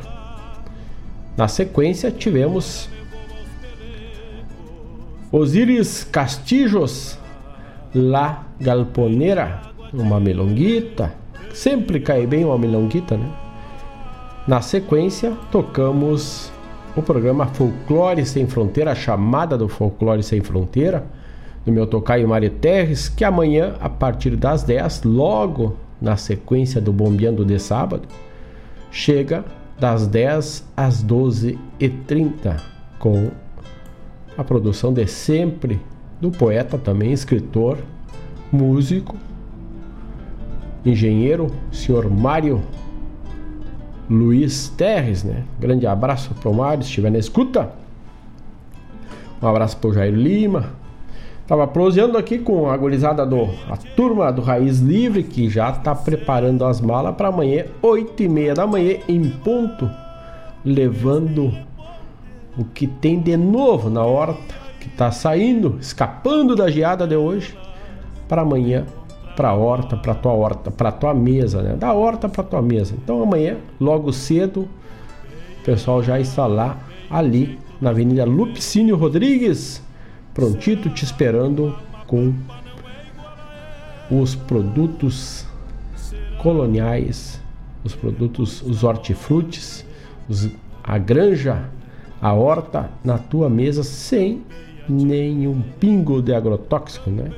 Na 1.36 1.48
sequência 1.48 2.10
tivemos 2.10 2.88
Osíris 5.32 6.02
Castijos, 6.02 7.16
La 7.94 8.46
Galponera, 8.60 9.62
uma 9.94 10.18
melonguita. 10.18 11.14
Sempre 11.54 12.00
cai 12.00 12.26
bem 12.26 12.44
uma 12.44 12.58
melonguita, 12.58 13.16
né? 13.16 13.30
Na 14.48 14.60
sequência, 14.60 15.32
tocamos 15.52 16.50
o 16.96 17.02
programa 17.02 17.46
Folclore 17.46 18.26
Sem 18.26 18.48
Fronteira, 18.48 18.90
a 18.90 18.94
chamada 18.96 19.56
do 19.56 19.68
Folclore 19.68 20.24
Sem 20.24 20.40
Fronteira, 20.40 21.06
do 21.64 21.70
meu 21.70 21.86
tocaio 21.86 22.28
Mário 22.28 22.50
Terres, 22.50 23.08
que 23.08 23.22
amanhã, 23.22 23.76
a 23.80 23.88
partir 23.88 24.34
das 24.34 24.64
10, 24.64 25.04
logo 25.04 25.76
na 26.00 26.16
sequência 26.16 26.80
do 26.80 26.92
Bombeando 26.92 27.44
de 27.44 27.60
sábado, 27.60 28.08
chega 28.90 29.44
das 29.78 30.08
10 30.08 30.66
às 30.76 31.04
12h30, 31.04 32.60
com 32.98 33.30
a 34.40 34.44
produção 34.44 34.90
de 34.90 35.06
sempre 35.06 35.78
do 36.18 36.30
poeta, 36.30 36.78
também 36.78 37.12
escritor, 37.12 37.76
músico, 38.50 39.14
engenheiro, 40.84 41.48
senhor 41.70 42.08
Mário 42.08 42.62
Luiz 44.08 44.70
Terres, 44.70 45.22
né? 45.22 45.44
Grande 45.58 45.86
abraço 45.86 46.34
para 46.34 46.48
o 46.48 46.54
Mário, 46.54 46.82
se 46.82 46.88
estiver 46.88 47.10
na 47.10 47.18
escuta. 47.18 47.70
Um 49.42 49.46
abraço 49.46 49.76
para 49.76 49.90
o 49.90 49.92
Jair 49.92 50.14
Lima. 50.14 50.70
Tava 51.46 51.66
proseando 51.66 52.16
aqui 52.16 52.38
com 52.38 52.70
a 52.70 52.76
gurizada 52.78 53.26
do 53.26 53.42
a 53.68 53.76
turma 53.94 54.32
do 54.32 54.40
Raiz 54.40 54.80
Livre 54.80 55.22
que 55.22 55.50
já 55.50 55.70
tá 55.70 55.94
preparando 55.94 56.64
as 56.64 56.80
malas 56.80 57.14
para 57.14 57.28
amanhã, 57.28 57.66
8 57.82 58.22
e 58.22 58.28
meia 58.28 58.54
da 58.54 58.66
manhã 58.66 58.96
em 59.06 59.28
ponto, 59.28 59.90
levando 60.64 61.52
o 62.56 62.64
que 62.64 62.86
tem 62.86 63.20
de 63.20 63.36
novo 63.36 63.88
na 63.88 64.04
horta 64.04 64.54
que 64.80 64.88
tá 64.88 65.10
saindo, 65.10 65.78
escapando 65.80 66.56
da 66.56 66.70
geada 66.70 67.06
de 67.06 67.16
hoje 67.16 67.56
para 68.28 68.42
amanhã 68.42 68.86
para 69.40 69.48
a 69.48 69.54
horta, 69.54 69.96
para 69.96 70.14
tua 70.14 70.32
horta, 70.32 70.70
para 70.70 70.92
tua 70.92 71.14
mesa, 71.14 71.62
né? 71.62 71.74
Da 71.74 71.94
horta 71.94 72.28
para 72.28 72.42
tua 72.44 72.60
mesa. 72.60 72.94
Então 73.02 73.22
amanhã, 73.22 73.56
logo 73.80 74.12
cedo, 74.12 74.68
o 75.60 75.64
pessoal 75.64 76.02
já 76.02 76.20
está 76.20 76.46
lá 76.46 76.78
ali 77.08 77.58
na 77.80 77.88
Avenida 77.88 78.24
Lupicínio 78.26 78.96
Rodrigues, 78.96 79.82
prontito 80.34 80.90
te 80.90 81.04
esperando 81.04 81.74
com 82.06 82.34
os 84.10 84.34
produtos 84.34 85.46
coloniais, 86.42 87.40
os 87.82 87.94
produtos, 87.94 88.60
os 88.60 88.84
hortifrutis, 88.84 89.86
os, 90.28 90.50
a 90.84 90.98
granja, 90.98 91.64
a 92.20 92.32
horta 92.32 92.90
na 93.04 93.18
tua 93.18 93.48
mesa 93.48 93.82
sem 93.82 94.42
nenhum 94.88 95.62
pingo 95.78 96.20
de 96.20 96.34
agrotóxico, 96.34 97.10
né? 97.10 97.30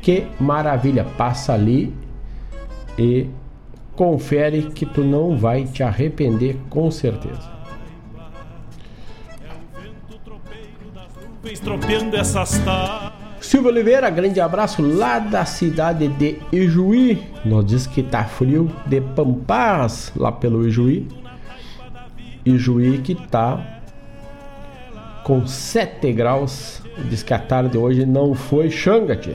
Que 0.00 0.26
maravilha! 0.40 1.04
Passa 1.16 1.52
ali 1.52 1.92
e 2.98 3.26
confere 3.94 4.62
que 4.70 4.86
tu 4.86 5.02
não 5.02 5.36
vai 5.36 5.64
te 5.64 5.82
arrepender 5.82 6.56
com 6.70 6.90
certeza. 6.90 7.58
Silvio 13.40 13.70
Oliveira, 13.70 14.10
grande 14.10 14.40
abraço 14.40 14.82
lá 14.82 15.18
da 15.18 15.44
cidade 15.44 16.08
de 16.08 16.38
Ijuí. 16.52 17.22
Nos 17.44 17.64
diz 17.64 17.86
que 17.86 18.02
tá 18.02 18.24
frio 18.24 18.70
de 18.86 19.00
Pampas 19.00 20.12
lá 20.16 20.30
pelo 20.32 20.66
Ijuí. 20.66 21.06
Ijuí 22.54 22.98
que 22.98 23.14
tá 23.14 23.80
com 25.24 25.46
7 25.46 26.12
graus. 26.12 26.82
Diz 27.08 27.22
que 27.22 27.34
a 27.34 27.38
tarde 27.38 27.76
hoje 27.76 28.06
não 28.06 28.34
foi 28.34 28.70
xangate. 28.70 29.34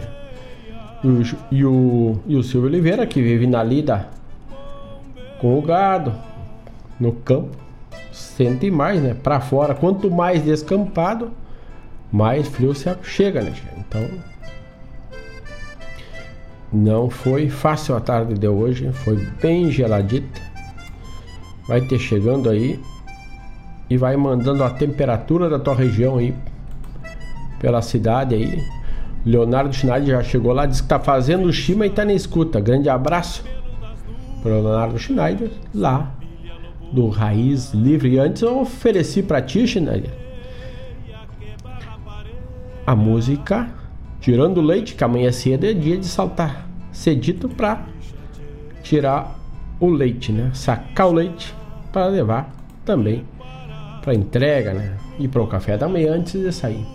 E 1.03 1.55
e 1.55 1.65
o, 1.65 2.19
e 2.25 2.35
o 2.35 2.43
Silvio 2.43 2.69
Oliveira, 2.69 3.05
que 3.05 3.21
vive 3.21 3.45
na 3.45 3.61
lida 3.63 4.07
com 5.39 5.59
o 5.59 5.61
gado, 5.61 6.13
no 6.99 7.11
campo, 7.11 7.57
sente 8.11 8.71
mais, 8.71 9.01
né? 9.01 9.13
Para 9.13 9.41
fora, 9.41 9.75
quanto 9.75 10.09
mais 10.09 10.41
descampado, 10.43 11.31
mais 12.11 12.47
frio 12.47 12.73
se 12.73 12.89
chega, 13.03 13.41
né? 13.41 13.53
Então, 13.77 14.07
não 16.71 17.09
foi 17.09 17.49
fácil 17.49 17.95
a 17.95 17.99
tarde 17.99 18.33
de 18.33 18.47
hoje, 18.47 18.91
foi 18.93 19.17
bem 19.41 19.69
geladita. 19.69 20.41
Vai 21.67 21.81
ter 21.81 21.99
chegando 21.99 22.49
aí 22.49 22.79
e 23.93 23.97
vai 23.97 24.17
mandando 24.17 24.63
a 24.63 24.71
temperatura 24.71 25.47
da 25.47 25.59
tua 25.59 25.75
região 25.75 26.17
aí 26.17 26.33
pela 27.59 27.79
cidade 27.79 28.33
aí 28.33 28.59
Leonardo 29.23 29.73
Schneider 29.73 30.17
já 30.17 30.23
chegou 30.23 30.51
lá, 30.51 30.65
disse 30.65 30.81
que 30.81 30.89
tá 30.89 30.99
fazendo 30.99 31.51
Shima 31.53 31.85
e 31.85 31.89
tá 31.89 32.03
na 32.03 32.13
escuta. 32.13 32.59
Grande 32.59 32.89
abraço 32.89 33.43
para 34.41 34.51
Leonardo 34.51 34.97
Schneider, 34.97 35.49
lá 35.73 36.11
do 36.91 37.07
Raiz 37.07 37.71
Livre. 37.73 38.15
E 38.15 38.19
antes 38.19 38.41
eu 38.41 38.59
ofereci 38.59 39.23
para 39.23 39.41
ti, 39.41 39.65
Schneider, 39.65 40.11
a 42.85 42.95
música 42.95 43.69
Tirando 44.19 44.59
Leite, 44.59 44.95
que 44.95 45.03
amanhã 45.03 45.31
cedo 45.31 45.65
é 45.65 45.73
dia 45.73 45.97
de 45.97 46.05
saltar 46.05 46.67
cedito 46.91 47.47
para 47.47 47.85
tirar 48.81 49.39
o 49.79 49.87
leite, 49.87 50.31
né? 50.31 50.51
Sacar 50.53 51.07
o 51.07 51.13
leite 51.13 51.53
para 51.91 52.07
levar 52.07 52.53
também 52.83 53.23
para 54.03 54.13
entrega, 54.13 54.73
né? 54.73 54.97
E 55.17 55.27
para 55.27 55.41
o 55.41 55.47
café 55.47 55.77
da 55.77 55.87
manhã 55.87 56.13
antes 56.13 56.33
de 56.33 56.51
sair. 56.51 56.85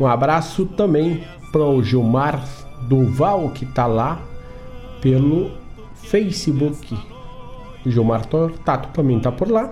Um 0.00 0.06
abraço 0.06 0.64
também 0.64 1.22
para 1.52 1.62
o 1.62 1.82
Gilmar 1.82 2.42
Duval, 2.88 3.50
que 3.50 3.64
está 3.64 3.86
lá 3.86 4.20
pelo 5.00 5.50
Facebook. 5.94 6.96
Gilmar 7.84 8.24
Tato 8.64 8.88
também 8.88 9.18
está 9.18 9.30
por 9.30 9.50
lá. 9.50 9.70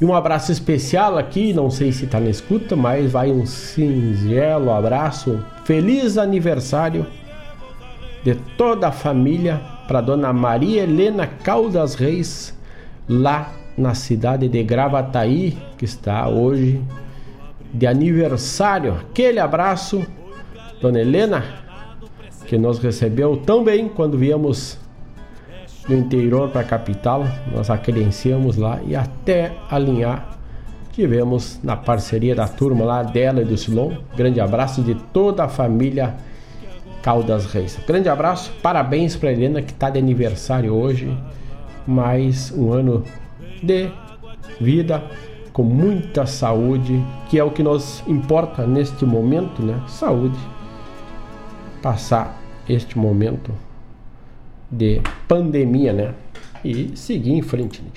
E 0.00 0.04
um 0.04 0.14
abraço 0.14 0.52
especial 0.52 1.16
aqui, 1.16 1.52
não 1.52 1.70
sei 1.70 1.90
se 1.90 2.04
está 2.04 2.20
na 2.20 2.28
escuta, 2.28 2.76
mas 2.76 3.10
vai 3.10 3.30
um 3.30 3.46
singelo 3.46 4.70
abraço. 4.70 5.42
Feliz 5.64 6.18
aniversário 6.18 7.06
de 8.22 8.34
toda 8.56 8.88
a 8.88 8.92
família 8.92 9.60
para 9.86 10.00
dona 10.00 10.32
Maria 10.32 10.82
Helena 10.82 11.26
Caldas 11.26 11.94
Reis, 11.94 12.58
lá 13.08 13.52
na 13.76 13.94
cidade 13.94 14.48
de 14.48 14.62
Gravataí, 14.62 15.56
que 15.76 15.84
está 15.84 16.28
hoje 16.28 16.80
de 17.72 17.86
aniversário. 17.86 18.94
Aquele 18.94 19.40
abraço, 19.40 20.04
dona 20.80 21.00
Helena, 21.00 21.44
que 22.46 22.56
nos 22.56 22.78
recebeu 22.78 23.36
tão 23.36 23.64
bem 23.64 23.88
quando 23.88 24.16
viemos 24.16 24.78
do 25.88 25.94
interior 25.94 26.50
para 26.50 26.60
a 26.60 26.64
capital. 26.64 27.24
Nós 27.52 27.68
a 27.70 27.76
credenciamos 27.76 28.56
lá 28.56 28.80
e 28.86 28.94
até 28.94 29.52
alinhar 29.68 30.34
tivemos 30.94 31.58
na 31.62 31.76
parceria 31.76 32.36
da 32.36 32.46
turma 32.46 32.84
lá 32.84 33.02
dela 33.02 33.42
e 33.42 33.44
do 33.44 33.56
Silon. 33.56 33.94
Grande 34.16 34.40
abraço 34.40 34.80
de 34.80 34.94
toda 34.94 35.44
a 35.44 35.48
família 35.48 36.14
Caldas 37.02 37.46
Reis. 37.46 37.76
Grande 37.86 38.08
abraço, 38.08 38.52
parabéns 38.62 39.16
para 39.16 39.32
Helena 39.32 39.60
que 39.60 39.72
está 39.72 39.90
de 39.90 39.98
aniversário 39.98 40.72
hoje. 40.72 41.12
Mais 41.86 42.52
um 42.52 42.72
ano 42.72 43.02
de 43.62 43.90
vida 44.60 45.02
com 45.52 45.62
muita 45.62 46.26
saúde, 46.26 47.00
que 47.28 47.38
é 47.38 47.44
o 47.44 47.50
que 47.50 47.62
nos 47.62 48.02
importa 48.06 48.66
neste 48.66 49.04
momento, 49.04 49.62
né? 49.62 49.80
Saúde. 49.86 50.38
Passar 51.80 52.40
este 52.68 52.98
momento 52.98 53.52
de 54.70 55.00
pandemia, 55.28 55.92
né? 55.92 56.14
E 56.64 56.96
seguir 56.96 57.32
em 57.32 57.42
frente, 57.42 57.82
né? 57.82 57.90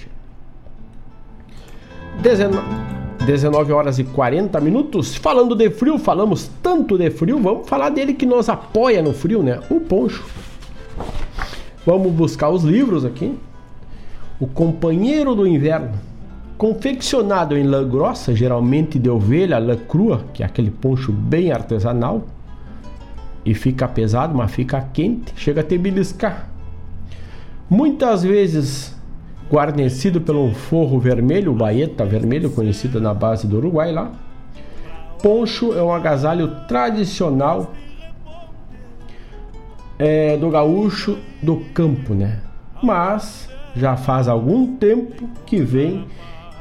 19 2.21 3.71
horas 3.73 3.99
e 3.99 4.03
40 4.03 4.59
minutos. 4.61 5.15
Falando 5.15 5.55
de 5.55 5.69
frio, 5.69 5.97
falamos 5.97 6.49
tanto 6.61 6.97
de 6.97 7.09
frio, 7.09 7.39
vamos 7.39 7.67
falar 7.67 7.89
dele 7.89 8.13
que 8.13 8.25
nos 8.25 8.49
apoia 8.49 9.01
no 9.01 9.13
frio, 9.13 9.43
né? 9.43 9.59
O 9.69 9.79
Poncho. 9.79 10.23
Vamos 11.85 12.11
buscar 12.11 12.49
os 12.49 12.63
livros 12.63 13.05
aqui. 13.05 13.37
O 14.39 14.45
Companheiro 14.45 15.33
do 15.33 15.47
Inverno. 15.47 15.93
Confeccionado 16.57 17.57
em 17.57 17.63
lã 17.63 17.87
grossa, 17.87 18.35
geralmente 18.35 18.97
de 18.97 19.09
ovelha, 19.09 19.57
lã 19.57 19.75
crua, 19.75 20.25
que 20.33 20.43
é 20.43 20.45
aquele 20.45 20.71
poncho 20.71 21.11
bem 21.11 21.51
artesanal. 21.51 22.25
E 23.45 23.53
fica 23.53 23.87
pesado, 23.87 24.35
mas 24.35 24.51
fica 24.51 24.81
quente, 24.93 25.33
chega 25.35 25.61
a 25.61 25.63
te 25.63 25.77
beliscar. 25.77 26.49
Muitas 27.69 28.23
vezes 28.23 28.95
guarnecido 29.51 30.21
pelo 30.21 30.43
um 30.43 30.53
forro 30.53 30.99
vermelho, 30.99 31.53
baeta 31.53 32.05
vermelho, 32.05 32.49
conhecida 32.49 32.99
na 32.99 33.13
base 33.13 33.47
do 33.47 33.57
Uruguai 33.57 33.91
lá. 33.91 34.11
Poncho 35.21 35.73
é 35.73 35.81
um 35.81 35.91
agasalho 35.91 36.49
tradicional 36.67 37.73
é, 39.97 40.37
do 40.37 40.49
gaúcho 40.49 41.17
do 41.41 41.57
campo, 41.73 42.13
né? 42.13 42.39
Mas 42.83 43.49
já 43.77 43.95
faz 43.95 44.27
algum 44.27 44.75
tempo 44.75 45.27
que 45.45 45.61
vem 45.61 46.05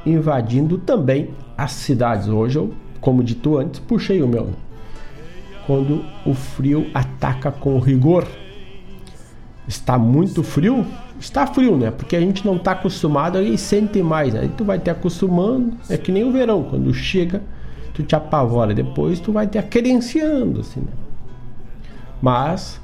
invadindo 0.04 0.78
também 0.78 1.30
as 1.56 1.72
cidades. 1.72 2.28
Hoje 2.28 2.58
eu, 2.58 2.72
como 3.00 3.24
dito 3.24 3.58
antes, 3.58 3.80
puxei 3.80 4.22
o 4.22 4.28
meu. 4.28 4.50
Quando 5.66 6.04
o 6.24 6.32
frio 6.32 6.86
ataca 6.94 7.50
com 7.50 7.78
rigor 7.78 8.26
está 9.66 9.98
muito 9.98 10.42
frio, 10.42 10.86
está 11.18 11.46
frio, 11.46 11.76
né? 11.76 11.90
Porque 11.90 12.14
a 12.14 12.20
gente 12.20 12.46
não 12.46 12.56
está 12.56 12.72
acostumado 12.72 13.42
e 13.42 13.58
sente 13.58 14.02
mais. 14.02 14.34
Aí 14.34 14.48
tu 14.48 14.64
vai 14.64 14.78
te 14.78 14.90
acostumando, 14.90 15.76
é 15.90 15.96
que 15.96 16.12
nem 16.12 16.24
o 16.24 16.30
verão, 16.30 16.62
quando 16.62 16.92
chega, 16.94 17.42
tu 17.92 18.02
te 18.02 18.14
apavora, 18.14 18.74
depois 18.74 19.18
tu 19.18 19.32
vai 19.32 19.46
te 19.46 19.58
aquerenciando, 19.58 20.60
assim, 20.60 20.80
né? 20.80 20.92
Mas 22.22 22.80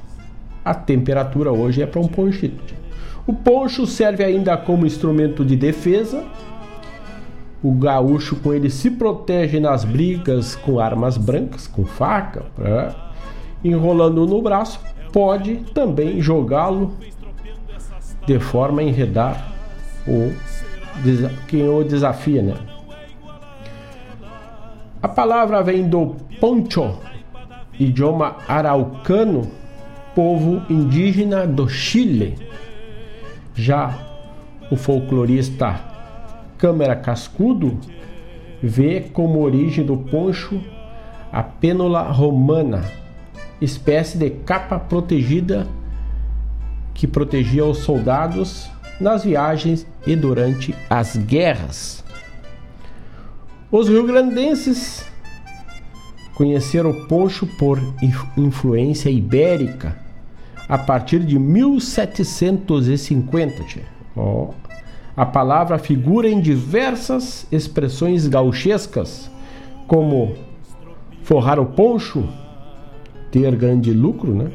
a 0.63 0.73
temperatura 0.73 1.51
hoje 1.51 1.81
é 1.81 1.85
para 1.85 1.99
um 1.99 2.07
ponchito. 2.07 2.82
O 3.25 3.33
poncho 3.33 3.85
serve 3.85 4.23
ainda 4.23 4.57
como 4.57 4.85
instrumento 4.85 5.45
de 5.45 5.55
defesa. 5.55 6.23
O 7.63 7.71
gaúcho 7.71 8.35
com 8.35 8.53
ele 8.53 8.69
se 8.69 8.91
protege 8.91 9.59
nas 9.59 9.85
brigas 9.85 10.55
com 10.55 10.79
armas 10.79 11.17
brancas, 11.17 11.65
com 11.65 11.85
faca, 11.85 12.43
pra... 12.55 12.93
enrolando 13.63 14.27
no 14.27 14.41
braço 14.41 14.79
pode 15.13 15.57
também 15.75 16.19
jogá-lo 16.19 16.97
de 18.25 18.39
forma 18.39 18.81
a 18.81 18.83
enredar 18.83 19.53
o, 20.07 20.33
quem 21.47 21.69
o 21.69 21.83
desafia. 21.83 22.41
Né? 22.41 22.55
A 25.01 25.07
palavra 25.07 25.61
vem 25.61 25.87
do 25.87 26.15
poncho, 26.41 26.97
idioma 27.79 28.37
araucano, 28.47 29.49
povo 30.15 30.63
indígena 30.69 31.45
do 31.45 31.69
Chile. 31.69 32.35
Já 33.55 33.97
o 34.71 34.75
folclorista 34.75 35.79
Câmara 36.57 36.95
Cascudo 36.95 37.79
vê 38.61 39.01
como 39.01 39.41
origem 39.41 39.85
do 39.85 39.97
poncho 39.97 40.61
a 41.31 41.43
pênula 41.43 42.03
romana 42.03 42.83
espécie 43.61 44.17
de 44.17 44.29
capa 44.29 44.79
protegida 44.79 45.67
que 46.93 47.07
protegia 47.07 47.65
os 47.65 47.79
soldados 47.79 48.69
nas 48.99 49.23
viagens 49.23 49.85
e 50.05 50.15
durante 50.15 50.75
as 50.89 51.15
guerras. 51.15 52.03
Os 53.71 53.89
rio-grandenses 53.89 55.05
conheceram 56.35 56.91
o 56.91 57.07
poncho 57.07 57.47
por 57.57 57.79
influência 58.37 59.09
ibérica 59.09 60.02
a 60.73 60.77
partir 60.79 61.19
de 61.19 61.37
1750. 61.37 63.63
Oh. 64.15 64.49
A 65.15 65.23
palavra 65.23 65.77
figura 65.77 66.27
em 66.27 66.41
diversas 66.41 67.45
expressões 67.51 68.27
gauchescas, 68.27 69.29
como 69.85 70.33
forrar 71.21 71.59
o 71.59 71.67
poncho, 71.67 72.27
ter 73.29 73.55
grande 73.55 73.93
lucro, 73.93 74.33
né? 74.33 74.49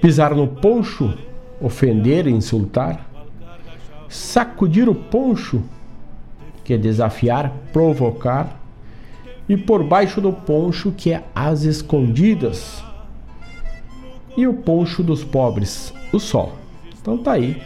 Pisar 0.00 0.34
no 0.34 0.48
poncho, 0.48 1.16
ofender, 1.60 2.26
insultar. 2.26 3.08
Sacudir 4.08 4.88
o 4.88 4.94
poncho, 4.96 5.62
que 6.64 6.74
é 6.74 6.76
desafiar, 6.76 7.52
provocar. 7.72 8.60
E 9.48 9.56
por 9.56 9.84
baixo 9.84 10.20
do 10.20 10.32
poncho, 10.32 10.90
que 10.90 11.12
é 11.12 11.22
as 11.32 11.62
escondidas. 11.62 12.83
E 14.36 14.46
o 14.46 14.54
poncho 14.54 15.02
dos 15.02 15.22
pobres, 15.22 15.94
o 16.12 16.18
sol. 16.18 16.52
Então 17.00 17.18
tá 17.18 17.32
aí 17.32 17.60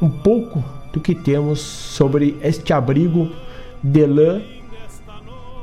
um 0.00 0.10
pouco 0.10 0.62
do 0.92 1.00
que 1.00 1.14
temos 1.14 1.60
sobre 1.60 2.36
este 2.42 2.72
abrigo 2.72 3.30
de 3.82 4.06
lã, 4.06 4.42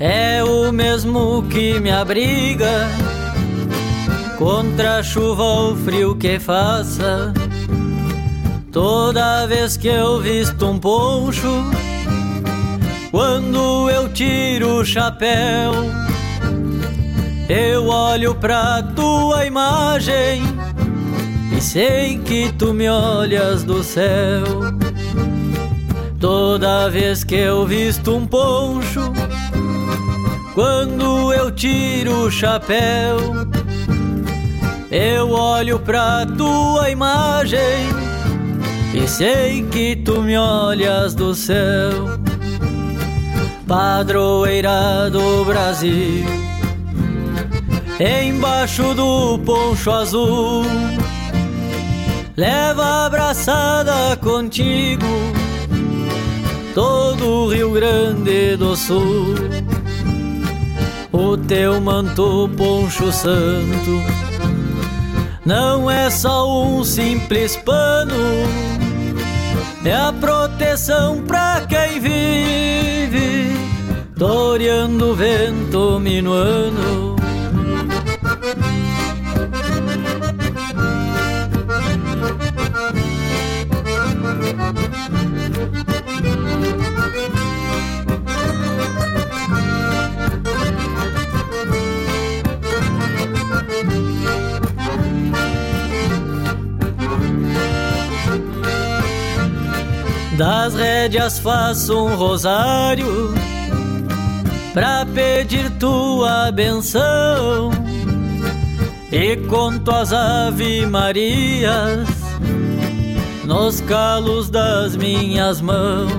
é 0.04 0.44
o 0.44 0.72
mesmo 0.72 1.44
que 1.44 1.80
me 1.80 1.92
abriga 1.92 2.90
contra 4.40 4.98
a 4.98 5.04
chuva 5.04 5.44
ou 5.44 5.76
frio 5.76 6.16
que 6.16 6.40
faça. 6.40 7.32
Toda 8.72 9.46
vez 9.46 9.78
que 9.78 9.90
eu 9.90 10.20
visto 10.20 10.66
um 10.66 10.80
poncho, 10.80 11.70
quando 13.12 13.92
eu 13.92 14.10
tiro 14.12 14.80
o 14.80 14.86
chapéu, 14.86 15.72
eu 17.48 17.86
olho 17.86 18.34
pra 18.34 18.82
tua 18.82 19.46
imagem 19.46 20.42
e 21.56 21.62
sei 21.62 22.18
que 22.18 22.52
tu 22.54 22.74
me 22.74 22.90
olhas 22.90 23.64
do 23.64 23.84
céu. 23.84 24.44
Toda 26.20 26.90
vez 26.90 27.24
que 27.24 27.36
eu 27.36 27.68
visto 27.68 28.16
um 28.16 28.26
poncho, 28.26 29.12
quando 30.54 31.34
eu 31.34 31.52
tiro 31.52 32.26
o 32.26 32.32
chapéu, 32.32 33.18
eu 34.92 35.32
olho 35.32 35.80
pra 35.80 36.26
tua 36.26 36.90
imagem 36.90 37.90
e 38.94 39.08
sei 39.08 39.64
que 39.64 39.96
tu 39.96 40.22
me 40.22 40.38
olhas 40.38 41.16
do 41.16 41.34
céu. 41.34 42.20
Padroeira 43.66 45.10
do 45.10 45.46
Brasil, 45.46 46.26
embaixo 48.00 48.94
do 48.94 49.40
poncho 49.40 49.90
azul, 49.90 50.66
leva 52.36 53.06
abraçada 53.06 54.18
contigo 54.18 55.06
todo 56.76 57.26
o 57.26 57.48
Rio 57.48 57.72
Grande 57.72 58.58
do 58.58 58.76
Sul. 58.76 59.36
Teu 61.52 61.82
manto 61.82 62.50
poncho 62.56 63.12
santo 63.12 64.02
não 65.46 65.92
é 65.92 66.10
só 66.10 66.48
um 66.66 66.82
simples 66.82 67.58
pano, 67.58 68.16
é 69.84 69.94
a 69.94 70.14
proteção 70.14 71.22
pra 71.24 71.66
quem 71.68 72.00
vive, 72.00 73.52
toreando 74.18 75.12
o 75.12 75.14
vento 75.14 76.00
minuano. 76.00 77.21
Das 100.42 100.74
rédeas 100.74 101.38
faço 101.38 101.96
um 101.96 102.16
rosário 102.16 103.32
pra 104.74 105.06
pedir 105.06 105.70
tua 105.78 106.52
benção 106.52 107.70
e 109.12 109.38
conto 109.48 109.92
as 109.92 110.12
ave 110.12 110.84
Marias 110.88 112.10
nos 113.46 113.82
calos 113.82 114.50
das 114.50 114.96
minhas 114.96 115.62
mãos. 115.62 116.12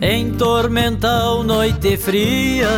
Em 0.00 0.32
tormental 0.32 1.44
noite 1.44 1.96
fria, 1.96 2.70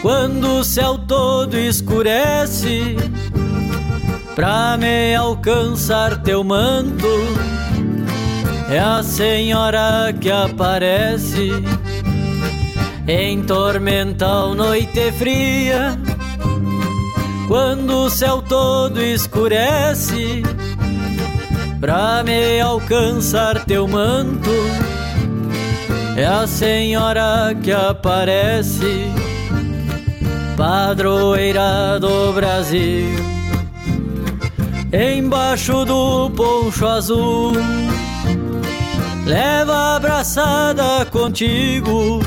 quando 0.00 0.60
o 0.60 0.62
céu 0.62 0.96
todo 0.96 1.58
escurece, 1.58 2.94
pra 4.36 4.76
me 4.76 5.12
alcançar 5.12 6.22
teu 6.22 6.44
manto 6.44 7.08
é 8.72 8.78
a 8.78 9.02
senhora 9.02 10.14
que 10.18 10.30
aparece 10.30 11.50
em 13.06 13.42
tormental 13.42 14.54
noite 14.54 15.12
fria. 15.12 15.98
Quando 17.48 18.06
o 18.06 18.10
céu 18.10 18.40
todo 18.40 19.02
escurece, 19.02 20.42
pra 21.80 22.22
me 22.24 22.60
alcançar 22.62 23.62
teu 23.66 23.86
manto, 23.86 24.50
é 26.16 26.24
a 26.24 26.46
senhora 26.46 27.54
que 27.62 27.72
aparece, 27.72 29.12
padroeira 30.56 32.00
do 32.00 32.32
Brasil, 32.32 33.18
embaixo 34.90 35.84
do 35.84 36.30
poncho 36.30 36.86
azul 36.86 37.52
leva 39.26 39.96
abraçada 39.96 41.04
contigo 41.06 42.20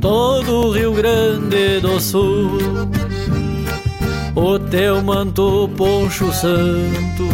todo 0.00 0.68
o 0.68 0.72
Rio 0.72 0.92
Grande 0.92 1.80
do 1.80 2.00
Sul. 2.00 2.58
O 4.34 4.58
teu 4.58 5.02
manto 5.02 5.68
poncho 5.76 6.32
santo 6.32 7.28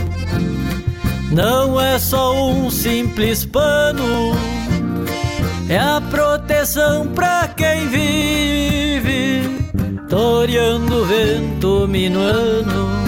não 1.30 1.80
é 1.80 1.98
só 1.98 2.50
um 2.50 2.70
simples 2.70 3.44
pano, 3.44 4.32
é 5.68 5.78
a 5.78 6.00
proteção 6.10 7.06
pra 7.08 7.48
quem 7.48 7.88
vive, 7.88 9.42
toreando 10.08 11.02
o 11.02 11.04
vento 11.04 11.86
minuano. 11.86 13.05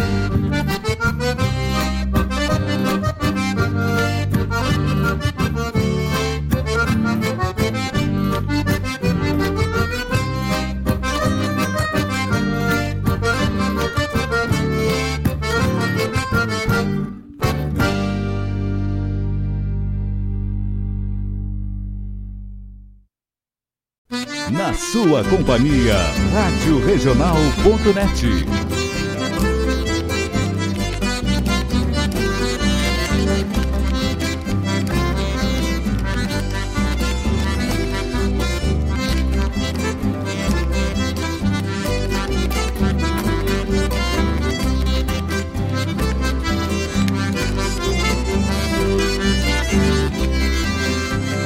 Sua 24.93 25.23
companhia, 25.25 25.99
Rádio 26.33 26.83
Regional.net. 26.87 28.47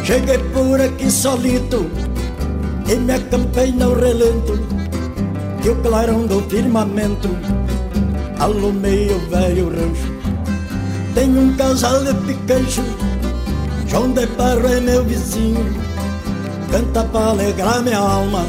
Cheguei 0.04 0.38
por 0.52 0.80
aqui 0.80 1.10
solito 1.10 2.11
e 2.92 2.96
me 2.96 3.14
acampei 3.14 3.72
no 3.72 3.94
relento 3.94 4.58
Que 5.62 5.70
o 5.70 5.76
clarão 5.76 6.26
do 6.26 6.40
firmamento 6.42 7.28
alumeia 8.38 9.16
o 9.16 9.30
velho 9.30 9.68
rancho 9.68 10.12
Tenho 11.14 11.40
um 11.40 11.56
casal 11.56 12.04
de 12.04 12.14
picancho 12.26 12.82
João 13.88 14.10
de 14.10 14.26
Parro 14.28 14.66
é 14.66 14.80
meu 14.80 15.04
vizinho 15.04 15.92
canta 16.72 17.04
pra 17.04 17.26
alegrar 17.26 17.82
minha 17.82 17.98
alma 17.98 18.46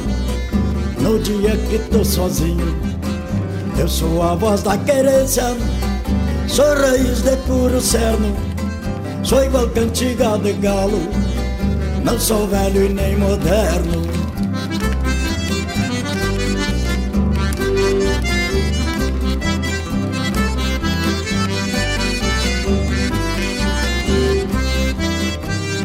no 1.03 1.19
dia 1.19 1.57
que 1.69 1.77
tô 1.91 2.05
sozinho. 2.05 2.73
Eu 3.77 3.87
sou 3.87 4.23
a 4.23 4.33
voz 4.35 4.63
da 4.63 4.77
querência, 4.77 5.43
sou 6.47 6.73
raiz 6.73 7.21
de 7.21 7.35
puro 7.45 7.81
cerno, 7.81 8.33
sou 9.21 9.43
igual 9.43 9.67
cantiga 9.69 10.37
de 10.37 10.53
galo, 10.53 11.01
não 12.05 12.17
sou 12.17 12.47
velho 12.47 12.85
e 12.85 12.89
nem 12.89 13.17
moderno. 13.17 14.02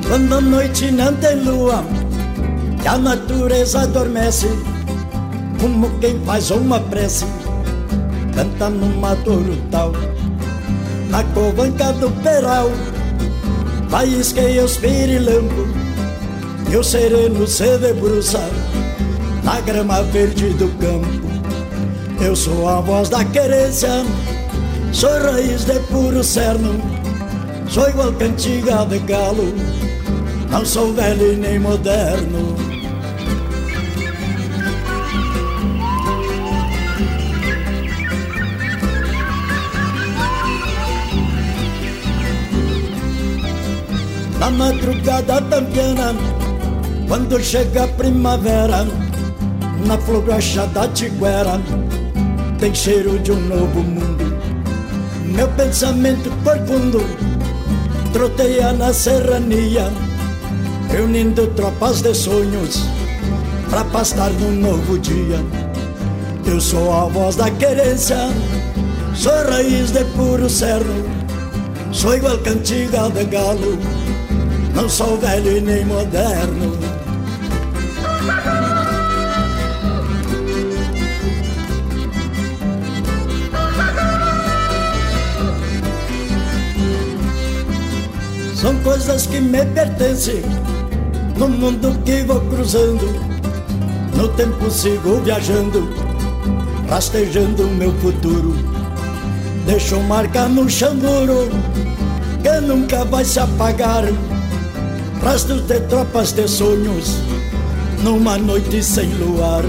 Quando 0.09 0.33
a 0.37 0.41
noite 0.41 0.91
não 0.91 1.15
tem 1.17 1.37
lua 1.45 1.85
e 2.83 2.89
a 2.89 2.97
natureza 2.97 3.83
adormece, 3.83 4.49
como 5.61 5.91
quem 6.01 6.19
faz 6.21 6.51
uma 6.51 6.81
prece, 6.81 7.27
canta 8.35 8.71
numa 8.71 9.15
tal 9.71 9.93
na 11.11 11.23
covanca 11.35 11.93
do 11.93 12.11
peral, 12.23 12.71
faisquei 13.91 14.59
os 14.61 14.79
pirilampos 14.79 15.69
e 16.71 16.77
o 16.77 16.83
sereno 16.83 17.47
se 17.47 17.77
debruça 17.77 18.41
na 19.45 19.61
grama 19.61 20.03
verde 20.05 20.49
do 20.55 20.69
campo. 20.79 21.29
Eu 22.19 22.35
sou 22.35 22.67
a 22.67 22.81
voz 22.81 23.11
da 23.11 23.23
querência, 23.27 24.07
sou 24.91 25.11
raiz 25.11 25.67
de 25.67 25.79
puro 25.81 26.25
cerno, 26.25 26.81
sou 27.69 27.91
igual 27.91 28.11
cantiga 28.15 28.87
de 28.87 29.01
galo 29.01 29.53
não 30.51 30.65
sou 30.65 30.93
velho 30.93 31.37
nem 31.37 31.59
moderno. 31.59 32.57
Na 44.39 44.51
madrugada 44.51 45.43
tambiana, 45.43 46.15
quando 47.07 47.41
chega 47.41 47.85
a 47.85 47.89
primavera, 47.89 48.87
na 49.87 49.99
floracha 49.99 50.66
da 50.69 50.89
tiguera, 50.89 51.61
tem 52.59 52.75
cheiro 52.75 53.19
de 53.19 53.33
um 53.33 53.41
novo 53.41 53.81
mundo. 53.81 54.39
Meu 55.25 55.49
pensamento 55.49 56.31
profundo 56.43 57.01
troteia 58.12 58.73
na 58.73 58.93
serrania 58.93 60.08
reunindo 60.89 61.47
tropas 61.48 62.02
de 62.02 62.15
sonhos 62.15 62.85
para 63.70 63.85
pastar 63.85 64.31
num 64.31 64.52
novo 64.52 64.98
dia. 64.98 65.39
Eu 66.47 66.60
sou 66.60 66.93
a 66.93 67.05
voz 67.06 67.36
da 67.36 67.51
querência, 67.51 68.16
sou 69.15 69.32
raiz 69.51 69.90
de 69.90 70.05
puro 70.16 70.48
cerno, 70.48 71.05
sou 71.93 72.16
igual 72.16 72.39
cantiga 72.39 73.10
de 73.10 73.24
galo, 73.24 73.78
não 74.74 74.89
sou 74.89 75.19
velho 75.19 75.59
e 75.59 75.60
nem 75.60 75.85
moderno. 75.85 76.78
São 88.55 88.74
coisas 88.81 89.27
que 89.27 89.39
me 89.40 89.65
pertencem 89.66 90.43
no 91.39 91.48
mundo 91.48 91.97
que 92.05 92.24
vou 92.24 92.40
cruzando, 92.40 93.06
no 94.16 94.28
tempo 94.31 94.69
sigo 94.69 95.20
viajando, 95.20 95.89
rastejando 96.89 97.62
o 97.62 97.70
meu 97.70 97.93
futuro. 98.01 98.56
Deixo 99.65 100.01
marca 100.01 100.48
no 100.48 100.69
chão 100.69 100.97
duro, 100.97 101.48
que 102.43 102.60
nunca 102.60 103.05
vai 103.05 103.24
se 103.24 103.39
apagar. 103.39 104.05
Rastros 105.23 105.62
de 105.62 105.78
tropas 105.81 106.32
de 106.32 106.48
sonhos, 106.48 107.19
numa 108.02 108.36
noite 108.36 108.82
sem 108.82 109.09
luar. 109.15 109.62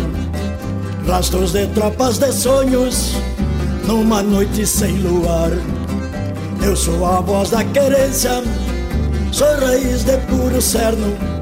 Rastros 1.08 1.52
de 1.52 1.68
tropas 1.68 2.18
de 2.18 2.32
sonhos, 2.32 3.14
numa 3.86 4.24
noite 4.24 4.66
sem 4.66 4.98
luar. 4.98 5.52
Eu 6.64 6.76
sou 6.76 7.06
a 7.06 7.22
voz 7.22 7.52
da 7.52 7.64
querência, 7.64 8.44
sou 9.32 9.48
raiz 9.60 10.04
de 10.04 10.18
puro 10.28 10.60
cerno 10.60 11.40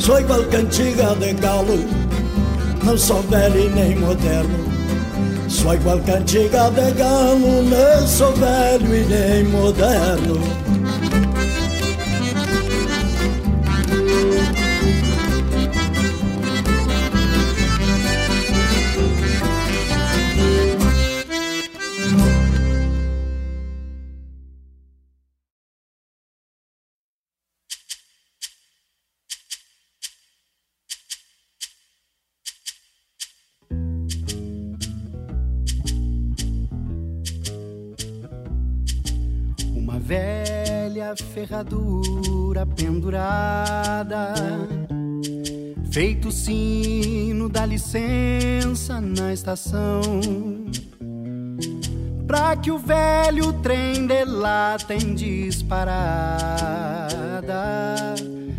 Sou 0.00 0.18
igual 0.18 0.42
cantiga 0.44 1.14
de 1.16 1.34
galo, 1.34 1.78
não 2.82 2.96
sou 2.96 3.20
velho 3.24 3.70
nem 3.74 3.96
moderno. 3.96 4.58
Sou 5.46 5.74
igual 5.74 5.98
cantiga 6.00 6.70
de 6.70 6.90
galo, 6.92 7.62
não 7.62 8.06
sou 8.08 8.32
velho 8.32 8.94
e 8.96 9.04
nem 9.04 9.44
moderno. 9.44 10.40
Ferradura 41.46 42.66
pendurada, 42.66 44.34
feito 45.90 46.30
sino 46.30 47.48
da 47.48 47.64
licença 47.64 49.00
na 49.00 49.32
estação. 49.32 50.02
Pra 52.26 52.54
que 52.56 52.70
o 52.70 52.78
velho 52.78 53.54
trem 53.54 54.06
de 54.06 54.24
lá 54.24 54.76
tem 54.86 55.14
disparada 55.14 56.20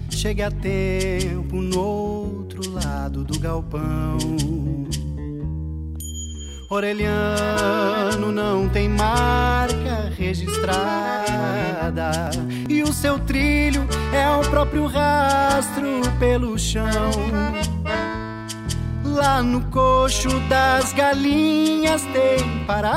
chegue 0.09 0.41
a 0.41 0.51
tempo 0.51 1.61
no 1.61 1.79
outro 1.79 2.69
lado 2.71 3.23
do 3.23 3.39
galpão. 3.39 4.17
Orelhano 6.71 8.31
não 8.31 8.69
tem 8.69 8.87
marca 8.87 10.09
registrada 10.17 10.71
e 12.69 12.81
o 12.81 12.93
seu 12.93 13.19
trilho 13.19 13.85
é 14.13 14.29
o 14.37 14.39
próprio 14.49 14.85
rastro 14.85 16.01
pelo 16.17 16.57
chão. 16.57 17.11
Lá 19.03 19.43
no 19.43 19.65
coxo 19.65 20.29
das 20.47 20.93
galinhas 20.93 22.03
tem 22.13 22.63
parada 22.65 22.95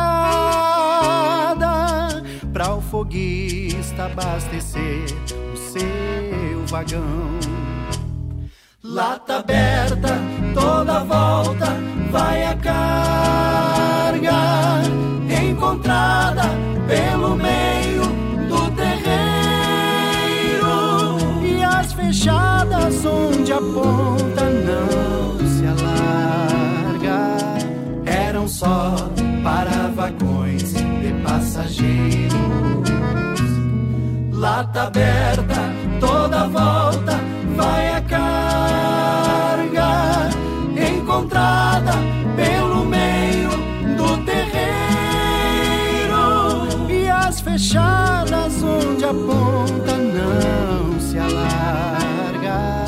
para 2.53 2.75
o 2.77 2.81
foguista 2.81 4.05
abastecer 4.05 5.05
o 5.53 5.57
seu 5.57 6.65
vagão. 6.69 7.41
Lata 8.85 9.39
aberta, 9.39 10.17
toda 10.55 11.01
volta 11.01 11.67
vai 12.13 12.45
a 12.45 12.55
carga 12.55 13.24
encontrada 15.75 16.43
pelo 16.87 17.35
meio 17.37 18.03
do 18.49 18.71
terreiro 18.77 19.09
e 21.43 21.63
as 21.63 21.93
fechadas 21.93 23.05
onde 23.05 23.53
a 23.53 23.59
ponta 23.59 24.45
não 24.45 25.37
se 25.49 25.67
alarga 25.67 27.37
eram 28.07 28.47
só 28.47 28.95
para 29.43 29.89
vagões 29.95 30.73
de 30.75 31.13
passageiros. 31.25 32.35
Lata 34.33 34.83
aberta, 34.85 35.73
toda 36.01 36.47
volta 36.49 37.19
vai 37.57 37.94
as 47.65 47.69
fechadas 47.69 48.63
onde 48.63 49.05
a 49.05 49.15
ponta 49.15 49.97
não 49.97 51.01
se 51.01 51.19
alarga. 51.19 52.85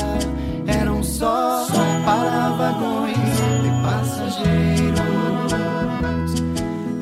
Eram 0.67 1.03
só 1.03 1.67
para 2.05 2.51
vagões 2.51 3.17
de 3.63 3.71
passageiros. 3.83 5.01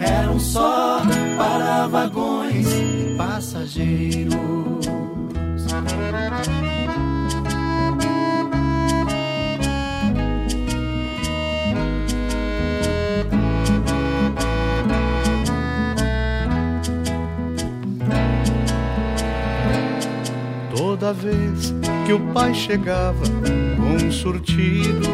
Eram 0.00 0.38
só 0.38 1.02
para 1.36 1.86
vagões 1.88 2.68
de 2.68 3.14
passageiros 3.16 4.43
toda 21.04 21.12
vez 21.12 21.74
que 22.06 22.14
o 22.14 22.20
pai 22.32 22.54
chegava 22.54 23.24
com 23.76 24.06
um 24.06 24.10
surtido. 24.10 25.06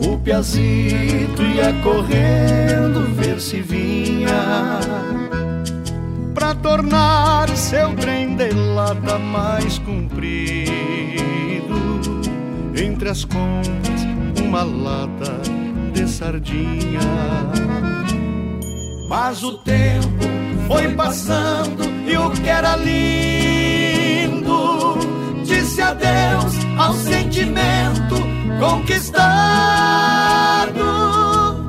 O 0.00 0.16
piazito 0.18 1.42
ia 1.42 1.74
correndo 1.82 3.14
ver 3.14 3.38
se 3.38 3.60
vinha 3.60 4.80
pra 6.32 6.54
tornar 6.54 7.50
seu 7.50 7.94
trem 7.96 8.34
de 8.34 8.50
lata 8.52 9.18
mais 9.18 9.78
comprido. 9.80 10.72
Entre 12.74 13.10
as 13.10 13.26
compras, 13.26 14.06
uma 14.42 14.62
lata 14.62 15.42
de 15.92 16.08
sardinha. 16.08 17.00
Mas 19.06 19.42
o 19.42 19.58
tempo 19.58 20.24
foi 20.66 20.94
passando 20.94 21.84
e 22.06 22.16
o 22.16 22.30
que 22.30 22.48
era 22.48 22.74
lindo 22.76 23.81
disse 25.44 25.80
adeus 25.82 26.54
ao 26.76 26.92
sentimento 26.94 28.16
conquistado 28.60 29.22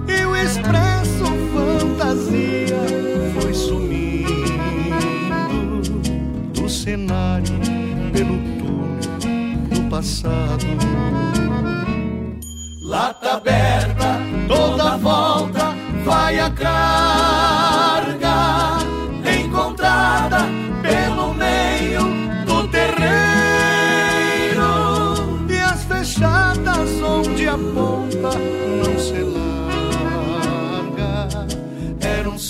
e 0.07 0.25
o 0.25 0.35
expresso 0.35 1.25
fantasia 1.53 2.77
foi 3.33 3.53
sumindo 3.53 4.23
do 6.53 6.69
cenário 6.69 7.59
pelo 8.11 8.37
túnel 8.59 8.99
do 9.71 9.81
passado. 9.89 10.65
Lata 12.81 13.37
aberta, 13.37 14.19
toda 14.47 14.97
volta 14.97 15.75
vai 16.05 16.39
a 16.39 16.49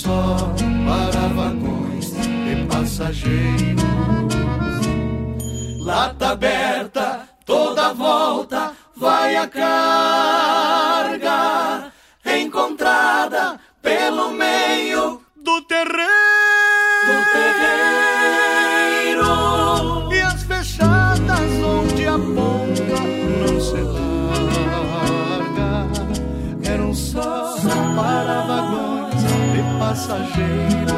só 0.04 0.36
para 0.86 1.26
vagões 1.28 2.12
e 2.12 2.66
passageiros. 2.66 3.82
Lata 5.80 6.28
aberta, 6.32 7.26
toda 7.46 7.94
volta 7.94 8.72
vai 8.94 9.36
a 9.36 9.46
carga 9.48 9.82
encontrada 12.26 13.58
pelo 13.80 14.30
meio 14.32 15.22
do 15.36 15.62
terreiro. 15.62 16.04
Do 17.06 17.24
terreiro. 17.32 17.72
E 20.12 20.20
as 20.20 20.42
fechadas 20.42 21.50
onde 21.62 22.06
a 22.06 22.18
ponta 22.18 23.00
não 23.40 23.60
se 23.60 23.80
larga 23.80 24.03
passageiros. 29.94 30.92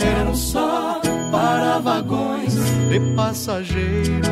Eram 0.00 0.34
só 0.34 1.00
para 1.30 1.78
vagões 1.78 2.54
de 2.88 3.14
passageiros. 3.14 4.28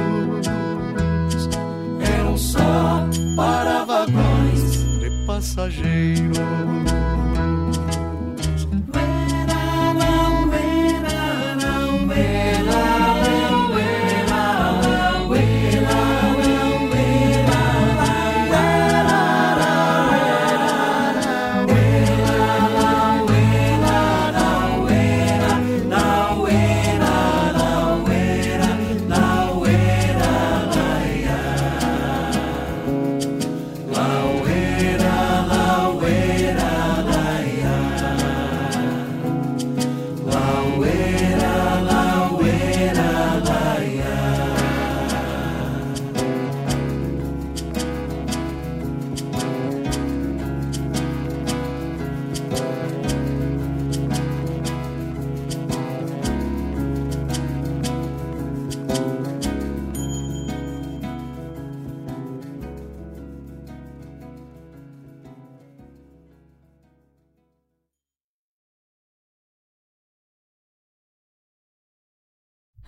Eram 2.18 2.38
só 2.38 3.06
para 3.36 3.84
vagões 3.84 4.82
de 4.98 5.10
passageiros. 5.26 7.03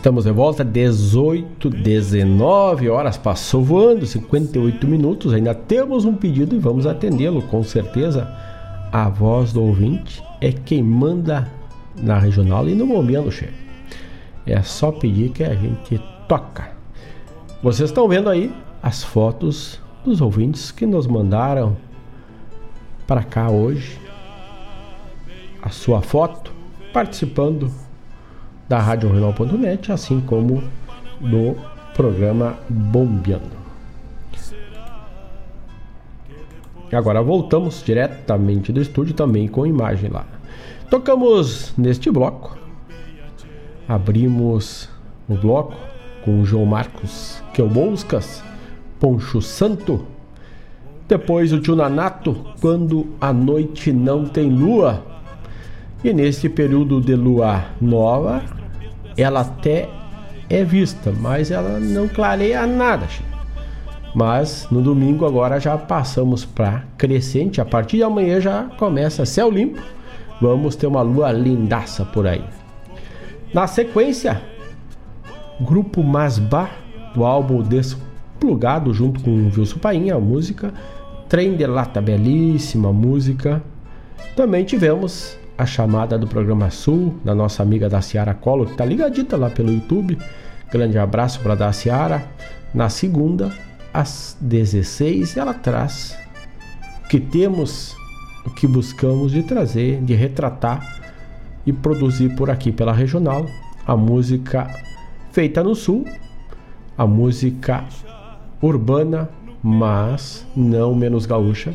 Estamos 0.00 0.24
de 0.24 0.32
volta, 0.32 0.64
18, 0.64 1.68
19 1.68 2.88
horas, 2.88 3.18
passou 3.18 3.62
voando, 3.62 4.06
58 4.06 4.88
minutos. 4.88 5.34
Ainda 5.34 5.54
temos 5.54 6.06
um 6.06 6.14
pedido 6.14 6.56
e 6.56 6.58
vamos 6.58 6.86
atendê-lo, 6.86 7.42
com 7.42 7.62
certeza. 7.62 8.26
A 8.90 9.10
voz 9.10 9.52
do 9.52 9.62
ouvinte 9.62 10.22
é 10.40 10.52
quem 10.52 10.82
manda 10.82 11.52
na 11.94 12.18
regional 12.18 12.66
e 12.66 12.74
no 12.74 12.86
momento, 12.86 13.30
chefe. 13.30 13.52
É 14.46 14.62
só 14.62 14.90
pedir 14.90 15.32
que 15.32 15.44
a 15.44 15.54
gente 15.54 16.02
toca. 16.26 16.70
Vocês 17.62 17.90
estão 17.90 18.08
vendo 18.08 18.30
aí 18.30 18.50
as 18.82 19.04
fotos 19.04 19.78
dos 20.02 20.22
ouvintes 20.22 20.70
que 20.70 20.86
nos 20.86 21.06
mandaram 21.06 21.76
para 23.06 23.22
cá 23.22 23.50
hoje. 23.50 24.00
A 25.60 25.68
sua 25.68 26.00
foto 26.00 26.50
participando 26.90 27.70
da 28.70 28.78
Rádio 28.78 29.08
Regional.net, 29.08 29.90
assim 29.90 30.20
como 30.20 30.62
do 31.20 31.56
programa 31.92 32.56
Bombeando. 32.68 33.58
Agora 36.92 37.20
voltamos 37.20 37.82
diretamente 37.84 38.72
do 38.72 38.80
estúdio 38.80 39.12
também 39.12 39.48
com 39.48 39.66
imagem 39.66 40.08
lá. 40.08 40.24
Tocamos 40.88 41.74
neste 41.76 42.12
bloco. 42.12 42.56
Abrimos 43.88 44.88
o 45.28 45.34
bloco 45.34 45.74
com 46.24 46.40
o 46.40 46.44
João 46.44 46.64
Marcos 46.64 47.42
Quelbouscas 47.52 48.40
Poncho 49.00 49.42
Santo. 49.42 50.06
Depois 51.08 51.52
o 51.52 51.58
tio 51.58 51.74
Nanato, 51.74 52.36
quando 52.60 53.08
a 53.20 53.32
noite 53.32 53.92
não 53.92 54.26
tem 54.26 54.48
lua. 54.48 55.02
E 56.04 56.12
nesse 56.12 56.48
período 56.48 57.00
de 57.00 57.16
lua 57.16 57.64
nova, 57.80 58.59
ela 59.16 59.40
até 59.40 59.88
é 60.48 60.64
vista, 60.64 61.12
mas 61.12 61.50
ela 61.50 61.78
não 61.78 62.08
clareia 62.08 62.66
nada. 62.66 63.06
Mas 64.14 64.66
no 64.70 64.82
domingo 64.82 65.24
agora 65.24 65.60
já 65.60 65.78
passamos 65.78 66.44
para 66.44 66.84
crescente. 66.98 67.60
A 67.60 67.64
partir 67.64 67.98
de 67.98 68.02
amanhã 68.02 68.40
já 68.40 68.64
começa 68.76 69.24
céu 69.24 69.50
limpo. 69.50 69.80
Vamos 70.40 70.74
ter 70.74 70.86
uma 70.86 71.02
lua 71.02 71.30
lindaça 71.30 72.04
por 72.04 72.26
aí. 72.26 72.42
Na 73.54 73.66
sequência, 73.66 74.40
grupo 75.60 76.02
Masba, 76.02 76.70
do 77.14 77.24
álbum 77.24 77.62
Desplugado, 77.62 78.92
junto 78.92 79.22
com 79.22 79.30
o 79.30 79.44
Wilson 79.46 79.78
Painha, 79.78 80.16
a 80.16 80.20
música. 80.20 80.72
Trem 81.28 81.56
de 81.56 81.66
Lata, 81.66 82.00
belíssima 82.00 82.92
música. 82.92 83.62
Também 84.34 84.64
tivemos 84.64 85.38
a 85.60 85.66
chamada 85.66 86.16
do 86.16 86.26
programa 86.26 86.70
Sul, 86.70 87.14
da 87.22 87.34
nossa 87.34 87.62
amiga 87.62 87.86
da 87.86 88.00
Ciara 88.00 88.32
Collor, 88.32 88.64
que 88.64 88.72
está 88.72 88.84
ligadita 88.84 89.36
lá 89.36 89.50
pelo 89.50 89.70
YouTube. 89.70 90.16
Grande 90.72 90.98
abraço 90.98 91.38
para 91.40 91.54
da 91.54 91.70
Ciara. 91.70 92.24
Na 92.72 92.88
segunda, 92.88 93.52
às 93.92 94.38
16, 94.40 95.36
ela 95.36 95.52
traz 95.52 96.16
o 97.04 97.08
que 97.08 97.20
temos, 97.20 97.94
o 98.46 98.50
que 98.50 98.66
buscamos 98.66 99.32
de 99.32 99.42
trazer, 99.42 100.00
de 100.00 100.14
retratar 100.14 101.02
e 101.66 101.74
produzir 101.74 102.34
por 102.36 102.48
aqui 102.48 102.72
pela 102.72 102.94
regional, 102.94 103.44
a 103.86 103.94
música 103.94 104.66
feita 105.30 105.62
no 105.62 105.74
sul, 105.74 106.06
a 106.96 107.06
música 107.06 107.84
urbana, 108.62 109.28
mas 109.62 110.46
não 110.56 110.94
menos 110.94 111.26
gaúcha 111.26 111.74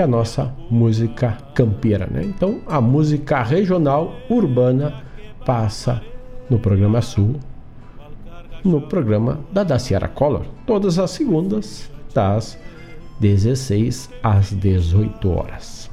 que 0.00 0.04
a 0.04 0.06
nossa 0.06 0.54
música 0.70 1.36
campeira, 1.54 2.08
né? 2.10 2.22
Então, 2.24 2.62
a 2.66 2.80
música 2.80 3.42
regional 3.42 4.14
urbana 4.30 5.04
passa 5.44 6.00
no 6.48 6.58
programa 6.58 7.02
Sul, 7.02 7.38
no 8.64 8.80
programa 8.80 9.40
da 9.52 9.62
Daciara 9.62 10.08
Collor, 10.08 10.46
todas 10.66 10.98
as 10.98 11.10
segundas, 11.10 11.90
das 12.14 12.58
16 13.20 14.08
às 14.22 14.52
18 14.52 15.30
horas. 15.30 15.90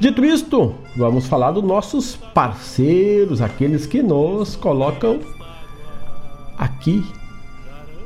Dito 0.00 0.24
isto, 0.24 0.74
vamos 0.96 1.28
falar 1.28 1.52
dos 1.52 1.62
nossos 1.62 2.16
parceiros, 2.16 3.40
aqueles 3.40 3.86
que 3.86 4.02
nos 4.02 4.56
colocam 4.56 5.20
aqui 6.58 7.06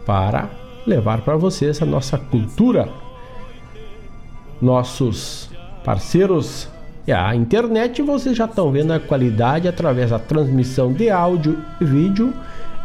para 0.04 0.50
levar 0.86 1.22
para 1.22 1.38
vocês 1.38 1.80
a 1.80 1.86
nossa 1.86 2.18
cultura 2.18 3.00
nossos 4.62 5.50
parceiros 5.84 6.68
e 7.06 7.12
a 7.12 7.34
internet, 7.34 8.00
vocês 8.00 8.34
já 8.36 8.44
estão 8.44 8.70
vendo 8.70 8.92
a 8.92 9.00
qualidade 9.00 9.66
através 9.66 10.10
da 10.10 10.20
transmissão 10.20 10.92
de 10.92 11.10
áudio 11.10 11.58
e 11.80 11.84
vídeo 11.84 12.32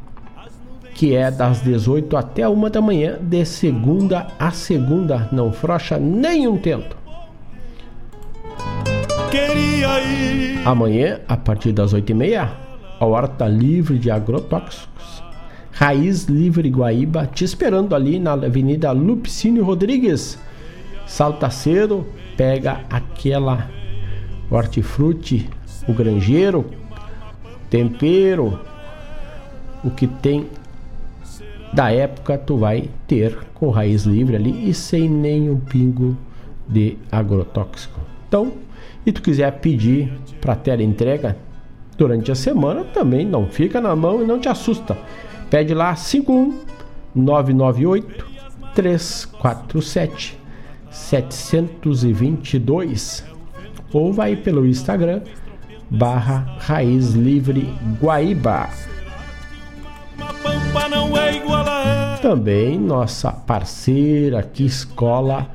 que 0.95 1.17
é 1.17 1.31
das 1.31 1.63
18 1.63 2.19
até 2.19 2.47
uma 2.47 2.69
da 2.69 2.83
manhã, 2.83 3.17
de 3.19 3.47
segunda 3.47 4.27
a 4.39 4.51
segunda. 4.51 5.27
Não 5.33 5.53
frocha 5.53 5.99
nenhum 5.99 6.59
tempo. 6.59 6.95
Amanhã, 10.67 11.21
a 11.27 11.37
partir 11.39 11.73
das 11.73 11.95
8h30, 11.95 12.47
a 13.01 13.07
horta 13.07 13.49
livre 13.49 13.99
de 13.99 14.11
agrotóxicos. 14.11 15.18
Raiz 15.79 16.25
Livre 16.25 16.69
Guaíba, 16.69 17.25
te 17.25 17.45
esperando 17.45 17.95
ali 17.95 18.19
na 18.19 18.33
Avenida 18.33 18.91
Lupicínio 18.91 19.63
Rodrigues. 19.63 20.37
Salta 21.07 21.49
cedo, 21.51 22.05
pega 22.37 22.81
aquela 22.91 23.71
hortifruti, 24.51 25.49
o 25.87 25.93
granjeiro, 25.93 26.67
tempero, 27.71 28.59
o 29.85 29.91
que 29.93 30.09
tem 30.09 30.49
da 31.73 31.93
época 31.93 32.37
tu 32.37 32.57
vai 32.57 32.91
ter 33.07 33.39
com 33.55 33.71
raiz 33.71 34.03
livre 34.03 34.35
ali 34.35 34.69
e 34.69 34.75
sem 34.75 35.09
nenhum 35.09 35.61
pingo 35.61 36.17
de 36.67 36.99
agrotóxico. 37.09 38.01
Então, 38.27 38.51
e 39.07 39.13
tu 39.13 39.23
quiser 39.23 39.53
pedir 39.61 40.13
para 40.41 40.57
ter 40.57 40.81
entrega 40.81 41.37
durante 41.97 42.33
a 42.33 42.35
semana, 42.35 42.83
também 42.83 43.25
não 43.25 43.47
fica 43.47 43.81
na 43.81 43.95
mão 43.95 44.21
e 44.21 44.27
não 44.27 44.41
te 44.41 44.49
assusta. 44.49 44.99
Pede 45.51 45.75
lá 45.75 45.97
51 45.97 46.61
998 47.15 48.27
347 48.75 50.39
722 50.91 53.25
ou 53.93 54.11
vai 54.13 54.37
pelo 54.37 54.67
Instagram 54.67 55.23
barra 55.91 56.57
Raiz 56.59 57.15
Livre 57.15 57.73
Guaíba. 58.01 58.69
Também 62.21 62.79
nossa 62.79 63.33
parceira 63.33 64.41
aqui, 64.41 64.67
Escola 64.67 65.49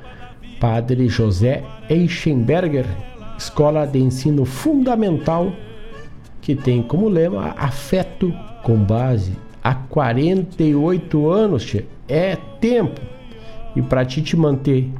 Padre 0.59 1.07
José 1.09 1.63
Eichenberger, 1.89 2.85
Escola 3.37 3.85
de 3.85 3.99
Ensino 3.99 4.45
Fundamental, 4.45 5.51
que 6.39 6.55
tem 6.55 6.81
como 6.81 7.09
lema 7.09 7.53
Afeto 7.57 8.33
com 8.63 8.77
base. 8.77 9.35
Há 9.63 9.73
48 9.73 11.29
anos, 11.29 11.75
é 12.07 12.35
tempo. 12.59 12.99
E 13.75 13.81
para 13.81 14.03
ti 14.03 14.21
te 14.21 14.35
manter 14.35 14.91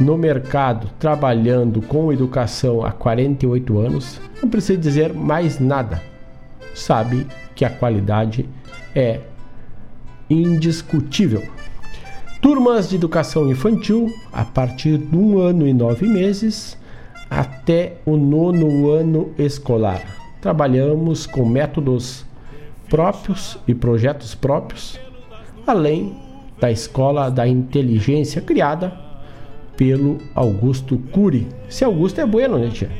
no 0.00 0.16
mercado 0.16 0.88
trabalhando 0.98 1.82
com 1.82 2.12
educação 2.12 2.84
há 2.84 2.90
48 2.90 3.78
anos, 3.78 4.20
não 4.42 4.48
precisa 4.48 4.80
dizer 4.80 5.12
mais 5.12 5.58
nada. 5.58 6.02
Sabe 6.74 7.26
que 7.54 7.64
a 7.64 7.70
qualidade 7.70 8.48
é 8.94 9.20
indiscutível. 10.30 11.42
Turmas 12.40 12.88
de 12.88 12.96
educação 12.96 13.50
infantil 13.50 14.12
a 14.32 14.44
partir 14.44 14.96
de 14.96 15.16
um 15.16 15.38
ano 15.38 15.68
e 15.68 15.74
nove 15.74 16.08
meses 16.08 16.76
até 17.30 17.98
o 18.04 18.16
nono 18.16 18.90
ano 18.90 19.32
escolar. 19.38 20.02
Trabalhamos 20.40 21.26
com 21.26 21.44
métodos 21.44 22.26
próprios 22.92 23.56
e 23.66 23.74
projetos 23.74 24.34
próprios, 24.34 25.00
além 25.66 26.14
da 26.60 26.70
escola 26.70 27.30
da 27.30 27.48
inteligência 27.48 28.42
criada 28.42 28.92
pelo 29.78 30.18
Augusto 30.34 30.98
Cury. 31.10 31.48
Se 31.70 31.86
Augusto 31.86 32.20
é 32.20 32.26
bueno, 32.26 32.58
né, 32.58 32.68
tia? 32.68 32.90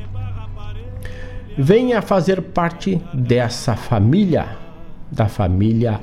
Venha 1.55 2.01
fazer 2.01 2.41
parte 2.41 2.99
dessa 3.13 3.75
família, 3.75 4.57
da 5.11 5.27
família 5.27 5.99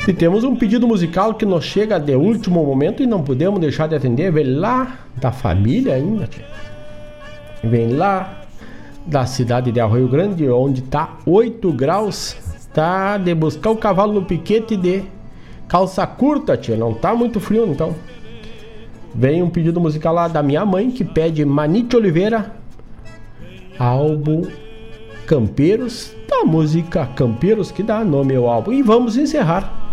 E 0.07 0.13
temos 0.13 0.45
um 0.45 0.55
pedido 0.55 0.87
musical 0.87 1.33
que 1.33 1.47
nos 1.47 1.65
chega 1.65 1.99
de 1.99 2.15
último 2.15 2.63
momento 2.63 3.03
e 3.03 3.07
não 3.07 3.23
podemos 3.23 3.59
deixar 3.59 3.89
de 3.89 3.95
atender. 3.95 4.31
Vem 4.31 4.45
lá 4.45 4.99
da 5.17 5.33
família 5.33 5.95
ainda, 5.95 6.27
tia. 6.27 6.45
Vem 7.63 7.89
lá 7.89 8.43
da 9.07 9.25
cidade 9.25 9.73
de 9.73 9.81
Arroio 9.81 10.07
Grande, 10.07 10.47
onde 10.51 10.83
está 10.83 11.17
8 11.25 11.73
graus. 11.73 12.37
Tá 12.75 13.17
de 13.17 13.35
buscar 13.35 13.71
o 13.71 13.77
cavalo 13.77 14.13
no 14.13 14.27
piquete 14.27 14.77
de 14.77 15.05
calça 15.67 16.07
curta, 16.07 16.55
tia. 16.55 16.77
Não 16.77 16.93
tá 16.93 17.15
muito 17.15 17.41
frio, 17.41 17.67
então. 17.67 17.95
Vem 19.15 19.43
um 19.43 19.49
pedido 19.49 19.81
musical 19.81 20.13
lá 20.13 20.29
da 20.29 20.43
minha 20.43 20.67
mãe 20.67 20.91
que 20.91 21.03
pede 21.03 21.43
Manite 21.47 21.97
Oliveira, 21.97 22.53
álbum 23.79 24.43
Campeiros, 25.27 26.15
da 26.29 26.45
música 26.45 27.07
Campeiros 27.17 27.71
que 27.71 27.83
dá 27.83 28.05
nome 28.05 28.37
ao 28.37 28.51
álbum. 28.51 28.71
E 28.71 28.83
vamos 28.83 29.17
encerrar 29.17 29.84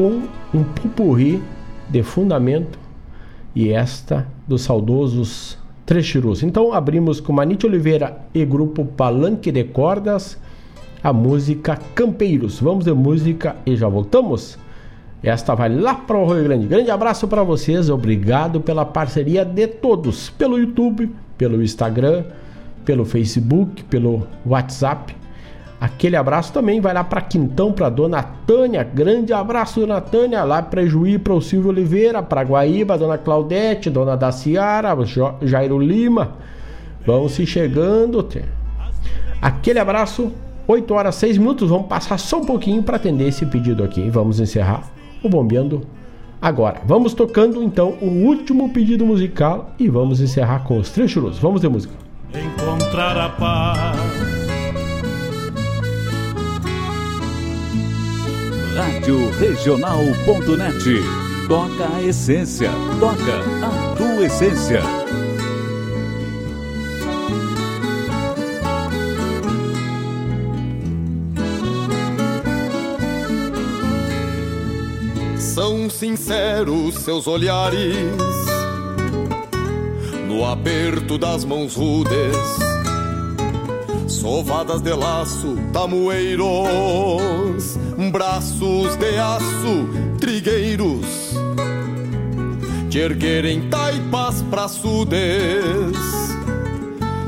com 0.00 0.22
um 0.54 0.64
pupurri 0.64 1.42
de 1.90 2.02
fundamento 2.02 2.78
e 3.54 3.68
esta 3.68 4.26
dos 4.48 4.62
saudosos 4.62 5.58
Trechirus. 5.84 6.42
Então 6.42 6.72
abrimos 6.72 7.20
com 7.20 7.34
Manite 7.34 7.66
Oliveira 7.66 8.16
e 8.32 8.42
grupo 8.46 8.82
Palanque 8.82 9.52
de 9.52 9.62
Cordas 9.62 10.38
a 11.04 11.12
música 11.12 11.78
Campeiros. 11.94 12.60
Vamos 12.60 12.86
de 12.86 12.94
música 12.94 13.56
e 13.66 13.76
já 13.76 13.88
voltamos. 13.88 14.58
Esta 15.22 15.54
vai 15.54 15.68
lá 15.68 15.94
para 15.94 16.16
o 16.16 16.32
Rio 16.32 16.44
Grande. 16.44 16.66
Grande 16.66 16.90
abraço 16.90 17.28
para 17.28 17.42
vocês, 17.42 17.90
obrigado 17.90 18.58
pela 18.58 18.86
parceria 18.86 19.44
de 19.44 19.66
todos, 19.66 20.30
pelo 20.30 20.58
YouTube, 20.58 21.14
pelo 21.36 21.62
Instagram, 21.62 22.24
pelo 22.86 23.04
Facebook, 23.04 23.84
pelo 23.84 24.26
WhatsApp. 24.46 25.19
Aquele 25.80 26.14
abraço 26.14 26.52
também 26.52 26.78
vai 26.78 26.92
lá 26.92 27.02
para 27.02 27.22
Quintão, 27.22 27.72
para 27.72 27.88
Dona 27.88 28.22
Tânia. 28.22 28.84
Grande 28.84 29.32
abraço, 29.32 29.80
Dona 29.80 29.98
Tânia. 30.00 30.44
Lá 30.44 30.60
para 30.60 30.84
Juí, 30.84 31.18
para 31.18 31.32
o 31.32 31.40
Silvio 31.40 31.70
Oliveira, 31.70 32.22
para 32.22 32.42
Guaíba, 32.42 32.98
Dona 32.98 33.16
Claudete, 33.16 33.88
Dona 33.88 34.14
Daciara, 34.14 34.94
Jairo 35.40 35.78
Lima. 35.78 36.32
Vão 37.06 37.30
se 37.30 37.46
chegando. 37.46 38.28
Aquele 39.40 39.78
abraço. 39.78 40.30
8 40.68 40.94
horas 40.94 41.14
6 41.14 41.38
minutos. 41.38 41.70
Vamos 41.70 41.86
passar 41.86 42.18
só 42.18 42.40
um 42.40 42.44
pouquinho 42.44 42.82
para 42.82 42.96
atender 42.96 43.26
esse 43.26 43.46
pedido 43.46 43.82
aqui. 43.82 44.08
Vamos 44.10 44.38
encerrar 44.38 44.82
o 45.22 45.28
Bombeando 45.30 45.82
agora. 46.40 46.80
Vamos 46.84 47.14
tocando 47.14 47.62
então 47.62 47.96
o 48.02 48.06
último 48.06 48.70
pedido 48.70 49.04
musical 49.06 49.70
e 49.78 49.88
vamos 49.88 50.20
encerrar 50.20 50.60
com 50.60 50.78
os 50.78 50.90
trechos. 50.90 51.38
Vamos 51.38 51.62
de 51.62 51.68
música. 51.68 51.94
Encontrar 52.34 53.16
a 53.16 53.30
paz. 53.30 54.39
Rádio 58.80 59.30
Regional.net. 59.38 61.02
Toca 61.46 61.96
a 61.96 62.02
essência. 62.02 62.70
Toca 62.98 63.14
a 63.62 63.94
tua 63.94 64.24
essência. 64.24 64.80
São 75.36 75.90
sinceros 75.90 76.94
seus 76.94 77.26
olhares 77.26 78.16
no 80.26 80.46
aperto 80.46 81.18
das 81.18 81.44
mãos 81.44 81.74
rudes, 81.74 82.14
sovadas 84.08 84.80
de 84.80 84.94
laço, 84.94 85.54
tamoeiros, 85.70 86.48
braços 88.08 88.94
de 88.96 89.18
aço, 89.18 89.88
trigueiros, 90.20 91.34
que 92.88 93.00
erguerem 93.00 93.68
taipas 93.68 94.42
praçudes, 94.42 95.18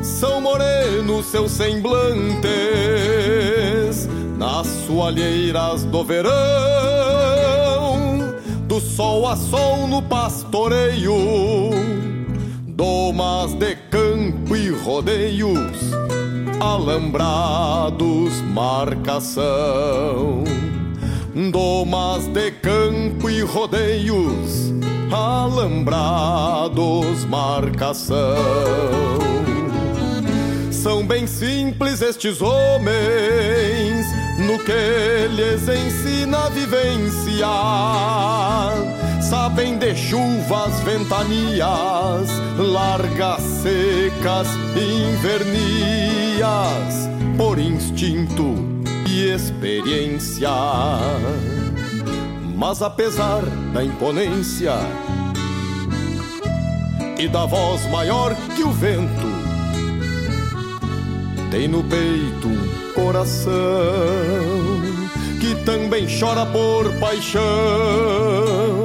são 0.01 0.41
morenos 0.41 1.27
seus 1.27 1.51
semblantes, 1.51 2.39
nas 4.39 4.69
soalheiras 4.87 5.83
do 5.83 6.05
verão, 6.05 6.33
do 8.69 8.81
sol 8.81 9.27
a 9.27 9.35
sol 9.35 9.89
no 9.89 10.01
pastoreio 10.01 11.73
domas 12.83 13.55
de 13.55 13.77
campo 13.91 14.57
e 14.57 14.71
rodeios, 14.71 15.79
alambrados, 16.63 18.41
marcação. 18.55 19.43
Domas 21.51 22.29
de 22.29 22.53
campo 22.53 23.29
e 23.29 23.41
rodeios, 23.41 24.73
alambrados, 25.11 27.25
marcação. 27.25 28.37
São 30.71 31.05
bem 31.05 31.27
simples 31.27 32.01
estes 32.01 32.41
homens, 32.41 34.07
no 34.39 34.57
que 34.61 35.27
lhes 35.35 35.69
ensina 35.69 36.47
a 36.47 36.49
vivência 36.49 37.49
sabem 39.33 39.79
de 39.79 39.97
chuvas, 39.97 40.79
ventanias, 40.81 42.29
largas, 42.59 43.41
secas, 43.41 44.47
invernias, 44.77 45.89
por 47.39 47.59
instinto 47.59 48.55
e 49.09 49.31
experiência. 49.31 50.51
Mas 52.55 52.83
apesar 52.83 53.41
da 53.73 53.83
imponência 53.83 54.75
e 57.19 57.27
da 57.27 57.47
voz 57.47 57.87
maior 57.91 58.37
que 58.55 58.63
o 58.63 58.71
vento, 58.71 59.33
tem 61.51 61.67
no 61.69 61.83
peito 61.85 62.49
um 62.49 62.93
coração 62.93 63.51
que 65.41 65.55
também 65.65 66.07
chora 66.21 66.45
por 66.45 66.93
paixão 67.01 68.82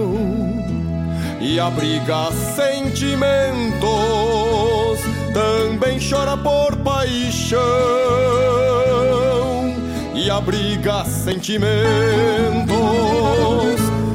e 1.40 1.60
abriga 1.60 2.32
sentimentos, 2.56 3.80
também 5.34 6.00
chora 6.00 6.36
por 6.38 6.76
paixão 6.78 7.60
e 10.16 10.30
abriga 10.30 11.06
sentimentos. 11.06 11.68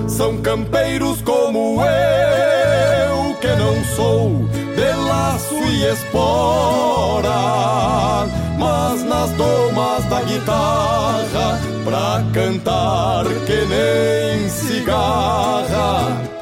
São 0.09 0.39
campeiros 0.43 1.23
como 1.23 1.81
eu, 1.83 3.35
que 3.37 3.49
não 3.49 3.85
sou 3.97 4.49
de 4.77 4.93
laço 5.07 5.55
e 5.55 5.85
espora, 5.85 7.31
mas 8.59 9.03
nas 9.05 9.31
domas 9.31 10.05
da 10.07 10.23
guitarra, 10.23 11.61
pra 11.85 12.25
cantar 12.33 13.25
que 13.47 13.65
nem 13.67 14.49
cigarra 14.49 16.42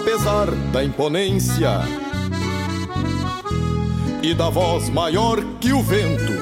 Apesar 0.00 0.50
da 0.72 0.84
imponência 0.84 1.80
e 4.22 4.34
da 4.34 4.50
voz 4.50 4.90
maior 4.90 5.42
que 5.58 5.72
o 5.72 5.82
vento, 5.82 6.34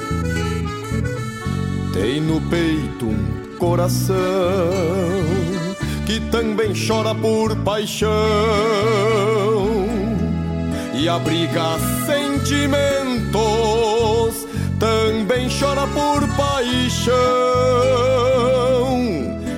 tem 1.93 2.19
no 2.19 2.41
peito 2.49 3.05
um 3.05 3.57
coração 3.57 4.15
que 6.05 6.19
também 6.31 6.73
chora 6.75 7.15
por 7.15 7.55
paixão 7.57 8.11
e 10.93 11.07
abriga 11.07 11.79
sentimentos, 12.05 13.35
também 14.77 15.47
chora 15.49 15.87
por 15.87 16.27
paixão 16.35 17.15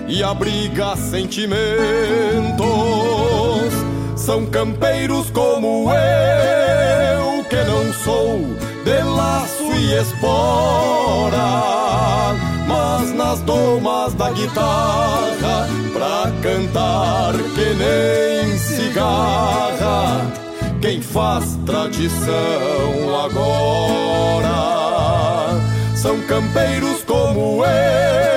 e 0.08 0.24
abriga 0.24 0.96
sentimentos. 0.96 1.58
São 4.28 4.46
campeiros 4.48 5.30
como 5.30 5.90
eu, 5.90 7.46
que 7.46 7.56
não 7.64 7.94
sou 7.94 8.42
de 8.84 9.02
laço 9.02 9.64
e 9.64 9.94
espora, 9.94 11.38
mas 12.68 13.14
nas 13.14 13.40
domas 13.44 14.14
da 14.16 14.30
guitarra, 14.32 15.70
pra 15.94 16.30
cantar 16.42 17.36
que 17.56 17.74
nem 17.76 18.58
cigarra, 18.58 20.30
quem 20.82 21.02
faz 21.02 21.58
tradição 21.66 22.28
agora. 23.24 24.52
São 25.96 26.20
campeiros 26.24 27.02
como 27.06 27.64
eu, 27.64 28.37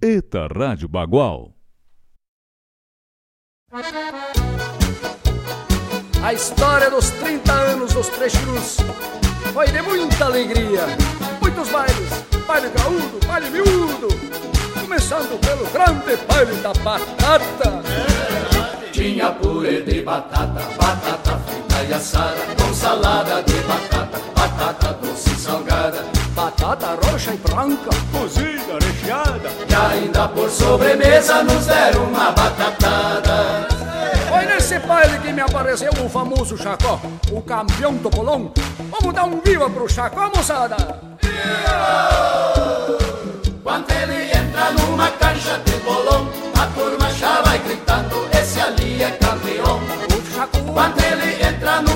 Eta 0.00 0.46
Rádio 0.46 0.86
Bagual. 0.86 1.52
A 6.22 6.32
história 6.32 6.88
dos 6.88 7.10
30 7.10 7.52
anos 7.52 7.92
dos 7.92 8.08
Três 8.10 8.32
Cruz 8.36 8.76
foi 9.52 9.66
de 9.72 9.82
muita 9.82 10.26
alegria. 10.26 10.82
Muitos 11.40 11.68
bailes, 11.70 12.24
baile 12.46 12.68
graúdo, 12.68 13.26
baile 13.26 13.50
miúdo. 13.50 14.08
Começando 14.80 15.36
pelo 15.40 15.66
grande 15.72 16.16
baile 16.28 16.54
da 16.62 16.72
batata. 16.74 17.82
Tinha 18.92 19.32
purê 19.32 19.82
de 19.82 20.02
batata, 20.02 20.62
batata 20.76 21.38
frita 21.38 21.82
e 21.88 21.92
assada, 21.92 22.40
com 22.56 22.72
salada 22.72 23.42
de 23.42 23.60
batata, 23.62 24.18
batata 24.36 24.92
doce 24.94 25.30
e 25.30 25.34
salgada, 25.34 26.17
batata 26.38 26.96
roxa 27.04 27.34
e 27.34 27.36
branca, 27.38 27.90
cozida, 28.12 28.78
recheada, 28.80 29.50
e 29.68 29.74
ainda 29.74 30.28
por 30.28 30.48
sobremesa 30.48 31.42
nos 31.42 31.66
deram 31.66 32.04
uma 32.04 32.30
batatada. 32.30 33.66
Foi 34.28 34.46
nesse 34.46 34.78
baile 34.78 35.18
que 35.18 35.32
me 35.32 35.40
apareceu 35.40 35.90
o 36.00 36.08
famoso 36.08 36.56
Chacó, 36.56 37.00
o 37.32 37.42
campeão 37.42 37.94
do 37.94 38.08
Colom. 38.08 38.52
Vamos 38.88 39.14
dar 39.14 39.24
um 39.24 39.40
viva 39.40 39.68
pro 39.68 39.88
Chacó, 39.88 40.30
moçada! 40.32 40.76
Quando 43.64 43.90
ele 43.90 44.30
entra 44.30 44.70
numa 44.78 45.10
cancha 45.10 45.58
de 45.64 45.72
bolão, 45.78 46.28
a 46.56 46.66
turma 46.66 47.10
já 47.14 47.42
vai 47.42 47.58
gritando, 47.58 48.28
esse 48.40 48.60
ali 48.60 49.02
é 49.02 49.10
campeão. 49.10 49.80
Quando 50.72 51.00
ele 51.02 51.42
entra 51.42 51.82
numa 51.82 51.87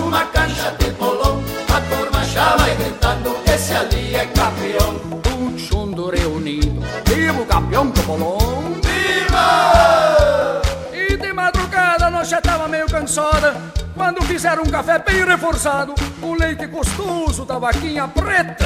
já 12.25 12.41
tava 12.41 12.69
meio 12.69 12.87
cansada, 12.87 13.57
quando 13.95 14.23
fizeram 14.23 14.63
um 14.63 14.71
café 14.71 14.99
bem 14.99 15.25
reforçado, 15.25 15.95
com 16.21 16.35
leite 16.35 16.67
gostoso 16.67 17.45
da 17.45 17.59
vaquinha 17.59 18.07
preta. 18.07 18.65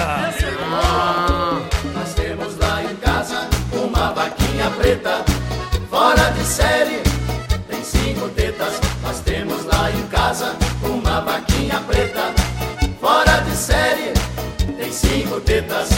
Nós 1.95 2.15
temos 2.15 2.57
lá 2.59 2.83
em 2.83 2.95
casa 2.97 3.49
uma 3.73 4.13
vaquinha 4.13 4.71
preta, 4.71 5.25
fora 5.89 6.31
de 6.33 6.45
série, 6.45 7.03
tem 7.69 7.83
cinco 7.83 8.29
tetas. 8.31 8.79
Nós 9.03 9.21
temos 9.21 9.65
lá 9.65 9.91
em 9.91 10.07
casa 10.09 10.55
uma 10.83 11.21
vaquinha 11.23 11.81
preta, 11.81 12.35
fora 13.01 13.39
de 13.39 13.57
série, 13.57 14.13
tem 14.77 14.93
cinco 14.93 15.41
tetas. 15.41 15.89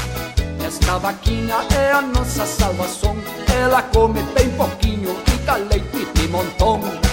Esta 0.65 0.99
vaquinha 0.99 1.57
é 1.77 1.93
a 1.93 2.03
nossa 2.03 2.47
salvação, 2.47 3.17
ela 3.63 3.83
come 3.83 4.23
bem 4.35 4.49
pouquinho 4.51 5.17
e 5.35 5.39
dá 5.39 5.57
leite 5.57 6.07
de 6.15 6.29
montão. 6.29 7.08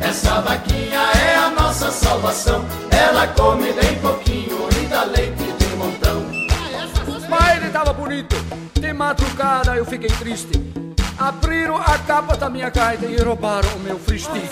Essa 0.00 0.40
vaquinha 0.40 0.98
é 0.98 1.36
a 1.36 1.50
nossa 1.50 1.90
salvação, 1.90 2.64
ela 2.90 3.26
come 3.28 3.72
bem 3.72 3.98
pouquinho 4.00 4.68
e 4.82 4.86
dá 4.86 5.04
leite 5.04 5.52
de 5.58 5.76
montão. 5.76 6.24
Mas 7.28 7.56
ele 7.56 7.70
tava 7.70 7.92
bonito, 7.92 8.34
de 8.74 8.92
madrugada 8.92 9.76
eu 9.76 9.84
fiquei 9.84 10.08
triste. 10.08 10.58
Abriram 11.18 11.76
a 11.76 11.98
capa 11.98 12.34
da 12.34 12.48
minha 12.48 12.70
gaita 12.70 13.04
e 13.04 13.16
roubaram 13.22 13.68
o 13.76 13.80
meu 13.80 13.98
fristique. 13.98 14.48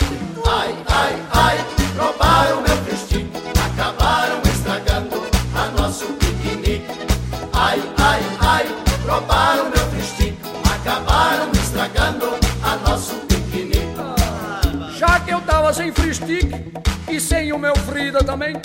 Ai, 0.47 0.77
ai, 0.87 1.17
ai, 1.33 1.67
roubaram 1.99 2.61
meu 2.61 2.77
fristique, 2.85 3.31
acabaram 3.67 4.41
estragando 4.45 5.23
a 5.55 5.81
nosso 5.81 6.05
piquenique. 6.13 6.85
Ai, 7.55 7.83
ai, 7.99 8.21
ai, 8.41 8.67
roubaram 9.09 9.71
meu 9.71 9.78
eu 15.29 15.41
tava 15.43 15.73
sem 15.73 15.93
fristique 15.93 16.73
e 17.09 17.21
sem 17.21 17.53
o 17.53 17.59
meu 17.59 17.75
Frida 17.77 18.21
também, 18.25 18.57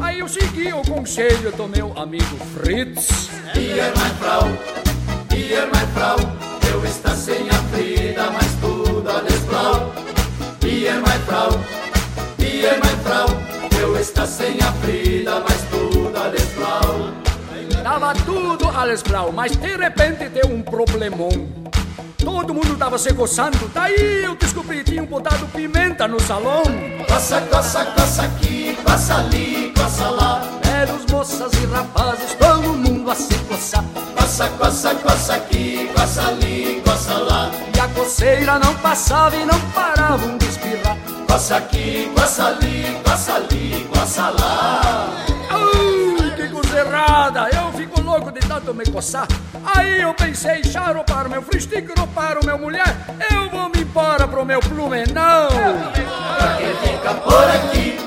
aí 0.00 0.20
eu 0.20 0.28
segui 0.28 0.72
o 0.72 0.82
conselho 0.82 1.50
do 1.52 1.66
meu 1.68 1.92
amigo 1.98 2.36
Fritz. 2.54 3.28
Ihr 3.56 3.92
mein 3.96 4.14
Frau, 4.20 4.48
ihr 5.36 5.68
mein 5.72 5.86
Frau, 5.88 6.16
eu 6.70 6.84
está 6.84 7.10
sem 7.10 7.48
a 7.50 7.54
Frida, 7.72 8.30
mas 8.30 8.46
tudo 8.60 9.08
alles 9.10 9.40
blau. 9.40 9.92
Ihr 10.62 10.94
mein 10.94 11.20
Frau, 11.22 11.50
ihr 12.38 12.78
mein 12.82 12.98
Frau, 13.02 13.26
eu 13.80 13.98
está 13.98 14.26
sem 14.26 14.58
a 14.60 14.72
Frida, 14.84 15.40
mas 15.40 15.62
tudo 15.70 16.16
alles 16.16 16.46
blau. 16.56 17.10
Tava 17.82 18.14
tudo 18.24 18.68
alles 18.70 19.02
blau, 19.02 19.30
mas 19.32 19.56
de 19.56 19.76
repente 19.76 20.28
deu 20.28 20.46
um 20.46 20.62
problemão. 20.62 21.28
Todo 22.24 22.54
mundo 22.54 22.76
tava 22.76 22.96
se 22.96 23.12
coçando, 23.12 23.70
daí 23.74 24.24
eu 24.24 24.34
descobri 24.34 24.78
que 24.78 24.92
tinham 24.92 25.04
botado 25.04 25.46
pimenta 25.48 26.08
no 26.08 26.18
salão. 26.18 26.62
Coça, 27.06 27.40
coça, 27.42 27.84
coça 27.84 28.22
aqui, 28.22 28.78
coça 28.82 29.16
ali, 29.16 29.72
coça 29.76 30.08
lá. 30.08 30.42
Belos 30.62 31.04
moças 31.12 31.52
e 31.52 31.66
rapazes, 31.66 32.34
todo 32.34 32.72
mundo 32.72 33.10
a 33.10 33.14
se 33.14 33.34
coçar. 33.40 33.84
Coça, 34.16 34.48
coça, 34.58 34.94
coça 34.94 35.34
aqui, 35.34 35.90
coça 35.94 36.26
ali, 36.26 36.82
coça 36.84 37.14
lá. 37.18 37.50
E 37.76 37.80
a 37.80 37.88
coceira 37.88 38.58
não 38.58 38.74
passava 38.76 39.36
e 39.36 39.44
não 39.44 39.60
paravam 39.72 40.38
de 40.38 40.46
espirrar. 40.46 40.96
Coça 41.28 41.56
aqui, 41.56 42.10
coça 42.16 42.46
ali, 42.46 43.00
coça 43.04 43.34
ali, 43.34 43.88
coça 43.92 44.30
lá. 44.30 45.10
Ai, 45.50 46.36
que 46.36 46.48
coisa 46.48 46.78
errada! 46.78 47.48
Eu 47.52 47.72
fico 47.72 48.00
louco 48.14 48.30
de 48.30 48.40
tanto 48.40 48.72
me 48.72 48.84
coçar. 48.86 49.26
Aí 49.74 50.00
eu 50.00 50.14
pensei, 50.14 50.62
já 50.62 50.92
roubaram 50.92 51.30
meu 51.30 51.42
fristique, 51.42 51.92
roubaram 51.98 52.40
meu 52.44 52.58
mulher. 52.58 52.96
Eu 53.30 53.50
vou 53.50 53.68
me 53.70 53.80
embora 53.80 54.28
pro 54.28 54.44
meu 54.44 54.60
plumenão. 54.60 55.48
Pra 55.48 56.56
quem 56.56 56.74
fica 56.76 57.14
por 57.14 57.44
aqui, 57.44 57.98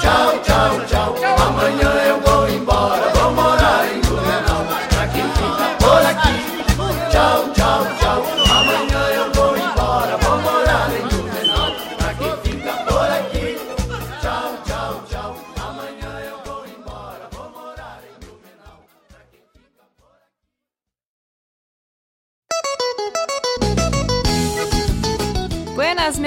tchau, 0.00 0.40
tchau, 0.42 0.80
tchau. 0.86 1.14
Amanhã 1.46 1.90
eu 2.08 2.20
vou 2.20 2.33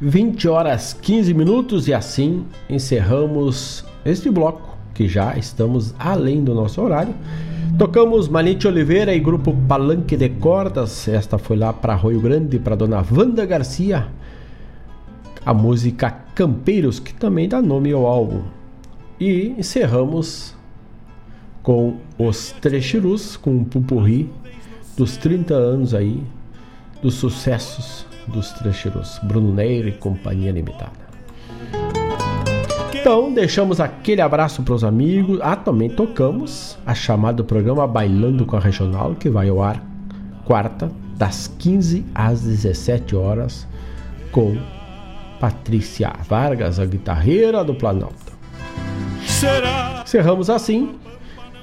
20 0.00 0.46
horas 0.46 0.92
15 0.92 1.34
minutos 1.34 1.88
e 1.88 1.94
assim 1.94 2.44
encerramos 2.70 3.84
este 4.04 4.30
bloco, 4.30 4.78
que 4.94 5.08
já 5.08 5.36
estamos 5.36 5.92
além 5.98 6.44
do 6.44 6.54
nosso 6.54 6.80
horário. 6.80 7.12
Tocamos 7.76 8.28
Manite 8.28 8.68
Oliveira 8.68 9.12
e 9.12 9.18
grupo 9.18 9.52
Palanque 9.66 10.16
de 10.16 10.28
Cordas. 10.28 11.08
Esta 11.08 11.36
foi 11.36 11.56
lá 11.56 11.72
para 11.72 11.94
Arroio 11.94 12.20
Grande, 12.20 12.60
para 12.60 12.76
dona 12.76 13.04
Wanda 13.10 13.44
Garcia. 13.44 14.06
A 15.44 15.52
música 15.52 16.10
Campeiros, 16.32 17.00
que 17.00 17.12
também 17.12 17.48
dá 17.48 17.60
nome 17.60 17.90
ao 17.90 18.06
álbum. 18.06 18.42
E 19.18 19.48
encerramos 19.58 20.54
com 21.60 21.96
os 22.16 22.52
Trechirus, 22.52 23.36
com 23.36 23.50
um 23.50 23.64
pupurri 23.64 24.30
dos 24.96 25.16
30 25.16 25.54
anos 25.54 25.92
aí, 25.92 26.22
dos 27.02 27.14
sucessos 27.14 28.07
dos 28.28 28.52
Trecheiros, 28.52 29.18
Bruno 29.22 29.52
Neire 29.52 29.88
e 29.88 29.92
Companhia 29.92 30.52
Limitada. 30.52 31.08
Então, 32.94 33.32
deixamos 33.32 33.80
aquele 33.80 34.20
abraço 34.20 34.62
para 34.62 34.74
os 34.74 34.84
amigos. 34.84 35.38
Ah, 35.42 35.56
também 35.56 35.88
tocamos 35.88 36.78
a 36.84 36.94
chamada 36.94 37.38
do 37.38 37.44
programa 37.44 37.86
Bailando 37.86 38.44
com 38.44 38.56
a 38.56 38.60
Regional, 38.60 39.14
que 39.14 39.30
vai 39.30 39.48
ao 39.48 39.62
ar 39.62 39.82
quarta, 40.48 40.90
das 41.14 41.46
15 41.58 42.06
às 42.14 42.40
17 42.40 43.14
horas, 43.14 43.68
com 44.32 44.56
Patrícia 45.38 46.10
Vargas, 46.26 46.80
a 46.80 46.86
guitarreira 46.86 47.62
do 47.62 47.74
Planalto. 47.74 48.32
Será? 49.26 50.02
Encerramos 50.04 50.48
assim. 50.48 50.94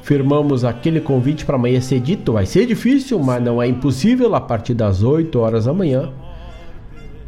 Firmamos 0.04 0.64
aquele 0.64 1.02
convite 1.02 1.46
para 1.46 1.56
amanhã 1.56 1.82
cedito. 1.82 2.34
Vai 2.34 2.46
ser 2.46 2.68
difícil, 2.68 3.18
mas 3.18 3.42
não 3.42 3.60
é 3.60 3.68
impossível. 3.68 4.36
A 4.36 4.42
partir 4.42 4.76
das 4.76 5.02
8 5.02 5.40
horas 5.40 5.66
da 5.66 5.74
manhã, 5.74 6.12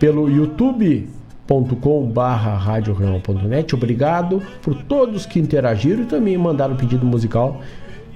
pelo 0.00 0.28
YouTube 0.28 1.08
com/radioreal.net. 1.46 3.74
Obrigado 3.74 4.42
por 4.62 4.74
todos 4.84 5.26
que 5.26 5.38
interagiram 5.38 6.02
e 6.02 6.06
também 6.06 6.38
mandaram 6.38 6.76
pedido 6.76 7.04
musical 7.04 7.60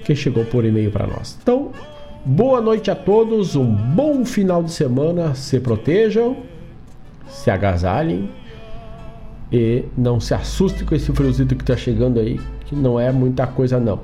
que 0.04 0.14
chegou 0.14 0.44
por 0.44 0.64
e-mail 0.64 0.90
para 0.90 1.06
nós. 1.06 1.38
Então, 1.42 1.70
boa 2.24 2.60
noite 2.60 2.90
a 2.90 2.94
todos, 2.94 3.56
um 3.56 3.66
bom 3.66 4.24
final 4.24 4.62
de 4.62 4.72
semana, 4.72 5.34
se 5.34 5.60
protejam, 5.60 6.36
se 7.28 7.50
agasalhem 7.50 8.30
e 9.52 9.84
não 9.96 10.20
se 10.20 10.34
assustem 10.34 10.86
com 10.86 10.94
esse 10.94 11.12
friozinho 11.12 11.48
que 11.48 11.56
está 11.56 11.76
chegando 11.76 12.20
aí, 12.20 12.40
que 12.64 12.74
não 12.74 12.98
é 12.98 13.12
muita 13.12 13.46
coisa 13.46 13.78
não. 13.78 14.00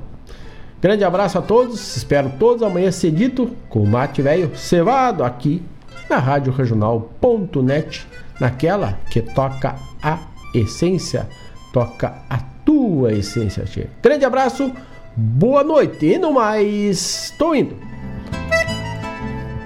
Grande 0.81 1.03
abraço 1.03 1.39
a 1.39 1.41
todos, 1.41 1.97
espero 1.97 2.31
todos 2.37 2.61
amanhã 2.61 2.91
cedito 2.91 3.49
com 3.69 3.81
o 3.81 3.87
mate 3.87 4.21
velho 4.21 4.55
cevado 4.55 5.23
aqui 5.23 5.63
na 6.07 6.17
Rádio 6.17 6.53
Regional.net 6.53 8.05
naquela 8.39 8.99
que 9.09 9.21
toca 9.21 9.75
a 10.01 10.19
essência, 10.53 11.27
toca 11.73 12.13
a 12.29 12.37
tua 12.65 13.13
essência, 13.13 13.63
tia. 13.65 13.89
Grande 14.01 14.25
abraço, 14.25 14.71
boa 15.15 15.63
noite 15.63 16.05
e 16.05 16.17
no 16.17 16.33
mais, 16.33 17.33
tô 17.37 17.53
indo. 17.53 17.77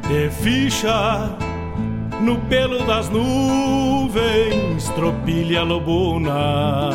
De 0.07 0.29
ficha 0.29 1.37
no 2.21 2.39
pelo 2.41 2.85
das 2.85 3.09
nuvens, 3.09 4.89
tropilha 4.95 5.63
lobuna 5.63 6.89